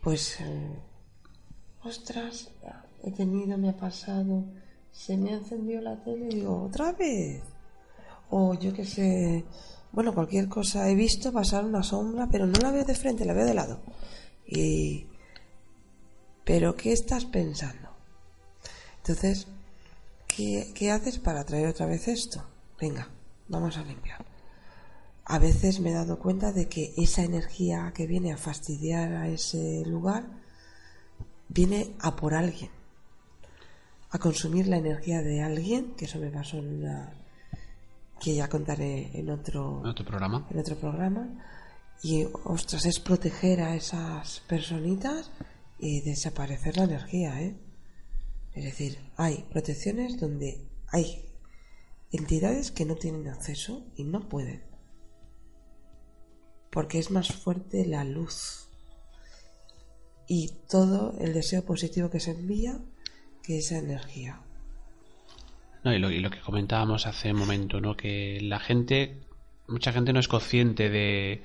Pues, 0.00 0.40
eh, 0.40 0.78
ostras, 1.84 2.50
he 3.02 3.10
tenido, 3.12 3.58
me 3.58 3.70
ha 3.70 3.76
pasado, 3.76 4.44
se 4.90 5.16
me 5.16 5.30
ha 5.30 5.36
encendido 5.36 5.80
la 5.82 6.02
tele 6.02 6.26
y 6.26 6.36
digo, 6.36 6.62
otra 6.62 6.92
vez. 6.92 7.42
O 8.30 8.54
yo 8.54 8.72
qué 8.72 8.84
sé, 8.84 9.44
bueno, 9.92 10.14
cualquier 10.14 10.48
cosa, 10.48 10.88
he 10.88 10.94
visto 10.94 11.32
pasar 11.32 11.64
una 11.64 11.82
sombra, 11.82 12.28
pero 12.30 12.46
no 12.46 12.58
la 12.60 12.70
veo 12.70 12.84
de 12.84 12.94
frente, 12.94 13.24
la 13.24 13.34
veo 13.34 13.44
de 13.44 13.54
lado. 13.54 13.80
Y, 14.46 15.06
pero 16.44 16.76
¿qué 16.76 16.92
estás 16.92 17.24
pensando? 17.24 17.90
Entonces, 18.98 19.48
¿qué, 20.26 20.72
qué 20.74 20.92
haces 20.92 21.18
para 21.18 21.44
traer 21.44 21.68
otra 21.68 21.86
vez 21.86 22.08
esto? 22.08 22.44
Venga, 22.80 23.08
vamos 23.48 23.76
a 23.76 23.82
limpiar. 23.82 24.29
A 25.30 25.38
veces 25.38 25.78
me 25.78 25.90
he 25.90 25.94
dado 25.94 26.18
cuenta 26.18 26.50
de 26.50 26.68
que 26.68 26.92
esa 26.96 27.22
energía 27.22 27.92
que 27.94 28.08
viene 28.08 28.32
a 28.32 28.36
fastidiar 28.36 29.12
a 29.12 29.28
ese 29.28 29.84
lugar 29.86 30.24
viene 31.48 31.94
a 32.00 32.16
por 32.16 32.34
alguien, 32.34 32.68
a 34.10 34.18
consumir 34.18 34.66
la 34.66 34.78
energía 34.78 35.22
de 35.22 35.40
alguien, 35.40 35.94
que 35.94 36.06
eso 36.06 36.18
me 36.18 36.30
pasó 36.30 36.56
en 36.56 36.80
una 36.80 37.12
que 38.18 38.34
ya 38.34 38.48
contaré 38.48 39.16
en 39.16 39.30
otro 39.30 39.82
en 39.84 39.90
otro 39.90 40.04
programa. 40.04 40.48
en 40.50 40.58
otro 40.58 40.76
programa 40.76 41.28
y 42.02 42.26
ostras 42.44 42.84
es 42.86 42.98
proteger 42.98 43.60
a 43.60 43.76
esas 43.76 44.40
personitas 44.48 45.30
y 45.78 46.00
desaparecer 46.00 46.76
la 46.76 46.84
energía 46.84 47.40
¿eh? 47.40 47.56
es 48.52 48.64
decir 48.64 48.98
hay 49.16 49.46
protecciones 49.48 50.20
donde 50.20 50.68
hay 50.88 51.24
entidades 52.10 52.72
que 52.72 52.84
no 52.84 52.96
tienen 52.96 53.28
acceso 53.28 53.86
y 53.96 54.02
no 54.02 54.28
pueden 54.28 54.69
porque 56.70 56.98
es 56.98 57.10
más 57.10 57.28
fuerte 57.32 57.86
la 57.86 58.04
luz 58.04 58.68
y 60.28 60.52
todo 60.70 61.14
el 61.20 61.32
deseo 61.34 61.64
positivo 61.64 62.10
que 62.10 62.20
se 62.20 62.32
envía 62.32 62.78
que 63.42 63.58
esa 63.58 63.78
energía 63.78 64.40
No, 65.84 65.92
y, 65.94 65.98
lo, 65.98 66.10
y 66.10 66.20
lo 66.20 66.30
que 66.30 66.40
comentábamos 66.40 67.06
hace 67.06 67.32
un 67.32 67.38
momento, 67.38 67.80
¿no? 67.80 67.96
Que 67.96 68.38
la 68.42 68.60
gente, 68.60 69.16
mucha 69.66 69.92
gente 69.92 70.12
no 70.12 70.20
es 70.20 70.28
consciente 70.28 70.90
de, 70.90 71.42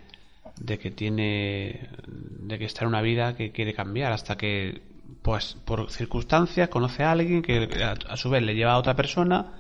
de 0.59 0.80
que 0.80 0.91
tiene, 0.91 1.89
de 2.07 2.59
que 2.59 2.65
está 2.65 2.82
en 2.84 2.89
una 2.89 3.01
vida 3.01 3.36
que 3.36 3.51
quiere 3.51 3.73
cambiar 3.73 4.11
hasta 4.11 4.38
que, 4.38 4.82
pues, 5.21 5.55
por 5.65 5.89
circunstancias 5.91 6.69
conoce 6.69 7.03
a 7.03 7.11
alguien 7.11 7.41
que 7.41 7.69
a, 7.84 7.91
a 8.13 8.17
su 8.17 8.30
vez 8.30 8.43
le 8.43 8.55
lleva 8.55 8.73
a 8.73 8.78
otra 8.78 8.95
persona 8.95 9.53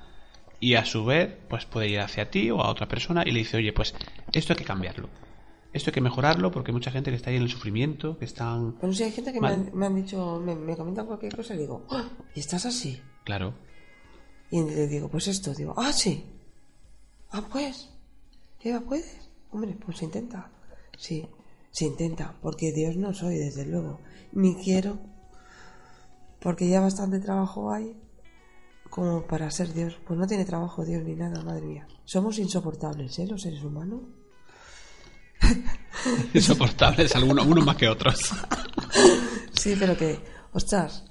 y 0.59 0.75
a 0.75 0.85
su 0.85 1.05
vez, 1.05 1.35
pues 1.49 1.65
puede 1.65 1.87
ir 1.89 1.99
hacia 1.99 2.29
ti 2.29 2.51
o 2.51 2.61
a 2.61 2.69
otra 2.69 2.87
persona 2.87 3.23
y 3.25 3.31
le 3.31 3.39
dice, 3.39 3.57
oye, 3.57 3.73
pues 3.73 3.95
esto 4.31 4.53
hay 4.53 4.57
que 4.57 4.65
cambiarlo. 4.65 5.09
Esto 5.75 5.89
hay 5.89 5.93
que 5.95 6.01
mejorarlo 6.01 6.51
porque 6.51 6.71
hay 6.71 6.73
mucha 6.73 6.89
gente 6.89 7.09
que 7.11 7.17
está 7.17 7.31
ahí 7.31 7.35
en 7.35 7.43
el 7.43 7.49
sufrimiento, 7.49 8.17
que 8.17 8.23
están... 8.23 8.77
Bueno, 8.79 8.93
si 8.93 9.03
hay 9.03 9.11
gente 9.11 9.33
que 9.33 9.41
me 9.41 9.49
han, 9.49 9.71
me 9.73 9.85
han 9.85 9.95
dicho, 9.95 10.39
me, 10.39 10.55
me 10.55 10.77
comentan 10.77 11.05
cualquier 11.05 11.35
cosa 11.35 11.53
y 11.53 11.57
digo, 11.57 11.85
"Ah, 11.89 12.07
¿y 12.33 12.39
estás 12.39 12.65
así? 12.65 13.01
Claro. 13.25 13.53
Y 14.51 14.61
le 14.63 14.87
digo, 14.87 15.09
pues 15.09 15.27
esto, 15.27 15.53
digo, 15.53 15.73
ah, 15.75 15.91
sí. 15.91 16.23
Ah, 17.31 17.43
pues. 17.51 17.89
Eva, 18.61 18.79
¿puedes? 18.79 19.29
Hombre, 19.51 19.77
pues 19.85 19.97
se 19.97 20.05
intenta. 20.05 20.49
Sí, 20.97 21.27
se 21.71 21.83
intenta, 21.85 22.35
porque 22.41 22.71
Dios 22.71 22.95
no 22.95 23.13
soy, 23.13 23.35
desde 23.35 23.65
luego. 23.65 23.99
Ni 24.31 24.55
quiero, 24.55 24.97
porque 26.39 26.69
ya 26.69 26.79
bastante 26.79 27.19
trabajo 27.19 27.71
hay 27.73 27.97
como 28.89 29.27
para 29.27 29.51
ser 29.51 29.73
Dios. 29.73 29.99
Pues 30.07 30.17
no 30.17 30.25
tiene 30.25 30.45
trabajo 30.45 30.85
Dios 30.85 31.03
ni 31.03 31.15
nada, 31.15 31.43
madre 31.43 31.65
mía. 31.65 31.85
Somos 32.05 32.39
insoportables, 32.39 33.19
¿eh? 33.19 33.27
Los 33.27 33.41
seres 33.41 33.61
humanos. 33.61 34.01
insoportables, 36.33 37.15
algunos, 37.15 37.45
unos 37.45 37.65
más 37.65 37.75
que 37.75 37.87
otros. 37.87 38.19
Sí, 39.53 39.75
pero 39.79 39.97
que, 39.97 40.19
ostras, 40.53 41.05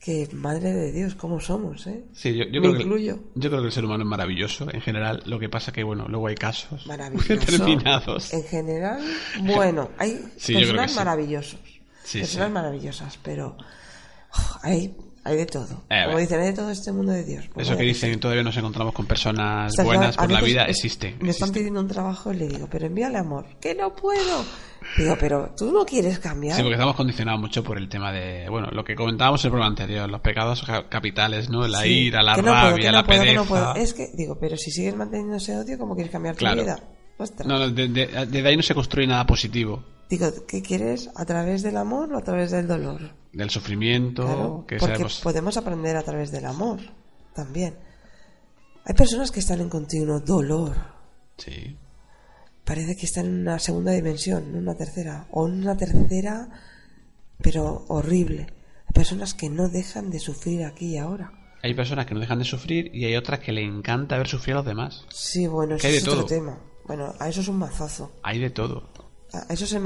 que 0.00 0.28
madre 0.32 0.72
de 0.72 0.92
Dios, 0.92 1.14
¿cómo 1.14 1.40
somos, 1.40 1.86
eh? 1.86 2.04
Sí, 2.12 2.34
yo, 2.36 2.44
yo 2.44 2.60
Me 2.60 2.68
creo 2.68 2.74
que, 2.74 2.82
incluyo. 2.82 3.18
yo 3.34 3.50
creo 3.50 3.60
que 3.62 3.66
el 3.66 3.72
ser 3.72 3.84
humano 3.84 4.04
es 4.04 4.08
maravilloso 4.10 4.66
en 4.72 4.80
general. 4.80 5.22
Lo 5.26 5.38
que 5.38 5.48
pasa 5.48 5.72
que, 5.72 5.82
bueno, 5.82 6.06
luego 6.08 6.28
hay 6.28 6.34
casos 6.36 6.86
determinados. 7.28 8.32
En 8.32 8.44
general, 8.44 9.00
bueno, 9.40 9.90
hay 9.98 10.24
Sí, 10.36 10.52
que 10.54 10.60
personas 10.60 10.90
sí. 10.92 10.96
maravillosos. 10.96 11.60
Sí, 12.04 12.20
personas 12.20 12.50
maravillosas, 12.50 13.18
pero 13.22 13.56
uf, 14.32 14.56
hay, 14.64 14.96
hay 15.24 15.36
de 15.36 15.46
todo. 15.46 15.84
Eh, 15.90 16.02
Como 16.06 16.18
dicen, 16.18 16.40
hay 16.40 16.46
de 16.48 16.52
todo 16.54 16.70
este 16.70 16.92
mundo 16.92 17.12
de 17.12 17.24
Dios. 17.24 17.44
Pues 17.52 17.66
Eso 17.68 17.76
que 17.76 17.84
dicen, 17.84 18.18
todavía 18.20 18.42
nos 18.42 18.56
encontramos 18.56 18.94
con 18.94 19.06
personas 19.06 19.70
Ostras, 19.70 19.86
buenas 19.86 20.18
a 20.18 20.22
por 20.22 20.30
la 20.30 20.40
vida, 20.40 20.64
existen. 20.64 21.16
Me 21.20 21.30
están 21.30 21.50
pidiendo 21.52 21.80
un 21.80 21.88
trabajo 21.88 22.32
y 22.32 22.36
le 22.36 22.48
digo, 22.48 22.68
pero 22.70 22.86
envíale 22.86 23.18
amor. 23.18 23.46
Que 23.60 23.74
no 23.74 23.94
puedo. 23.94 24.44
Digo, 24.96 25.16
pero 25.20 25.52
tú 25.56 25.70
no 25.72 25.84
quieres 25.84 26.18
cambiar. 26.18 26.56
Sí, 26.56 26.62
porque 26.62 26.74
estamos 26.76 26.94
condicionados 26.96 27.40
mucho 27.40 27.62
por 27.64 27.76
el 27.78 27.88
tema 27.88 28.12
de, 28.12 28.48
bueno, 28.48 28.68
lo 28.70 28.84
que 28.84 28.94
comentábamos 28.94 29.42
en 29.44 29.48
el 29.48 29.50
programa 29.50 29.70
anterior, 29.70 30.08
los 30.08 30.20
pecados 30.20 30.62
ca- 30.62 30.88
capitales, 30.88 31.50
¿no? 31.50 31.66
La 31.66 31.80
Sí, 31.82 32.06
ira, 32.06 32.22
la 32.22 32.36
que 32.36 32.42
no 32.42 32.52
puedo, 32.52 32.62
rabia, 32.70 32.76
que 32.86 32.92
la 32.92 33.00
no 33.00 33.06
puedo, 33.06 33.20
que 33.20 33.26
pereza. 33.26 33.42
no 33.42 33.48
puedo. 33.48 33.74
Es 33.74 33.92
que, 33.94 34.06
digo, 34.14 34.38
pero 34.40 34.56
si 34.56 34.70
sigues 34.70 34.94
manteniendo 34.96 35.36
ese 35.36 35.56
odio, 35.56 35.76
¿cómo 35.78 35.94
quieres 35.94 36.12
cambiar 36.12 36.36
Claro. 36.36 36.56
tu 36.56 36.62
vida? 36.62 36.78
Ostras. 37.18 37.46
No, 37.46 37.58
no, 37.58 37.68
de- 37.70 38.42
ahí 38.46 38.56
no 38.56 38.62
se 38.62 38.74
construye 38.74 39.06
nada 39.06 39.26
positivo. 39.26 39.84
Digo, 40.08 40.30
¿qué 40.46 40.62
quieres? 40.62 41.10
¿A 41.16 41.24
través 41.26 41.62
del 41.62 41.76
amor 41.76 42.12
o 42.14 42.18
a 42.18 42.22
través 42.22 42.50
del 42.50 42.66
dolor? 42.66 43.12
Del 43.32 43.50
sufrimiento, 43.50 44.24
Claro, 44.24 44.64
que 44.66 44.76
porque 44.76 44.92
sabemos... 44.94 45.20
podemos 45.22 45.56
aprender 45.56 45.96
a 45.96 46.02
través 46.02 46.30
del 46.30 46.46
amor 46.46 46.80
también. 47.34 47.76
Hay 48.84 48.94
personas 48.94 49.30
que 49.30 49.40
están 49.40 49.60
en 49.60 49.68
continuo 49.68 50.20
dolor. 50.20 50.74
Sí. 51.36 51.76
Parece 52.64 52.96
que 52.96 53.04
están 53.06 53.26
en 53.26 53.40
una 53.42 53.58
segunda 53.58 53.92
dimensión, 53.92 54.44
en 54.44 54.56
una 54.56 54.74
tercera. 54.74 55.26
O 55.30 55.46
en 55.46 55.60
una 55.62 55.76
tercera, 55.76 56.48
pero 57.42 57.84
horrible. 57.88 58.46
Hay 58.86 58.92
personas 58.94 59.34
que 59.34 59.50
no 59.50 59.68
dejan 59.68 60.10
de 60.10 60.18
sufrir 60.20 60.64
aquí 60.64 60.94
y 60.94 60.98
ahora. 60.98 61.32
Hay 61.62 61.74
personas 61.74 62.06
que 62.06 62.14
no 62.14 62.20
dejan 62.20 62.38
de 62.38 62.44
sufrir 62.44 62.90
y 62.94 63.04
hay 63.04 63.16
otras 63.16 63.40
que 63.40 63.52
le 63.52 63.62
encanta 63.62 64.16
ver 64.16 64.28
sufrir 64.28 64.54
a 64.54 64.58
los 64.58 64.66
demás. 64.66 65.04
Sí, 65.10 65.46
bueno, 65.46 65.76
de 65.76 65.96
es 65.96 66.02
otro 66.02 66.20
todo. 66.20 66.26
tema. 66.26 66.58
Bueno, 66.88 67.14
a 67.20 67.28
eso 67.28 67.42
es 67.42 67.48
un 67.48 67.58
mazazo. 67.58 68.10
Hay 68.22 68.38
de 68.38 68.50
todo. 68.50 68.88
A 69.32 69.52
eso 69.52 69.66
se, 69.66 69.78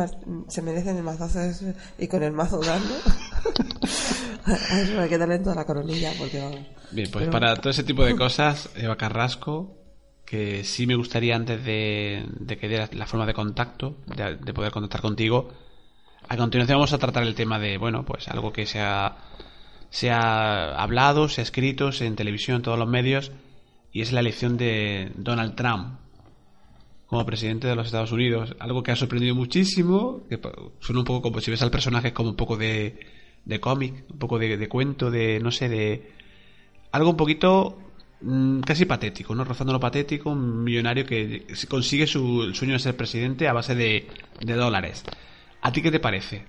merecen 0.62 0.96
el 0.96 1.03
mazazo 1.03 1.40
ese 1.40 1.74
y 1.98 2.07
con 2.07 2.22
el 2.22 2.32
mazo 2.32 2.61
dando. 2.61 2.94
a 4.46 4.80
eso 4.80 5.00
hay 5.00 5.09
que 5.09 5.18
darle 5.18 5.40
toda 5.40 5.57
la 5.57 5.64
coronilla 5.64 6.12
porque 6.16 6.40
vamos. 6.40 6.61
Bien, 6.92 7.11
pues 7.11 7.24
Pero- 7.24 7.32
para 7.32 7.57
todo 7.57 7.70
ese 7.70 7.82
tipo 7.82 8.05
de 8.05 8.14
cosas, 8.14 8.70
Eva 8.76 8.96
Carrasco, 8.96 9.76
que 10.24 10.62
sí 10.62 10.86
me 10.86 10.94
gustaría 10.94 11.34
antes 11.34 11.64
de, 11.64 12.24
de 12.38 12.57
que 12.57 12.68
dieras 12.68 12.94
la 12.94 13.07
forma 13.07 13.26
de 13.26 13.34
contacto, 13.34 13.96
de, 14.07 14.36
de 14.36 14.55
poder 14.55 14.70
contactar 14.70 15.00
contigo, 15.00 15.53
a 16.28 16.36
continuación 16.36 16.78
vamos 16.78 16.92
a 16.92 16.98
tratar 16.98 17.24
el 17.24 17.34
tema 17.34 17.59
de, 17.59 17.78
bueno, 17.78 18.05
pues 18.05 18.28
algo 18.28 18.53
que 18.53 18.64
se 18.64 18.80
ha, 18.80 19.16
se 19.90 20.11
ha 20.12 20.80
hablado, 20.80 21.28
se 21.28 21.40
ha 21.40 21.44
escrito, 21.44 21.90
se 21.90 22.07
en 22.07 22.14
televisión, 22.14 22.59
en 22.59 22.62
todos 22.62 22.78
los 22.78 22.88
medios, 22.88 23.32
y 23.90 24.03
es 24.03 24.12
la 24.12 24.20
elección 24.20 24.57
de 24.57 25.11
Donald 25.16 25.57
Trump 25.57 25.98
como 27.12 27.26
presidente 27.26 27.68
de 27.68 27.76
los 27.76 27.88
Estados 27.88 28.10
Unidos. 28.10 28.56
Algo 28.58 28.82
que 28.82 28.90
ha 28.90 28.96
sorprendido 28.96 29.34
muchísimo, 29.34 30.22
que 30.30 30.40
suena 30.80 31.00
un 31.00 31.04
poco 31.04 31.20
como 31.20 31.42
si 31.42 31.50
ves 31.50 31.60
al 31.60 31.70
personaje 31.70 32.14
como 32.14 32.30
un 32.30 32.36
poco 32.36 32.56
de, 32.56 33.00
de 33.44 33.60
cómic, 33.60 34.06
un 34.08 34.18
poco 34.18 34.38
de, 34.38 34.56
de 34.56 34.66
cuento, 34.66 35.10
de, 35.10 35.38
no 35.38 35.50
sé, 35.50 35.68
de... 35.68 36.10
Algo 36.90 37.10
un 37.10 37.18
poquito 37.18 37.76
mm, 38.22 38.60
casi 38.60 38.86
patético, 38.86 39.34
¿no? 39.34 39.44
Rozando 39.44 39.74
lo 39.74 39.78
patético, 39.78 40.30
un 40.30 40.64
millonario 40.64 41.04
que 41.04 41.46
consigue 41.68 42.06
su 42.06 42.44
el 42.44 42.54
sueño 42.54 42.72
de 42.72 42.78
ser 42.78 42.96
presidente 42.96 43.46
a 43.46 43.52
base 43.52 43.74
de, 43.74 44.08
de 44.40 44.54
dólares. 44.54 45.04
¿A 45.60 45.70
ti 45.70 45.82
qué 45.82 45.90
te 45.90 46.00
parece? 46.00 46.46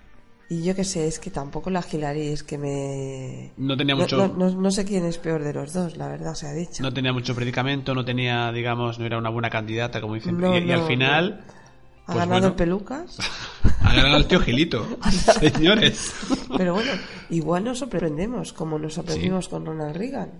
Y 0.50 0.62
yo 0.64 0.76
qué 0.76 0.84
sé, 0.84 1.08
es 1.08 1.20
que 1.20 1.32
tampoco 1.32 1.70
la 1.70 1.84
Hillary 1.89 2.28
es 2.28 2.44
que 2.44 2.58
me... 2.58 3.52
No 3.58 3.76
tenía 3.78 3.96
mucho... 3.96 4.18
no- 4.18 4.28
no- 4.28 4.54
no 4.54 4.72
sé 4.72 4.86
quién 4.86 5.06
es 5.06 5.18
peor 5.18 5.44
de 5.44 5.54
los 5.54 5.74
dos, 5.74 5.98
la 5.98 6.08
verdad 6.08 6.36
se 6.36 6.48
ha 6.48 6.54
dicho. 6.54 6.84
No 6.84 6.94
tenía 6.94 7.12
mucho 7.14 7.34
predicamento, 7.34 7.96
no 7.96 8.06
tenía, 8.06 8.52
digamos, 8.52 9.00
no 9.00 9.06
era 9.06 9.18
una 9.18 9.30
buena 9.30 9.50
candidata, 9.50 10.00
como 10.02 10.16
dicen. 10.16 10.38
Y, 10.39 10.68
y 10.68 10.72
al 10.72 10.84
final, 10.86 11.44
ha 12.04 12.06
pues 12.06 12.18
ganado 12.18 12.32
bueno. 12.32 12.48
el 12.48 12.54
pelucas, 12.54 13.18
ha 13.82 13.94
ganado 13.96 14.18
el 14.18 14.28
tío 14.28 14.39
Gilito. 14.41 14.86
Señores. 15.39 16.14
pero 16.58 16.74
bueno, 16.76 16.91
igual 17.30 17.64
nos 17.64 17.80
sorprendemos, 17.80 18.54
como 18.54 18.78
nos 18.78 18.94
sorprendimos 18.96 19.48
con 19.50 19.66
Ronald 19.66 19.96
Reagan. 19.96 20.32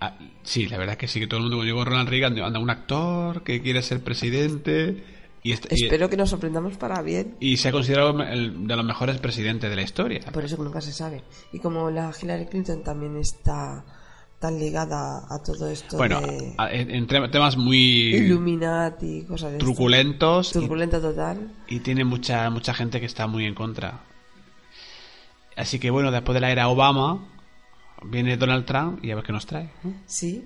Ah, 0.00 0.18
sí, 0.42 0.66
la 0.66 0.78
verdad 0.78 0.94
es 0.94 0.98
que 0.98 1.06
sí, 1.08 1.20
que 1.20 1.28
todo 1.28 1.36
el 1.36 1.42
mundo 1.44 1.58
cuando 1.58 1.70
llegó 1.72 1.84
Ronald 1.84 2.08
Reagan, 2.08 2.36
anda 2.40 2.58
un 2.58 2.70
actor 2.70 3.44
que 3.44 3.62
quiere 3.62 3.82
ser 3.82 4.02
presidente 4.02 5.04
y, 5.42 5.52
est- 5.52 5.66
y- 5.72 5.84
Espero 5.84 6.08
que 6.08 6.16
nos 6.16 6.30
sorprendamos 6.30 6.76
para 6.76 7.02
bien, 7.02 7.36
y 7.40 7.56
se 7.56 7.68
ha 7.68 7.72
considerado 7.72 8.20
el, 8.22 8.66
de 8.66 8.76
los 8.76 8.84
mejores 8.84 9.18
presidentes 9.18 9.68
de 9.70 9.76
la 9.76 9.82
historia. 9.82 10.20
por 10.32 10.44
eso 10.44 10.56
que 10.56 10.62
nunca 10.62 10.80
se 10.80 10.92
sabe. 10.92 11.22
Y 11.52 11.58
como 11.58 11.90
la 11.90 12.12
Hillary 12.20 12.46
Clinton 12.46 12.82
también 12.82 13.16
está 13.16 13.84
tan 14.38 14.58
ligada 14.58 15.18
a 15.30 15.40
todo 15.44 15.68
esto 15.70 15.96
Bueno, 15.96 16.20
de 16.20 16.54
a- 16.58 16.72
en 16.72 17.06
temas 17.06 17.56
muy 17.56 18.12
Illuminati 18.16 19.18
y 19.18 19.22
cosas 19.24 19.52
de 19.52 19.58
truculentos 19.58 20.50
y, 20.50 20.52
Turbulento 20.54 21.00
total. 21.00 21.52
y 21.68 21.78
tiene 21.80 22.04
mucha 22.04 22.50
mucha 22.50 22.74
gente 22.74 22.98
que 22.98 23.06
está 23.06 23.26
muy 23.28 23.44
en 23.46 23.54
contra. 23.54 24.00
Así 25.56 25.78
que 25.78 25.90
bueno, 25.90 26.10
después 26.10 26.34
de 26.34 26.40
la 26.40 26.50
era 26.50 26.68
Obama 26.68 27.28
viene 28.04 28.36
Donald 28.36 28.64
Trump 28.64 29.04
y 29.04 29.10
a 29.10 29.14
ver 29.14 29.24
qué 29.24 29.32
nos 29.32 29.46
trae. 29.46 29.70
Sí. 30.06 30.44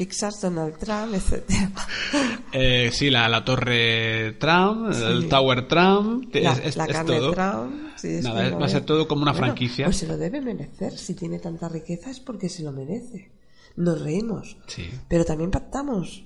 Pixar, 0.00 0.32
Donald 0.40 0.78
Trump, 0.78 1.12
etcétera. 1.14 1.70
Eh, 2.52 2.90
sí, 2.92 3.10
la, 3.10 3.28
la 3.28 3.44
torre 3.44 4.32
Trump, 4.40 4.92
Sí. 4.92 5.02
el 5.04 5.28
Tower 5.28 5.68
Trump, 5.68 6.34
La, 6.34 6.52
es, 6.52 6.74
la 6.76 6.84
es 6.86 6.92
carne 6.92 7.18
todo. 7.18 7.32
Trump. 7.32 7.74
sí, 7.96 8.08
es 8.08 8.24
Nada, 8.24 8.46
es- 8.48 8.54
va 8.54 8.64
a 8.64 8.68
ser 8.68 8.84
todo 8.84 9.06
como 9.06 9.22
una 9.22 9.32
Bueno, 9.32 9.46
franquicia. 9.46 9.84
Pues 9.84 9.98
se 9.98 10.06
lo 10.06 10.16
debe 10.16 10.40
merecer. 10.40 10.96
Si 10.96 11.14
tiene 11.14 11.38
tanta 11.38 11.68
riqueza 11.68 12.10
es 12.10 12.18
porque 12.18 12.48
se 12.48 12.62
lo 12.62 12.72
merece. 12.72 13.30
Nos 13.76 14.00
reímos. 14.00 14.56
Sí. 14.66 14.88
Pero 15.08 15.24
también 15.24 15.50
pactamos 15.50 16.24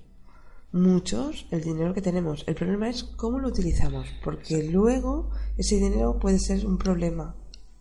muchos 0.72 1.46
el 1.50 1.60
dinero 1.62 1.92
que 1.94 2.00
tenemos. 2.00 2.44
El 2.46 2.54
problema 2.54 2.88
es 2.88 3.04
cómo 3.04 3.38
lo 3.38 3.48
utilizamos. 3.48 4.06
Porque 4.24 4.62
luego 4.70 5.30
ese 5.58 5.76
dinero 5.76 6.18
puede 6.20 6.38
ser 6.38 6.64
un 6.66 6.78
problema 6.78 7.34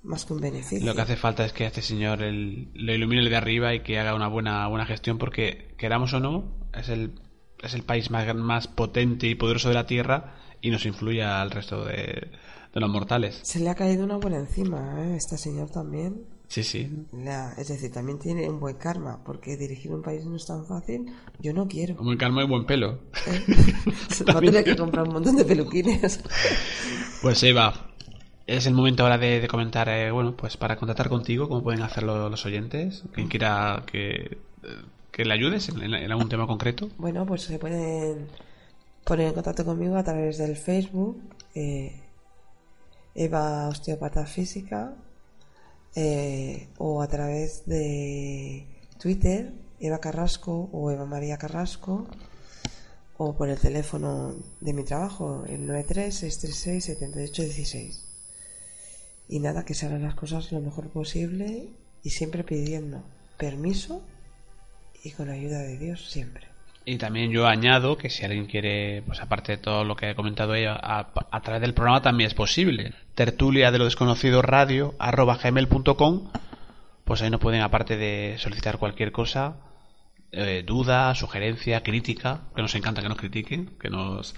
más 0.03 0.25
que 0.25 0.33
un 0.33 0.41
beneficio. 0.41 0.85
Lo 0.85 0.95
que 0.95 1.01
hace 1.01 1.15
falta 1.15 1.45
es 1.45 1.53
que 1.53 1.63
a 1.63 1.67
este 1.67 1.81
señor 1.81 2.21
el- 2.21 2.69
lo 2.73 2.93
ilumine 2.93 3.27
de 3.29 3.35
arriba 3.35 3.73
y 3.73 3.81
que 3.81 3.99
haga 3.99 4.15
una 4.15 4.27
buena, 4.27 4.67
buena 4.67 4.85
gestión 4.85 5.17
porque, 5.17 5.73
queramos 5.77 6.13
o 6.13 6.19
no, 6.19 6.51
es 6.73 6.89
el, 6.89 7.11
es 7.61 7.73
el 7.73 7.83
país 7.83 8.11
más, 8.11 8.33
más 8.35 8.67
potente 8.67 9.27
y 9.27 9.35
poderoso 9.35 9.69
de 9.69 9.75
la 9.75 9.85
Tierra 9.87 10.35
y 10.61 10.69
nos 10.71 10.85
influye 10.85 11.23
al 11.23 11.51
resto 11.51 11.85
de, 11.85 12.29
de 12.73 12.79
los 12.79 12.89
mortales. 12.89 13.39
Se 13.43 13.59
le 13.59 13.69
ha 13.69 13.75
caído 13.75 14.03
una 14.03 14.17
buena 14.17 14.37
encima, 14.37 14.95
¿eh? 15.05 15.15
Este 15.15 15.37
señor 15.37 15.69
también. 15.69 16.23
Sí, 16.49 16.63
sí. 16.63 16.87
La- 17.13 17.53
es 17.57 17.69
decir, 17.69 17.91
también 17.91 18.19
tiene 18.19 18.47
un 18.49 18.59
buen 18.59 18.75
karma, 18.75 19.23
porque 19.25 19.57
dirigir 19.57 19.91
un 19.91 20.01
país 20.03 20.23
no 20.25 20.35
es 20.35 20.45
tan 20.45 20.65
fácil. 20.67 21.05
Yo 21.39 21.51
no 21.53 21.67
quiero. 21.67 21.95
Como 21.95 22.11
el 22.11 22.17
karma 22.17 22.43
y 22.43 22.47
buen 22.47 22.65
pelo. 22.65 22.99
Se 24.09 24.23
va 24.25 24.33
a 24.37 24.41
tener 24.41 24.63
que 24.63 24.75
comprar 24.75 25.07
un 25.07 25.13
montón 25.13 25.35
de 25.37 25.45
peluquines. 25.45 26.19
Pues 27.21 27.41
Eva, 27.43 27.92
es 28.47 28.65
el 28.65 28.73
momento 28.73 29.03
ahora 29.03 29.17
de, 29.17 29.47
comentar, 29.47 29.89
eh, 29.89 30.11
bueno, 30.11 30.35
pues 30.35 30.57
para 30.57 30.75
contactar 30.75 31.09
contigo, 31.09 31.47
cómo 31.47 31.63
pueden 31.63 31.81
hacerlo 31.81 32.29
los 32.29 32.45
oyentes, 32.45 33.03
quien 33.13 33.27
quiera 33.27 33.83
que, 33.85 34.37
que 35.11 35.25
le 35.25 35.33
ayudes 35.33 35.69
en, 35.69 35.81
en 35.81 36.11
algún 36.11 36.29
tema 36.29 36.47
concreto. 36.47 36.89
Bueno, 36.97 37.25
pues 37.25 37.43
se 37.43 37.59
pueden 37.59 38.27
poner 39.03 39.27
en 39.27 39.33
contacto 39.33 39.65
conmigo 39.65 39.97
a 39.97 40.03
través 40.03 40.37
del 40.37 40.55
Facebook, 40.55 41.21
eh, 41.55 42.01
Eva 43.15 43.67
Osteopata 43.67 44.25
Física, 44.25 44.93
eh, 45.95 46.69
o 46.77 47.01
a 47.01 47.07
través 47.07 47.65
de 47.65 48.67
Twitter, 48.99 49.53
Eva 49.79 49.99
Carrasco 49.99 50.69
o 50.71 50.91
Eva 50.91 51.05
María 51.05 51.37
Carrasco, 51.37 52.07
o 53.17 53.35
por 53.35 53.49
el 53.49 53.59
teléfono 53.59 54.35
de 54.59 54.73
mi 54.73 54.83
trabajo, 54.83 55.43
el 55.47 55.67
93-636-7816. 55.67 58.12
Y 59.27 59.39
nada, 59.39 59.65
que 59.65 59.73
se 59.73 59.85
hagan 59.85 60.03
las 60.03 60.15
cosas 60.15 60.51
lo 60.51 60.59
mejor 60.59 60.89
posible 60.89 61.69
y 62.03 62.09
siempre 62.09 62.43
pidiendo 62.43 63.03
permiso 63.37 64.05
y 65.03 65.11
con 65.11 65.29
ayuda 65.29 65.59
de 65.59 65.77
Dios 65.77 66.09
siempre. 66.09 66.47
Y 66.85 66.97
también 66.97 67.31
yo 67.31 67.47
añado 67.47 67.97
que 67.97 68.09
si 68.09 68.25
alguien 68.25 68.45
quiere, 68.45 69.03
pues 69.03 69.21
aparte 69.21 69.53
de 69.53 69.57
todo 69.57 69.85
lo 69.85 69.95
que 69.95 70.07
ha 70.07 70.15
comentado 70.15 70.53
ella, 70.53 70.77
a, 70.81 71.13
a 71.31 71.41
través 71.41 71.61
del 71.61 71.73
programa 71.73 72.01
también 72.01 72.27
es 72.27 72.33
posible. 72.33 72.93
Tertulia 73.15 73.71
de 73.71 73.77
lo 73.77 73.85
desconocido 73.85 74.41
radio 74.41 74.93
arroba 74.99 75.37
gmail.com 75.41 76.29
pues 77.03 77.21
ahí 77.21 77.29
nos 77.29 77.41
pueden, 77.41 77.61
aparte 77.61 77.97
de 77.97 78.35
solicitar 78.37 78.77
cualquier 78.77 79.11
cosa, 79.11 79.57
eh, 80.31 80.63
duda, 80.65 81.13
sugerencia, 81.15 81.83
crítica, 81.83 82.41
que 82.55 82.61
nos 82.61 82.73
encanta 82.75 83.01
que 83.01 83.09
nos 83.09 83.17
critiquen, 83.17 83.77
que 83.79 83.89
nos, 83.89 84.35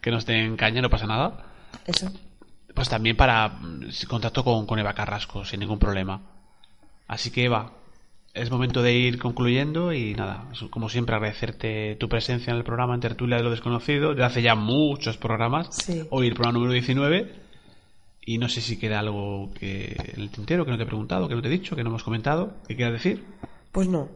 que 0.00 0.10
nos 0.10 0.26
den 0.26 0.56
caña, 0.56 0.82
no 0.82 0.90
pasa 0.90 1.06
nada. 1.06 1.46
Eso. 1.86 2.10
Pues 2.78 2.88
también 2.88 3.16
para 3.16 3.48
mm, 3.48 3.88
contacto 4.08 4.44
con, 4.44 4.64
con 4.64 4.78
Eva 4.78 4.94
Carrasco, 4.94 5.44
sin 5.44 5.58
ningún 5.58 5.80
problema. 5.80 6.20
Así 7.08 7.32
que 7.32 7.44
Eva, 7.44 7.72
es 8.34 8.52
momento 8.52 8.82
de 8.82 8.92
ir 8.92 9.18
concluyendo 9.18 9.92
y 9.92 10.14
nada, 10.14 10.44
como 10.70 10.88
siempre 10.88 11.16
agradecerte 11.16 11.96
tu 11.96 12.08
presencia 12.08 12.52
en 12.52 12.56
el 12.56 12.62
programa 12.62 12.94
en 12.94 13.00
Tertulia 13.00 13.36
de 13.36 13.42
lo 13.42 13.50
Desconocido, 13.50 14.14
de 14.14 14.24
hace 14.24 14.42
ya 14.42 14.54
muchos 14.54 15.16
programas, 15.16 15.74
Sí. 15.74 16.06
hoy 16.10 16.28
el 16.28 16.34
programa 16.34 16.52
número 16.52 16.72
19 16.72 17.34
y 18.24 18.38
no 18.38 18.48
sé 18.48 18.60
si 18.60 18.78
queda 18.78 19.00
algo 19.00 19.50
que 19.58 19.96
en 20.14 20.20
el 20.20 20.30
tintero 20.30 20.64
que 20.64 20.70
no 20.70 20.76
te 20.76 20.84
he 20.84 20.86
preguntado, 20.86 21.26
que 21.26 21.34
no 21.34 21.42
te 21.42 21.48
he 21.48 21.50
dicho, 21.50 21.74
que 21.74 21.82
no 21.82 21.90
hemos 21.90 22.04
comentado, 22.04 22.52
que 22.68 22.76
quieras 22.76 22.92
decir. 22.92 23.24
Pues 23.72 23.88
no. 23.88 24.08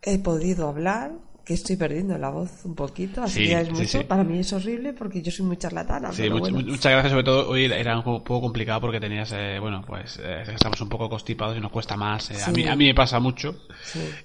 He 0.00 0.18
podido 0.18 0.66
hablar, 0.66 1.12
que 1.50 1.54
estoy 1.54 1.74
perdiendo 1.74 2.16
la 2.16 2.30
voz 2.30 2.64
un 2.64 2.76
poquito, 2.76 3.24
así 3.24 3.46
Sí, 3.46 3.52
es 3.52 3.66
sí, 3.66 3.72
mucho. 3.72 3.98
sí. 3.98 4.04
Para 4.04 4.22
mí 4.22 4.38
es 4.38 4.52
horrible 4.52 4.92
porque 4.92 5.20
yo 5.20 5.32
soy 5.32 5.44
muy 5.46 5.56
charlatana. 5.56 6.12
Sí, 6.12 6.22
pero 6.22 6.36
much- 6.36 6.40
bueno. 6.42 6.58
much- 6.58 6.66
muchas 6.70 6.92
gracias, 6.92 7.10
sobre 7.10 7.24
todo 7.24 7.48
hoy 7.50 7.64
era 7.64 7.98
un 7.98 8.04
poco 8.04 8.40
complicado 8.40 8.80
porque 8.82 9.00
tenías, 9.00 9.32
eh, 9.32 9.58
bueno, 9.58 9.82
pues 9.84 10.20
eh, 10.22 10.42
estamos 10.46 10.80
un 10.80 10.88
poco 10.88 11.08
constipados 11.08 11.56
y 11.56 11.60
nos 11.60 11.72
cuesta 11.72 11.96
más. 11.96 12.30
eh, 12.30 12.36
a, 12.46 12.52
mí, 12.52 12.64
a 12.68 12.76
mí 12.76 12.84
me 12.86 12.94
pasa 12.94 13.18
mucho 13.18 13.56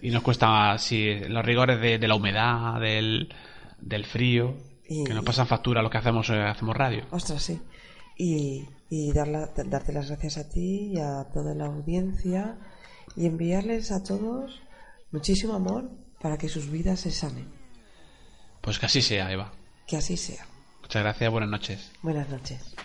y 0.04 0.12
nos 0.12 0.22
cuesta 0.22 0.48
más, 0.48 0.84
sí, 0.84 1.16
los 1.28 1.44
rigores 1.44 1.82
de, 1.82 1.98
de 1.98 2.08
la 2.08 2.14
humedad, 2.14 2.80
del, 2.80 3.34
del 3.82 4.06
frío, 4.06 4.56
Y- 4.88 5.04
que 5.04 5.16
nos 5.16 5.26
pasan 5.26 5.48
factura 5.48 5.82
los 5.82 5.90
que 5.90 5.98
hacemos, 5.98 6.30
eh, 6.30 6.40
hacemos 6.44 6.78
radio. 6.78 7.06
Ostras, 7.10 7.42
sí. 7.42 7.60
Y, 8.20 8.66
y 8.92 9.12
darla- 9.14 9.50
darte 9.66 9.94
las 9.94 10.10
gracias 10.10 10.38
a 10.38 10.48
ti 10.48 10.92
y 10.94 11.00
a 11.00 11.24
toda 11.34 11.56
la 11.56 11.66
audiencia 11.66 12.60
y 13.16 13.26
enviarles 13.26 13.92
a 13.92 14.04
todos 14.04 14.62
muchísimo 15.12 15.56
amor 15.56 15.90
para 16.22 16.38
que 16.38 16.50
sus 16.50 16.70
vidas 16.70 17.00
se 17.00 17.12
sanen. 17.12 17.52
Pues 18.62 18.80
que 18.80 18.86
así 18.88 19.02
sea, 19.02 19.32
Eva. 19.32 19.52
Que 19.88 19.98
así 19.98 20.18
sea. 20.18 20.46
Muchas 20.82 21.04
gracias, 21.04 21.32
buenas 21.32 21.50
noches. 21.50 21.92
Buenas 22.02 22.30
noches. 22.30 22.76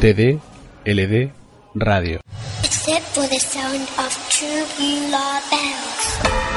TD, 0.00 0.40
LD, 0.86 1.30
Radio. 1.74 2.20
except 2.64 3.04
for 3.12 3.26
the 3.28 3.38
sound 3.38 3.82
of 3.98 4.10
tubular 4.30 5.40
bells. 5.50 6.49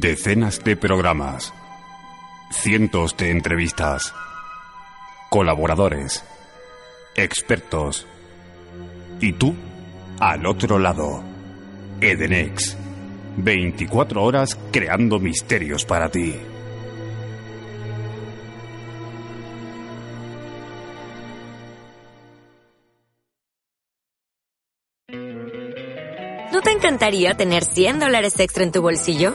Decenas 0.00 0.64
de 0.64 0.76
programas. 0.76 1.52
Cientos 2.50 3.14
de 3.18 3.32
entrevistas. 3.32 4.14
Colaboradores. 5.28 6.24
Expertos. 7.14 8.06
Y 9.20 9.34
tú, 9.34 9.54
al 10.18 10.46
otro 10.46 10.78
lado. 10.78 11.22
Edenex. 12.00 12.78
24 13.36 14.22
horas 14.22 14.58
creando 14.72 15.20
misterios 15.20 15.84
para 15.84 16.08
ti. 16.08 16.34
¿No 26.50 26.62
te 26.62 26.70
encantaría 26.70 27.34
tener 27.34 27.64
100 27.64 27.98
dólares 27.98 28.40
extra 28.40 28.64
en 28.64 28.72
tu 28.72 28.80
bolsillo? 28.80 29.34